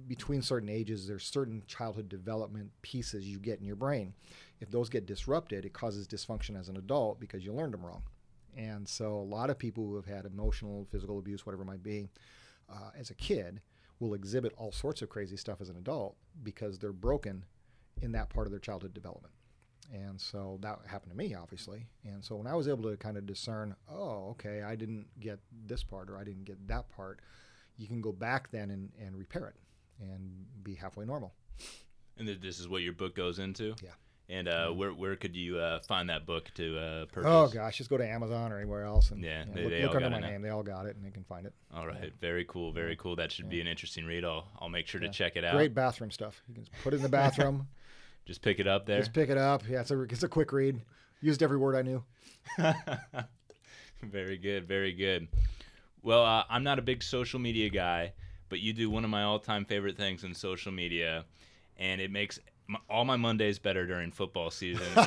between 0.07 0.43
certain 0.43 0.69
ages, 0.69 1.07
there's 1.07 1.25
certain 1.25 1.63
childhood 1.67 2.09
development 2.09 2.71
pieces 2.83 3.27
you 3.27 3.39
get 3.39 3.59
in 3.59 3.65
your 3.65 3.77
brain. 3.77 4.15
If 4.61 4.71
those 4.71 4.89
get 4.89 5.07
disrupted, 5.07 5.65
it 5.65 5.73
causes 5.73 6.07
dysfunction 6.07 6.59
as 6.59 6.69
an 6.69 6.77
adult 6.77 7.21
because 7.21 7.45
you 7.45 7.53
learned 7.53 7.75
them 7.75 7.85
wrong. 7.85 8.03
And 8.57 8.89
so 8.89 9.15
a 9.15 9.23
lot 9.23 9.51
of 9.51 9.59
people 9.59 9.87
who 9.87 9.97
have 9.97 10.07
had 10.07 10.25
emotional, 10.25 10.87
physical 10.91 11.19
abuse, 11.19 11.47
whatever 11.47 11.63
it 11.63 11.67
might 11.67 11.83
be, 11.83 12.09
uh, 12.71 12.91
as 12.99 13.11
a 13.11 13.15
kid, 13.15 13.61
will 14.01 14.15
exhibit 14.15 14.53
all 14.57 14.73
sorts 14.73 15.03
of 15.03 15.09
crazy 15.09 15.37
stuff 15.37 15.61
as 15.61 15.69
an 15.69 15.77
adult 15.77 16.17
because 16.43 16.79
they're 16.79 16.93
broken 16.93 17.45
in 18.03 18.13
that 18.13 18.29
part 18.31 18.47
of 18.47 18.51
their 18.51 18.61
childhood 18.61 18.95
development. 18.95 19.35
And 19.93 20.21
so 20.21 20.59
that 20.61 20.81
happened 20.87 21.13
to 21.13 21.17
me, 21.17 21.35
obviously. 21.35 21.87
And 22.05 22.23
so 22.23 22.37
when 22.37 22.47
I 22.47 22.55
was 22.55 22.69
able 22.69 22.91
to 22.91 22.97
kind 22.99 23.17
of 23.17 23.25
discern, 23.25 23.75
oh, 23.91 24.29
okay, 24.33 24.63
I 24.63 24.77
didn't 24.77 25.07
get 25.19 25.39
this 25.67 25.83
part 25.83 26.11
or 26.11 26.19
I 26.19 26.25
didn't 26.25 26.45
get 26.45 26.67
that 26.69 26.91
part, 26.91 27.21
you 27.79 27.87
can 27.87 28.01
go 28.03 28.13
back 28.13 28.51
then 28.51 28.71
and, 28.71 28.91
and 29.01 29.17
repair 29.17 29.47
it 29.49 29.57
and 30.03 30.45
be 30.63 30.75
halfway 30.75 31.07
normal. 31.07 31.33
And 32.19 32.29
this 32.29 32.59
is 32.59 32.69
what 32.69 32.83
your 32.83 32.93
book 32.93 33.15
goes 33.15 33.39
into. 33.39 33.75
Yeah. 33.83 33.91
And 34.31 34.47
uh, 34.47 34.69
where 34.73 34.93
where 34.93 35.17
could 35.17 35.35
you 35.35 35.57
uh, 35.59 35.79
find 35.89 36.11
that 36.11 36.27
book 36.27 36.51
to 36.57 36.79
uh, 36.79 37.05
purchase? 37.07 37.31
Oh 37.33 37.49
gosh, 37.49 37.79
just 37.79 37.89
go 37.89 37.97
to 37.97 38.07
Amazon 38.07 38.53
or 38.53 38.59
anywhere 38.59 38.85
else 38.85 39.11
and 39.11 39.25
Yeah, 39.25 39.41
you 39.41 39.47
know, 39.47 39.53
they- 39.55 39.63
look, 39.63 39.71
they 39.71 39.83
look 39.87 39.95
under 39.95 40.11
my 40.11 40.21
name. 40.21 40.43
They 40.43 40.51
all 40.51 40.63
got 40.63 40.85
it 40.85 40.97
and 40.97 41.05
they 41.07 41.11
can 41.11 41.25
find 41.25 41.47
it. 41.47 41.55
All 41.75 41.87
right, 41.87 42.13
very 42.21 42.45
cool, 42.45 42.71
very 42.71 42.95
cool. 42.97 43.17
That 43.17 43.33
should 43.33 43.49
be 43.49 43.63
an 43.63 43.67
interesting 43.67 44.05
read. 44.05 44.27
I'll 44.27 44.47
I'll 44.61 44.69
make 44.69 44.87
sure 44.87 45.01
to 45.01 45.09
check 45.09 45.37
it 45.37 45.45
out. 45.45 45.55
Great 45.55 45.75
bathroom 45.75 46.11
stuff. 46.11 46.43
You 46.47 46.55
can 46.57 46.65
just 46.65 46.77
put 46.83 46.93
it 46.93 46.97
in 46.97 47.03
the 47.03 47.09
bathroom, 47.23 47.69
Just 48.29 48.43
pick 48.43 48.61
it 48.61 48.67
up 48.67 48.85
there. 48.85 48.99
just 48.99 49.15
pick 49.15 49.31
it 49.31 49.39
up. 49.39 49.63
Yeah, 49.67 49.81
it's 49.81 49.91
a 49.91 50.03
it's 50.03 50.23
a 50.23 50.29
quick 50.29 50.53
read. 50.53 50.83
Used 51.23 51.43
every 51.43 51.57
word 51.57 51.75
I 51.75 51.81
knew. 51.81 52.05
very 54.03 54.37
good, 54.37 54.69
very 54.69 54.93
good. 54.93 55.29
Well, 56.03 56.25
uh, 56.25 56.45
I'm 56.51 56.63
not 56.63 56.79
a 56.79 56.83
big 56.83 57.03
social 57.03 57.41
media 57.41 57.71
guy, 57.71 58.13
but 58.51 58.61
you 58.61 58.75
do 58.75 58.91
one 58.91 59.03
of 59.03 59.09
my 59.09 59.23
all-time 59.23 59.65
favorite 59.65 59.97
things 59.97 60.25
in 60.25 60.35
social 60.35 60.71
media, 60.71 61.25
and 61.79 62.03
it 62.03 62.11
makes 62.11 62.39
my, 62.69 62.79
all 62.91 63.05
my 63.05 63.17
Mondays 63.17 63.59
better 63.59 63.87
during 63.87 64.11
football 64.13 64.51
season. 64.51 64.87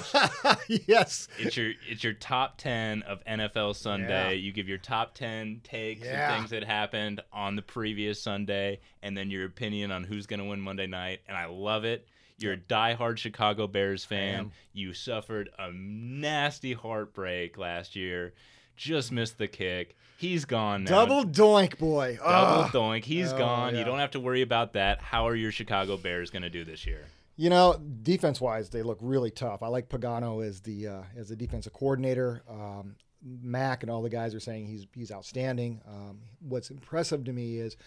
Yes. 0.88 1.28
it's 1.38 1.56
your 1.58 1.74
it's 1.90 2.04
your 2.04 2.14
top 2.14 2.58
ten 2.58 3.02
of 3.04 3.24
NFL 3.26 3.76
Sunday. 3.76 4.30
Yeah. 4.36 4.40
You 4.42 4.52
give 4.52 4.68
your 4.68 4.78
top 4.78 5.14
ten 5.14 5.62
takes 5.64 6.06
Yeah. 6.06 6.30
of 6.34 6.38
things 6.38 6.50
that 6.52 6.64
happened 6.64 7.22
on 7.32 7.56
the 7.56 7.62
previous 7.62 8.22
Sunday, 8.22 8.80
and 9.04 9.16
then 9.18 9.30
your 9.30 9.46
opinion 9.46 9.92
on 9.92 10.04
who's 10.04 10.26
going 10.28 10.40
to 10.40 10.46
win 10.46 10.62
Monday 10.62 10.88
night. 10.88 11.22
And 11.28 11.38
I 11.38 11.46
love 11.46 11.84
it. 11.86 12.08
You're 12.40 12.54
a 12.54 12.58
diehard 12.58 13.18
Chicago 13.18 13.68
Bears 13.68 14.04
fan. 14.04 14.52
You 14.74 14.94
suffered 14.94 15.50
a 15.60 15.72
nasty 15.72 16.74
heartbreak 16.74 17.58
last 17.58 17.96
year. 17.96 18.34
Just 18.76 19.12
missed 19.12 19.38
the 19.38 19.48
kick. 19.48 19.96
He's 20.18 20.46
gone 20.46 20.86
now. 20.86 21.06
Double 21.06 21.24
doink, 21.24 21.78
boy. 21.78 22.18
Double 22.18 22.64
Ugh. 22.64 22.72
doink. 22.72 23.04
He's 23.04 23.32
Oh, 23.34 23.38
gone. 23.38 23.76
You 23.76 23.84
don't 23.84 24.00
have 24.00 24.12
to 24.12 24.20
worry 24.20 24.42
about 24.42 24.74
that. 24.74 25.02
How 25.02 25.28
are 25.28 25.36
your 25.36 25.52
Chicago 25.52 25.98
Bears 25.98 26.32
going 26.32 26.42
to 26.44 26.50
do 26.50 26.64
this 26.64 26.86
year? 26.88 27.06
You 27.38 27.50
know, 27.50 27.82
defense 28.04 28.40
wise, 28.40 28.70
they 28.70 28.84
look 28.84 29.00
really 29.02 29.32
tough. 29.32 29.64
I 29.64 29.68
like 29.68 29.90
Pagano 29.90 30.46
as 30.46 30.62
the 30.62 30.88
uh, 30.88 31.04
as 31.16 31.30
the 31.30 31.36
defensive 31.36 31.74
coordinator. 31.74 32.44
Um, 32.50 32.96
Mac 33.24 33.84
and 33.84 33.92
all 33.92 34.02
the 34.02 34.10
guys 34.10 34.34
are 34.34 34.40
saying 34.40 34.68
he's 34.68 34.88
he's 34.94 35.12
outstanding. 35.12 35.82
Um, 35.88 36.20
what's 36.40 36.70
impressive 36.70 37.24
to 37.26 37.34
me 37.34 37.58
is 37.58 37.78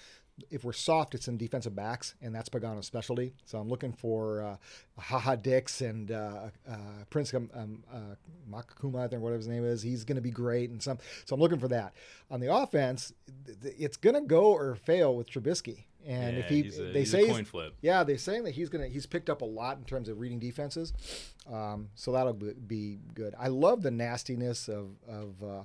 if 0.51 0.65
we're 0.65 0.73
soft, 0.73 1.15
it's 1.15 1.29
in 1.29 1.37
defensive 1.37 1.77
backs, 1.77 2.15
and 2.21 2.35
that's 2.35 2.49
Pagano's 2.49 2.87
specialty. 2.87 3.35
So 3.45 3.59
I'm 3.59 3.69
looking 3.69 3.93
for 3.93 4.43
uh, 4.43 4.57
Ha 4.99 5.19
Ha 5.19 5.37
Dix 5.37 5.81
and 5.81 6.11
uh, 6.11 6.49
uh, 6.69 6.77
Prince 7.11 7.33
um, 7.35 7.51
um, 7.55 7.85
uh, 7.93 7.99
Makakuma, 8.51 9.05
I 9.05 9.09
think 9.09 9.23
whatever 9.23 9.39
his 9.39 9.49
name 9.49 9.65
is. 9.65 9.83
He's 9.83 10.05
going 10.05 10.17
to 10.17 10.23
be 10.23 10.31
great, 10.33 10.71
and 10.71 10.83
some. 10.83 10.99
So 11.25 11.35
I'm 11.35 11.41
looking 11.41 11.61
for 11.61 11.69
that. 11.69 11.95
On 12.31 12.41
the 12.41 12.53
offense, 12.53 13.13
it's 13.63 13.97
going 13.97 14.15
to 14.15 14.23
go 14.23 14.47
or 14.53 14.75
fail 14.75 15.15
with 15.17 15.31
Trubisky. 15.31 15.85
And 16.07 16.37
if 16.37 16.49
he, 16.49 16.69
a- 16.69 16.93
they 16.93 17.05
say 17.07 17.21
he's- 17.21 17.33
coin 17.33 17.45
flip. 17.47 17.75
yeah, 17.81 18.05
they're 18.05 18.19
saying 18.19 18.45
that 18.45 18.51
he's 18.51 18.69
gonna 18.69 18.89
he's 18.89 19.07
picked 19.07 19.31
up 19.31 19.41
a 19.41 19.47
lot 19.47 19.79
in 19.79 19.85
terms 19.85 20.11
of 20.11 20.21
reading 20.21 20.39
defenses, 20.39 20.93
um, 21.51 21.89
so 21.95 22.13
that'll 22.13 22.35
be- 22.35 22.53
be 22.53 22.99
good. 23.15 23.35
I 23.39 23.49
love 23.49 23.83
the 23.83 23.91
nastiness 23.91 24.69
of 24.69 24.91
of 25.09 25.43
uh, 25.43 25.63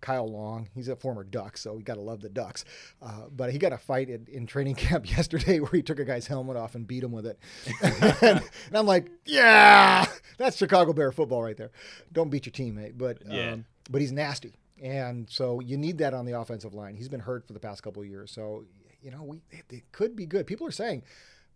Kyle 0.00 0.26
Long. 0.28 0.68
He's 0.74 0.88
a 0.88 0.96
former 0.96 1.24
Duck, 1.24 1.56
so 1.56 1.74
we 1.74 1.82
gotta 1.82 2.00
love 2.00 2.20
the 2.20 2.28
Ducks. 2.28 2.64
Uh, 3.02 3.26
but 3.34 3.52
he 3.52 3.58
got 3.58 3.72
a 3.72 3.78
fight 3.78 4.08
in, 4.08 4.26
in 4.30 4.46
training 4.46 4.74
camp 4.76 5.08
yesterday 5.10 5.60
where 5.60 5.70
he 5.72 5.82
took 5.82 5.98
a 5.98 6.04
guy's 6.04 6.26
helmet 6.26 6.56
off 6.56 6.74
and 6.74 6.86
beat 6.86 7.02
him 7.02 7.12
with 7.12 7.26
it, 7.26 7.38
and, 8.22 8.42
I'm 8.72 8.86
like, 8.86 9.10
yeah, 9.26 10.06
that's 10.36 10.56
Chicago 10.56 10.92
Bear 10.92 11.12
football 11.12 11.42
right 11.42 11.56
there. 11.56 11.70
Don't 12.12 12.30
beat 12.30 12.46
your 12.46 12.52
teammate, 12.52 12.96
but 12.96 13.18
Yeah. 13.28 13.52
um, 13.52 13.64
but 13.90 14.00
he's 14.00 14.12
nasty. 14.12 14.54
and 14.82 15.28
so 15.28 15.60
you 15.60 15.76
need 15.76 15.98
that 15.98 16.14
on 16.14 16.24
the 16.26 16.38
offensive 16.38 16.74
line. 16.74 16.94
He's 16.96 17.08
been 17.08 17.20
hurt 17.20 17.46
for 17.46 17.52
the 17.52 17.60
past 17.60 17.82
couple 17.82 18.02
of 18.02 18.08
years, 18.08 18.30
so 18.30 18.64
you 19.02 19.10
know 19.10 19.22
we 19.22 19.42
they 19.68 19.82
could 19.92 20.14
be 20.16 20.26
good. 20.26 20.46
People 20.46 20.66
are 20.66 20.70
saying, 20.72 21.02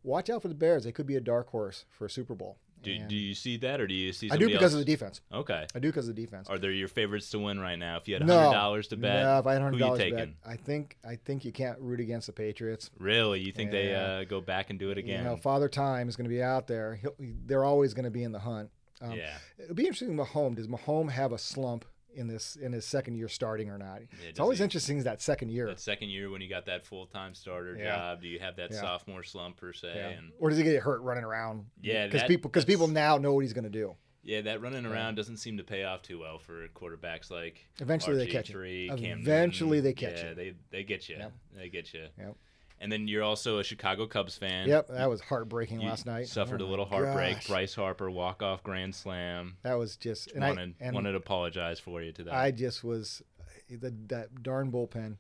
watch 0.03 0.29
out 0.31 0.43
for 0.43 0.49
the 0.49 0.55
Bears. 0.55 0.85
They 0.85 0.93
could 0.93 1.07
be 1.07 1.17
a 1.17 1.21
dark 1.21 1.49
horse 1.51 1.85
for 1.91 2.07
a 2.07 2.11
Super 2.11 2.35
Bowl. 2.35 2.57
Do, 2.83 2.99
do 2.99 3.17
you 3.17 3.35
see 3.35 3.57
that, 3.59 3.81
or 3.81 3.87
do 3.87 3.95
you 3.95 4.13
see? 4.13 4.31
I 4.31 4.37
do 4.37 4.47
because 4.47 4.63
else? 4.63 4.73
of 4.75 4.79
the 4.81 4.85
defense. 4.85 5.21
Okay. 5.33 5.67
I 5.75 5.79
do 5.79 5.89
because 5.89 6.09
of 6.09 6.17
the 6.17 6.23
defense. 6.23 6.49
Are 6.49 6.59
they 6.59 6.71
your 6.73 6.89
favorites 6.89 7.31
to 7.31 7.39
win 7.39 7.61
right 7.61 7.79
now? 7.79 7.97
If 7.97 8.09
you 8.09 8.15
had 8.15 8.23
hundred 8.23 8.53
dollars 8.53 8.89
to 8.89 8.97
bet, 8.97 9.25
no, 9.25 9.39
if 9.39 9.47
I 9.47 9.55
had 9.55 9.63
hundred 9.63 9.79
dollars 9.79 10.01
to 10.01 10.11
bet, 10.11 10.29
I 10.45 10.57
think 10.57 10.97
I 11.05 11.17
think 11.17 11.45
you 11.45 11.53
can't 11.53 11.79
root 11.81 12.01
against 12.01 12.27
the 12.27 12.33
Patriots. 12.33 12.91
Really, 12.99 13.41
you 13.41 13.53
think 13.53 13.71
they 13.71 13.95
uh, 13.95 14.25
go 14.25 14.41
back 14.41 14.71
and 14.71 14.79
do 14.79 14.91
it 14.91 14.99
again? 14.99 15.25
You 15.25 15.31
know, 15.31 15.37
Father 15.37 15.69
Time 15.69 16.09
is 16.09 16.17
going 16.17 16.25
to 16.25 16.35
be 16.35 16.43
out 16.43 16.67
there. 16.67 16.97
He'll, 16.97 17.15
they're 17.19 17.65
always 17.65 17.95
going 17.95 18.05
to 18.05 18.11
be 18.11 18.25
in 18.25 18.33
the 18.33 18.41
hunt. 18.41 18.71
Um, 19.01 19.13
yeah, 19.13 19.35
It'll 19.59 19.75
be 19.75 19.83
interesting. 19.83 20.17
with 20.17 20.29
Mahomes 20.29 20.57
does 20.57 20.69
Mahomes 20.69 21.11
have 21.11 21.33
a 21.33 21.39
slump 21.39 21.85
in 22.15 22.27
this 22.29 22.57
in 22.57 22.73
his 22.73 22.85
second 22.85 23.15
year 23.17 23.29
starting 23.29 23.71
or 23.71 23.79
not? 23.79 24.03
it's 24.29 24.41
always 24.41 24.59
he- 24.59 24.65
interesting 24.65 24.99
is 24.99 25.05
that 25.05 25.21
second 25.23 25.51
year. 25.51 25.67
that 25.67 25.81
second 25.81 26.09
year 26.11 26.31
when 26.31 26.41
you 26.41 26.49
got 26.49 26.67
that 26.67 26.85
full 26.85 27.07
time 27.07 27.35
starter 27.35 27.77
Yeah. 27.77 27.97
job, 27.97 28.23
do 28.23 28.29
you 28.29 28.39
have 28.39 28.57
that 28.57 28.71
Yeah. 28.71 28.81
sophomore 28.81 29.23
slump 29.23 29.57
per 29.57 29.73
se? 29.73 29.93
Yeah. 29.95 30.09
And 30.09 30.33
Or 30.39 30.49
does 30.51 30.59
he 30.59 30.65
get 30.65 30.83
hurt 30.83 31.01
running 31.03 31.25
around? 31.25 31.67
Yeah, 31.81 32.07
because 32.07 32.23
people 32.25 32.51
because 32.51 32.65
people 32.65 32.89
now 32.89 33.19
know 33.19 33.33
what 33.35 33.41
he's 33.41 33.53
going 33.53 33.65
to 33.65 33.71
do. 33.71 33.97
yeah, 34.25 34.41
that 34.43 34.61
running 34.61 34.85
Yeah. 34.85 34.91
around 34.91 35.17
doesn't 35.17 35.39
seem 35.39 35.57
to 35.59 35.65
pay 35.65 35.85
off 35.85 36.03
too 36.03 36.19
well 36.21 36.39
for 36.39 36.69
quarterbacks 36.69 37.31
like 37.31 37.67
Eventually 37.81 38.17
they 38.17 38.27
catch 38.27 38.51
you. 38.51 38.57
RG3, 38.57 38.91
Eventually 39.21 39.79
Newton. 39.79 39.85
they 39.85 39.93
catch 39.95 40.23
yeah, 40.23 40.29
you. 40.31 40.35
they 40.35 40.55
they 40.71 40.85
get 40.85 41.09
you. 41.09 41.17
Yep. 41.17 41.33
They 41.57 41.69
get 41.69 41.93
you. 41.95 42.07
Yep. 42.19 42.37
And 42.83 42.91
then 42.91 43.07
you're 43.07 43.23
also 43.23 43.61
a 43.61 43.65
Chicago 43.65 44.07
Cubs 44.07 44.37
fan. 44.37 44.69
Yep, 44.69 44.89
that 44.89 45.09
was 45.09 45.21
heartbreaking 45.21 45.81
You 45.81 45.89
last 45.89 46.05
night. 46.05 46.27
Suffered 46.27 46.61
Oh 46.61 46.65
a 46.65 46.67
little 46.67 46.85
heartbreak. 46.85 47.37
gosh. 47.37 47.47
Bryce 47.47 47.75
Harper 47.75 48.11
walk 48.11 48.43
off 48.43 48.65
grand 48.65 48.95
slam. 48.95 49.57
That 49.63 49.79
was 49.79 49.97
just 49.97 50.33
and 50.33 50.43
wanted 50.43 50.75
I 50.81 50.85
and 50.85 50.95
wanted 50.95 51.13
to 51.13 51.19
apologize 51.19 51.79
for 51.79 52.03
you 52.03 52.11
to 52.13 52.25
that. 52.25 52.35
I 52.35 52.51
just 52.51 52.83
was 52.83 53.23
the 53.71 53.95
that 54.09 54.43
darn 54.43 54.73
bullpen. 54.73 55.17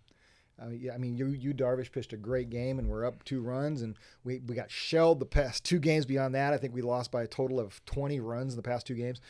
Uh, 0.60 0.68
yeah, 0.68 0.92
I 0.92 0.98
mean, 0.98 1.16
you 1.16 1.28
you 1.28 1.54
Darvish 1.54 1.90
pitched 1.90 2.12
a 2.12 2.16
great 2.16 2.50
game, 2.50 2.78
and 2.78 2.88
we're 2.88 3.06
up 3.06 3.24
two 3.24 3.40
runs, 3.40 3.82
and 3.82 3.96
we, 4.22 4.40
we 4.40 4.54
got 4.54 4.70
shelled 4.70 5.18
the 5.18 5.26
past 5.26 5.64
two 5.64 5.78
games. 5.78 6.04
Beyond 6.04 6.34
that, 6.34 6.52
I 6.52 6.58
think 6.58 6.74
we 6.74 6.82
lost 6.82 7.10
by 7.10 7.22
a 7.22 7.26
total 7.26 7.58
of 7.58 7.84
twenty 7.86 8.20
runs 8.20 8.52
in 8.52 8.56
the 8.56 8.62
past 8.62 8.86
two 8.86 8.94
games. 8.94 9.20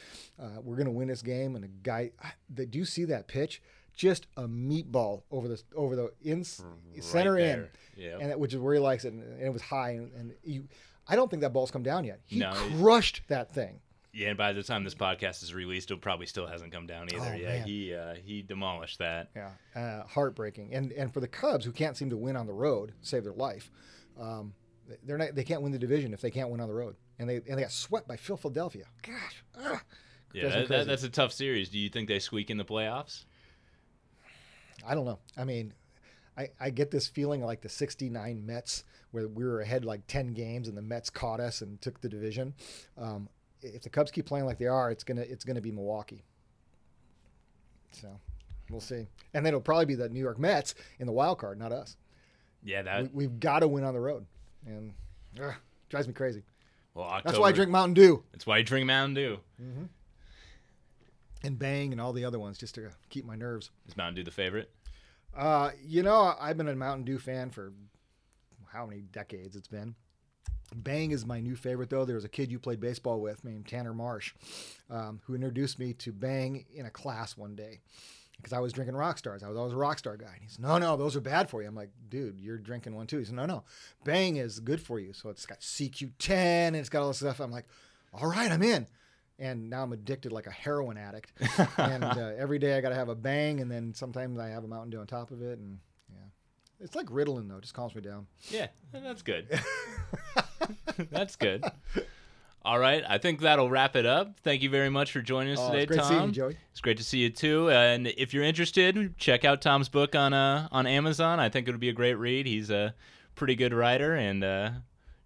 Uh, 0.40 0.60
we're 0.62 0.76
gonna 0.76 0.90
win 0.90 1.08
this 1.08 1.22
game, 1.22 1.54
and 1.54 1.64
a 1.64 1.68
guy, 1.68 2.10
did 2.52 2.74
you 2.74 2.84
see 2.84 3.04
that 3.04 3.28
pitch? 3.28 3.62
Just 3.94 4.26
a 4.36 4.44
meatball 4.44 5.22
over 5.30 5.48
the 5.48 5.62
over 5.76 5.96
the 5.96 6.12
in 6.22 6.44
center 6.44 7.36
in, 7.38 7.46
there. 7.46 7.70
Yeah. 7.96 8.18
and 8.20 8.30
that, 8.30 8.40
which 8.40 8.54
is 8.54 8.58
where 8.58 8.74
he 8.74 8.80
likes 8.80 9.04
it, 9.04 9.12
and, 9.12 9.22
and 9.22 9.42
it 9.42 9.52
was 9.52 9.62
high, 9.62 9.90
and, 9.90 10.10
and 10.14 10.34
you, 10.42 10.66
I 11.06 11.14
don't 11.16 11.30
think 11.30 11.42
that 11.42 11.52
ball's 11.52 11.70
come 11.70 11.82
down 11.82 12.04
yet. 12.04 12.20
He 12.24 12.38
No, 12.38 12.52
crushed 12.80 13.22
that 13.28 13.52
thing. 13.52 13.80
Yeah, 14.14 14.28
and 14.28 14.36
by 14.38 14.52
the 14.52 14.62
time 14.62 14.84
this 14.84 14.94
podcast 14.94 15.42
is 15.42 15.54
released, 15.54 15.90
it 15.90 16.00
probably 16.00 16.26
still 16.26 16.46
hasn't 16.46 16.72
come 16.72 16.86
down 16.86 17.08
either. 17.14 17.32
Oh, 17.32 17.34
yeah, 17.34 17.48
man. 17.48 17.66
he 17.66 17.94
uh, 17.94 18.14
he 18.14 18.42
demolished 18.42 18.98
that. 18.98 19.30
Yeah, 19.34 19.50
uh, 19.74 20.06
heartbreaking. 20.06 20.74
And 20.74 20.92
and 20.92 21.12
for 21.12 21.20
the 21.20 21.28
Cubs, 21.28 21.64
who 21.64 21.72
can't 21.72 21.96
seem 21.96 22.10
to 22.10 22.16
win 22.16 22.36
on 22.36 22.46
the 22.46 22.52
road, 22.52 22.92
save 23.00 23.24
their 23.24 23.32
life, 23.32 23.70
um, 24.20 24.52
they're 25.04 25.18
not. 25.18 25.34
They 25.34 25.44
can't 25.44 25.62
win 25.62 25.72
the 25.72 25.78
division 25.78 26.12
if 26.12 26.20
they 26.20 26.30
can't 26.30 26.50
win 26.50 26.60
on 26.60 26.68
the 26.68 26.74
road. 26.74 26.96
And 27.18 27.28
they 27.28 27.36
and 27.36 27.56
they 27.56 27.62
got 27.62 27.72
swept 27.72 28.06
by 28.08 28.16
Philadelphia. 28.16 28.84
Gosh, 29.02 29.44
ugh. 29.62 29.80
Yeah, 30.34 30.48
that, 30.48 30.68
that, 30.68 30.86
that's 30.86 31.02
a 31.02 31.10
tough 31.10 31.32
series. 31.32 31.68
Do 31.68 31.78
you 31.78 31.90
think 31.90 32.08
they 32.08 32.18
squeak 32.18 32.50
in 32.50 32.56
the 32.56 32.64
playoffs? 32.64 33.24
I 34.86 34.94
don't 34.94 35.04
know. 35.04 35.18
I 35.36 35.44
mean, 35.44 35.72
I, 36.36 36.48
I 36.60 36.70
get 36.70 36.90
this 36.90 37.06
feeling 37.06 37.42
like 37.44 37.60
the 37.60 37.68
'69 37.68 38.44
Mets, 38.44 38.84
where 39.10 39.28
we 39.28 39.44
were 39.44 39.60
ahead 39.60 39.84
like 39.84 40.06
10 40.06 40.32
games, 40.32 40.68
and 40.68 40.76
the 40.76 40.82
Mets 40.82 41.10
caught 41.10 41.40
us 41.40 41.60
and 41.60 41.80
took 41.80 42.00
the 42.00 42.08
division. 42.08 42.54
Um, 42.98 43.28
if 43.60 43.82
the 43.82 43.90
Cubs 43.90 44.10
keep 44.10 44.26
playing 44.26 44.46
like 44.46 44.58
they 44.58 44.66
are, 44.66 44.90
it's 44.90 45.04
gonna 45.04 45.22
it's 45.22 45.44
gonna 45.44 45.60
be 45.60 45.70
Milwaukee. 45.70 46.24
So 47.92 48.08
we'll 48.70 48.80
see. 48.80 49.06
And 49.34 49.44
then 49.44 49.48
it'll 49.48 49.60
probably 49.60 49.86
be 49.86 49.94
the 49.94 50.08
New 50.08 50.20
York 50.20 50.38
Mets 50.38 50.74
in 50.98 51.06
the 51.06 51.12
wild 51.12 51.38
card, 51.38 51.58
not 51.58 51.72
us. 51.72 51.96
Yeah, 52.64 52.82
that. 52.82 53.02
we, 53.02 53.26
we've 53.26 53.40
got 53.40 53.60
to 53.60 53.68
win 53.68 53.84
on 53.84 53.92
the 53.92 54.00
road, 54.00 54.24
and 54.66 54.92
ugh, 55.42 55.54
drives 55.88 56.06
me 56.06 56.14
crazy. 56.14 56.42
well, 56.94 57.06
October, 57.06 57.22
That's 57.24 57.38
why 57.40 57.48
I 57.48 57.52
drink 57.52 57.70
Mountain 57.70 57.94
Dew 57.94 58.22
That's 58.32 58.46
why 58.46 58.58
I 58.58 58.62
drink 58.62 58.86
Mountain 58.86 59.14
Dew. 59.14 59.40
And 61.44 61.58
Bang 61.58 61.92
and 61.92 62.00
all 62.00 62.12
the 62.12 62.24
other 62.24 62.38
ones 62.38 62.58
just 62.58 62.74
to 62.76 62.90
keep 63.10 63.24
my 63.24 63.36
nerves. 63.36 63.70
Is 63.88 63.96
Mountain 63.96 64.16
Dew 64.16 64.24
the 64.24 64.30
favorite? 64.30 64.70
Uh, 65.36 65.70
you 65.84 66.02
know, 66.02 66.34
I've 66.40 66.56
been 66.56 66.68
a 66.68 66.76
Mountain 66.76 67.04
Dew 67.04 67.18
fan 67.18 67.50
for 67.50 67.72
how 68.72 68.86
many 68.86 69.00
decades 69.00 69.56
it's 69.56 69.68
been. 69.68 69.94
Bang 70.74 71.10
is 71.10 71.26
my 71.26 71.40
new 71.40 71.56
favorite, 71.56 71.90
though. 71.90 72.04
There 72.04 72.16
was 72.16 72.24
a 72.24 72.30
kid 72.30 72.50
you 72.50 72.58
played 72.58 72.80
baseball 72.80 73.20
with 73.20 73.44
named 73.44 73.66
Tanner 73.66 73.92
Marsh, 73.92 74.32
um, 74.88 75.20
who 75.24 75.34
introduced 75.34 75.78
me 75.78 75.92
to 75.94 76.12
Bang 76.12 76.64
in 76.74 76.86
a 76.86 76.90
class 76.90 77.36
one 77.36 77.54
day 77.54 77.80
because 78.42 78.52
I 78.52 78.60
was 78.60 78.72
drinking 78.72 78.96
Rockstars. 78.96 79.42
I 79.42 79.48
was 79.48 79.56
always 79.56 79.72
a 79.72 79.76
Rockstar 79.76 80.18
guy. 80.18 80.32
And 80.32 80.42
he 80.42 80.48
said, 80.48 80.60
No, 80.60 80.78
no, 80.78 80.96
those 80.96 81.14
are 81.14 81.20
bad 81.20 81.48
for 81.48 81.62
you. 81.62 81.68
I'm 81.68 81.74
like, 81.74 81.90
Dude, 82.08 82.40
you're 82.40 82.58
drinking 82.58 82.94
one 82.94 83.06
too. 83.06 83.18
He 83.18 83.24
said, 83.24 83.34
No, 83.34 83.46
no, 83.46 83.64
Bang 84.04 84.36
is 84.36 84.60
good 84.60 84.80
for 84.80 84.98
you. 84.98 85.12
So 85.12 85.28
it's 85.28 85.46
got 85.46 85.60
CoQ10 85.60 86.30
and 86.30 86.76
it's 86.76 86.88
got 86.88 87.02
all 87.02 87.08
this 87.08 87.18
stuff. 87.18 87.40
I'm 87.40 87.52
like, 87.52 87.66
All 88.12 88.28
right, 88.28 88.50
I'm 88.50 88.62
in. 88.62 88.86
And 89.38 89.70
now 89.70 89.82
I'm 89.82 89.92
addicted 89.92 90.30
like 90.32 90.46
a 90.46 90.50
heroin 90.50 90.96
addict. 90.96 91.32
and 91.78 92.04
uh, 92.04 92.32
every 92.38 92.58
day 92.58 92.76
I 92.76 92.80
got 92.80 92.90
to 92.90 92.94
have 92.94 93.08
a 93.08 93.14
Bang, 93.14 93.60
and 93.60 93.70
then 93.70 93.92
sometimes 93.94 94.38
I 94.38 94.48
have 94.48 94.62
a 94.64 94.68
Mountain 94.68 94.90
Dew 94.90 95.00
on 95.00 95.06
top 95.06 95.30
of 95.30 95.42
it. 95.42 95.58
And 95.58 95.78
yeah, 96.10 96.20
it's 96.80 96.94
like 96.94 97.06
Ritalin, 97.06 97.48
though, 97.48 97.56
it 97.56 97.62
just 97.62 97.74
calms 97.74 97.94
me 97.94 98.02
down. 98.02 98.26
Yeah, 98.50 98.68
that's 98.92 99.22
good. 99.22 99.48
that's 101.10 101.36
good. 101.36 101.64
All 102.64 102.78
right, 102.78 103.02
I 103.08 103.18
think 103.18 103.40
that'll 103.40 103.68
wrap 103.68 103.96
it 103.96 104.06
up. 104.06 104.38
Thank 104.44 104.62
you 104.62 104.70
very 104.70 104.88
much 104.90 105.10
for 105.10 105.20
joining 105.20 105.54
us 105.54 105.58
Oh, 105.60 105.72
today, 105.72 105.82
it's 105.82 105.88
great 105.88 106.00
Tom. 106.00 106.08
seeing 106.08 106.24
you, 106.26 106.30
Joey. 106.32 106.56
It's 106.70 106.80
great 106.80 106.98
to 106.98 107.02
see 107.02 107.18
you 107.18 107.30
too. 107.30 107.68
And 107.70 108.06
if 108.06 108.32
you're 108.32 108.44
interested, 108.44 109.18
check 109.18 109.44
out 109.44 109.60
Tom's 109.60 109.88
book 109.88 110.14
on 110.14 110.32
uh, 110.32 110.68
on 110.70 110.86
Amazon. 110.86 111.40
I 111.40 111.48
think 111.48 111.66
it 111.66 111.72
would 111.72 111.80
be 111.80 111.88
a 111.88 111.92
great 111.94 112.14
read. 112.14 112.46
He's 112.46 112.70
a 112.70 112.94
pretty 113.34 113.56
good 113.56 113.74
writer 113.74 114.14
and 114.14 114.44
uh, 114.44 114.70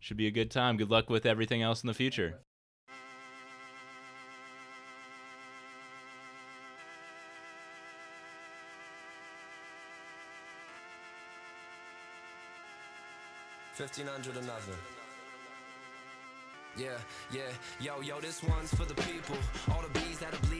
should 0.01 0.17
be 0.17 0.27
a 0.27 0.31
good 0.31 0.51
time. 0.51 0.79
Good 0.79 0.89
luck 0.91 1.11
with 1.11 1.27
everything 1.27 1.61
else 1.61 1.83
in 1.83 1.89
the 1.89 1.95
future. 1.95 2.39
Fifteen 13.97 14.13
hundred 14.13 14.37
or 14.37 14.47
nothing. 14.47 14.75
Yeah, 16.77 16.99
yeah, 17.33 17.49
yo, 17.81 18.03
yo, 18.03 18.21
this 18.21 18.43
one's 18.43 18.75
for 18.75 18.85
the 18.85 18.93
people. 18.93 19.37
All 19.73 19.81
the 19.81 19.89
bees 19.99 20.19
that'll 20.19 20.39
bleed 20.49 20.56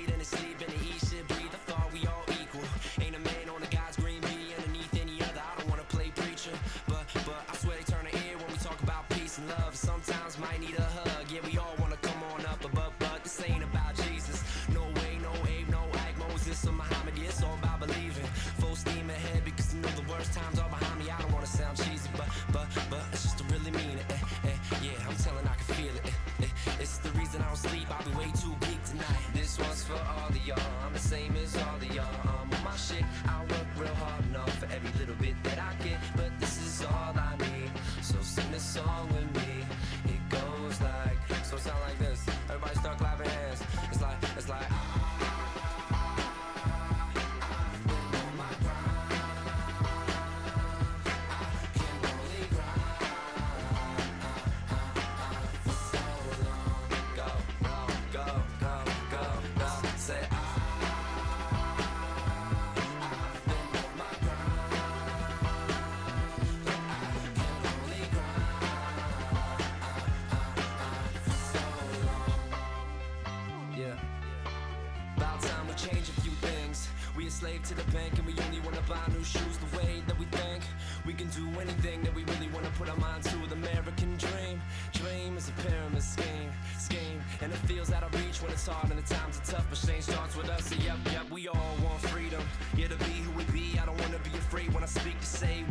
to 77.69 77.75
the 77.75 77.91
bank 77.91 78.17
and 78.17 78.25
we 78.25 78.33
only 78.45 78.61
wanna 78.61 78.81
buy 78.89 79.03
new 79.13 79.25
shoes. 79.25 79.59
The 79.59 79.77
way 79.77 80.01
that 80.07 80.17
we 80.21 80.27
think 80.27 80.63
we 81.05 81.13
can 81.13 81.27
do 81.31 81.49
anything 81.61 82.01
that 82.03 82.15
we 82.15 82.23
really 82.23 82.49
wanna 82.55 82.71
put 82.79 82.89
our 82.89 82.97
mind 82.97 83.25
to. 83.25 83.37
The 83.49 83.55
American 83.55 84.17
dream, 84.19 84.63
dream 84.93 85.37
is 85.37 85.49
a 85.49 85.53
pyramid 85.67 86.03
scheme, 86.03 86.53
scheme, 86.79 87.21
and 87.43 87.53
it 87.53 87.59
feels 87.67 87.91
out 87.91 88.05
of 88.05 88.15
reach 88.15 88.41
when 88.41 88.53
it's 88.53 88.69
hard 88.69 88.89
and 88.91 89.03
the 89.03 89.15
times 89.15 89.39
are 89.39 89.53
tough. 89.57 89.67
But 89.69 89.83
change 89.85 90.05
starts 90.05 90.37
with 90.37 90.49
us. 90.49 90.67
So 90.67 90.77
yep, 90.77 90.99
yep, 91.07 91.29
we 91.29 91.49
all 91.49 91.75
want 91.83 92.01
freedom. 92.03 92.43
Yeah, 92.77 92.87
to 92.87 92.97
be 92.99 93.19
who 93.27 93.33
we 93.33 93.43
be. 93.51 93.79
I 93.81 93.87
don't 93.87 94.01
wanna 94.01 94.21
be 94.23 94.39
afraid 94.39 94.73
when 94.73 94.85
I 94.85 94.87
speak 94.87 95.19
to 95.19 95.27
say 95.27 95.65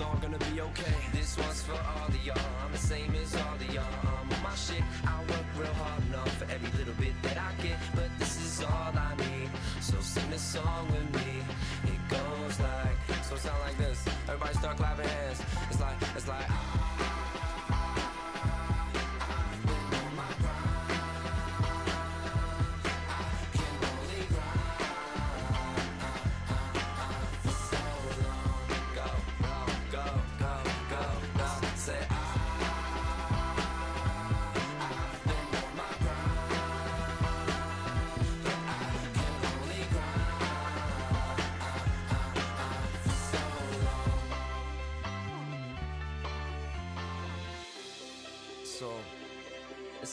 all 0.00 0.16
gonna 0.20 0.38
be 0.38 0.60
okay. 0.60 0.94
This 1.12 1.36
one's 1.36 1.62
for 1.62 1.72
all 1.72 2.08
of 2.08 2.24
y'all, 2.24 2.38
I'm 2.64 2.72
the 2.72 2.78
same 2.78 3.14
as 3.14 3.34
all 3.36 3.54
of 3.54 3.74
y'all. 3.74 3.84
I'm 4.02 4.32
on 4.32 4.42
my 4.42 4.54
shit, 4.54 4.82
I 5.06 5.18
work 5.30 5.46
real 5.56 5.74
hard 5.74 6.02
enough 6.08 6.32
for 6.38 6.44
every 6.44 6.70
little 6.78 6.94
bit 6.94 7.14
that 7.22 7.38
I 7.38 7.52
get, 7.62 7.78
but 7.94 8.08
this 8.18 8.36
is 8.40 8.64
all 8.64 8.92
I 8.94 9.14
need. 9.16 9.50
So 9.80 10.00
sing 10.00 10.30
this 10.30 10.42
song 10.42 10.86
with 10.90 11.08
me. 11.16 11.30
It 11.92 12.00
goes 12.08 12.60
like, 12.60 13.24
so 13.24 13.36
sound 13.36 13.60
like 13.66 13.78
this. 13.78 14.04
Everybody 14.28 14.54
start 14.54 14.76
clapping 14.76 15.06
hands. 15.06 15.42
It's 15.70 15.80
like, 15.80 15.96
it's 16.16 16.28
like. 16.28 16.59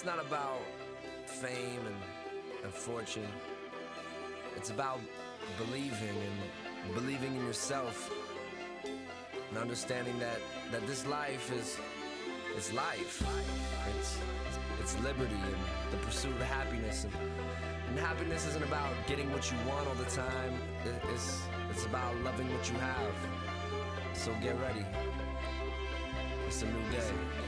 Not 0.07 0.25
about 0.25 0.61
fame 1.25 1.81
and, 1.85 1.95
and 2.63 2.73
fortune. 2.73 3.27
It's 4.55 4.69
about 4.69 5.01
believing 5.57 6.15
and 6.85 6.93
believing 6.95 7.35
in 7.35 7.45
yourself 7.45 8.09
and 8.85 9.57
understanding 9.57 10.17
that 10.19 10.39
that 10.71 10.87
this 10.87 11.05
life 11.05 11.51
is 11.51 11.77
it's 12.55 12.71
life. 12.71 13.21
It's 13.99 14.17
it's 14.79 14.97
liberty 15.01 15.41
and 15.51 15.91
the 15.91 15.97
pursuit 16.05 16.31
of 16.31 16.41
happiness 16.43 17.03
and, 17.03 17.13
and 17.89 17.99
happiness 17.99 18.47
isn't 18.47 18.63
about 18.63 18.93
getting 19.07 19.29
what 19.33 19.51
you 19.51 19.57
want 19.67 19.89
all 19.89 19.95
the 19.95 20.09
time. 20.09 20.53
It- 20.85 21.03
it's 21.13 21.41
it's 21.69 21.85
about 21.85 22.15
loving 22.23 22.47
what 22.53 22.65
you 22.71 22.77
have. 22.77 23.13
So 24.13 24.31
get 24.41 24.57
ready. 24.61 24.85
It's 26.47 26.61
a 26.61 26.65
new 26.65 26.91
day. 26.91 27.46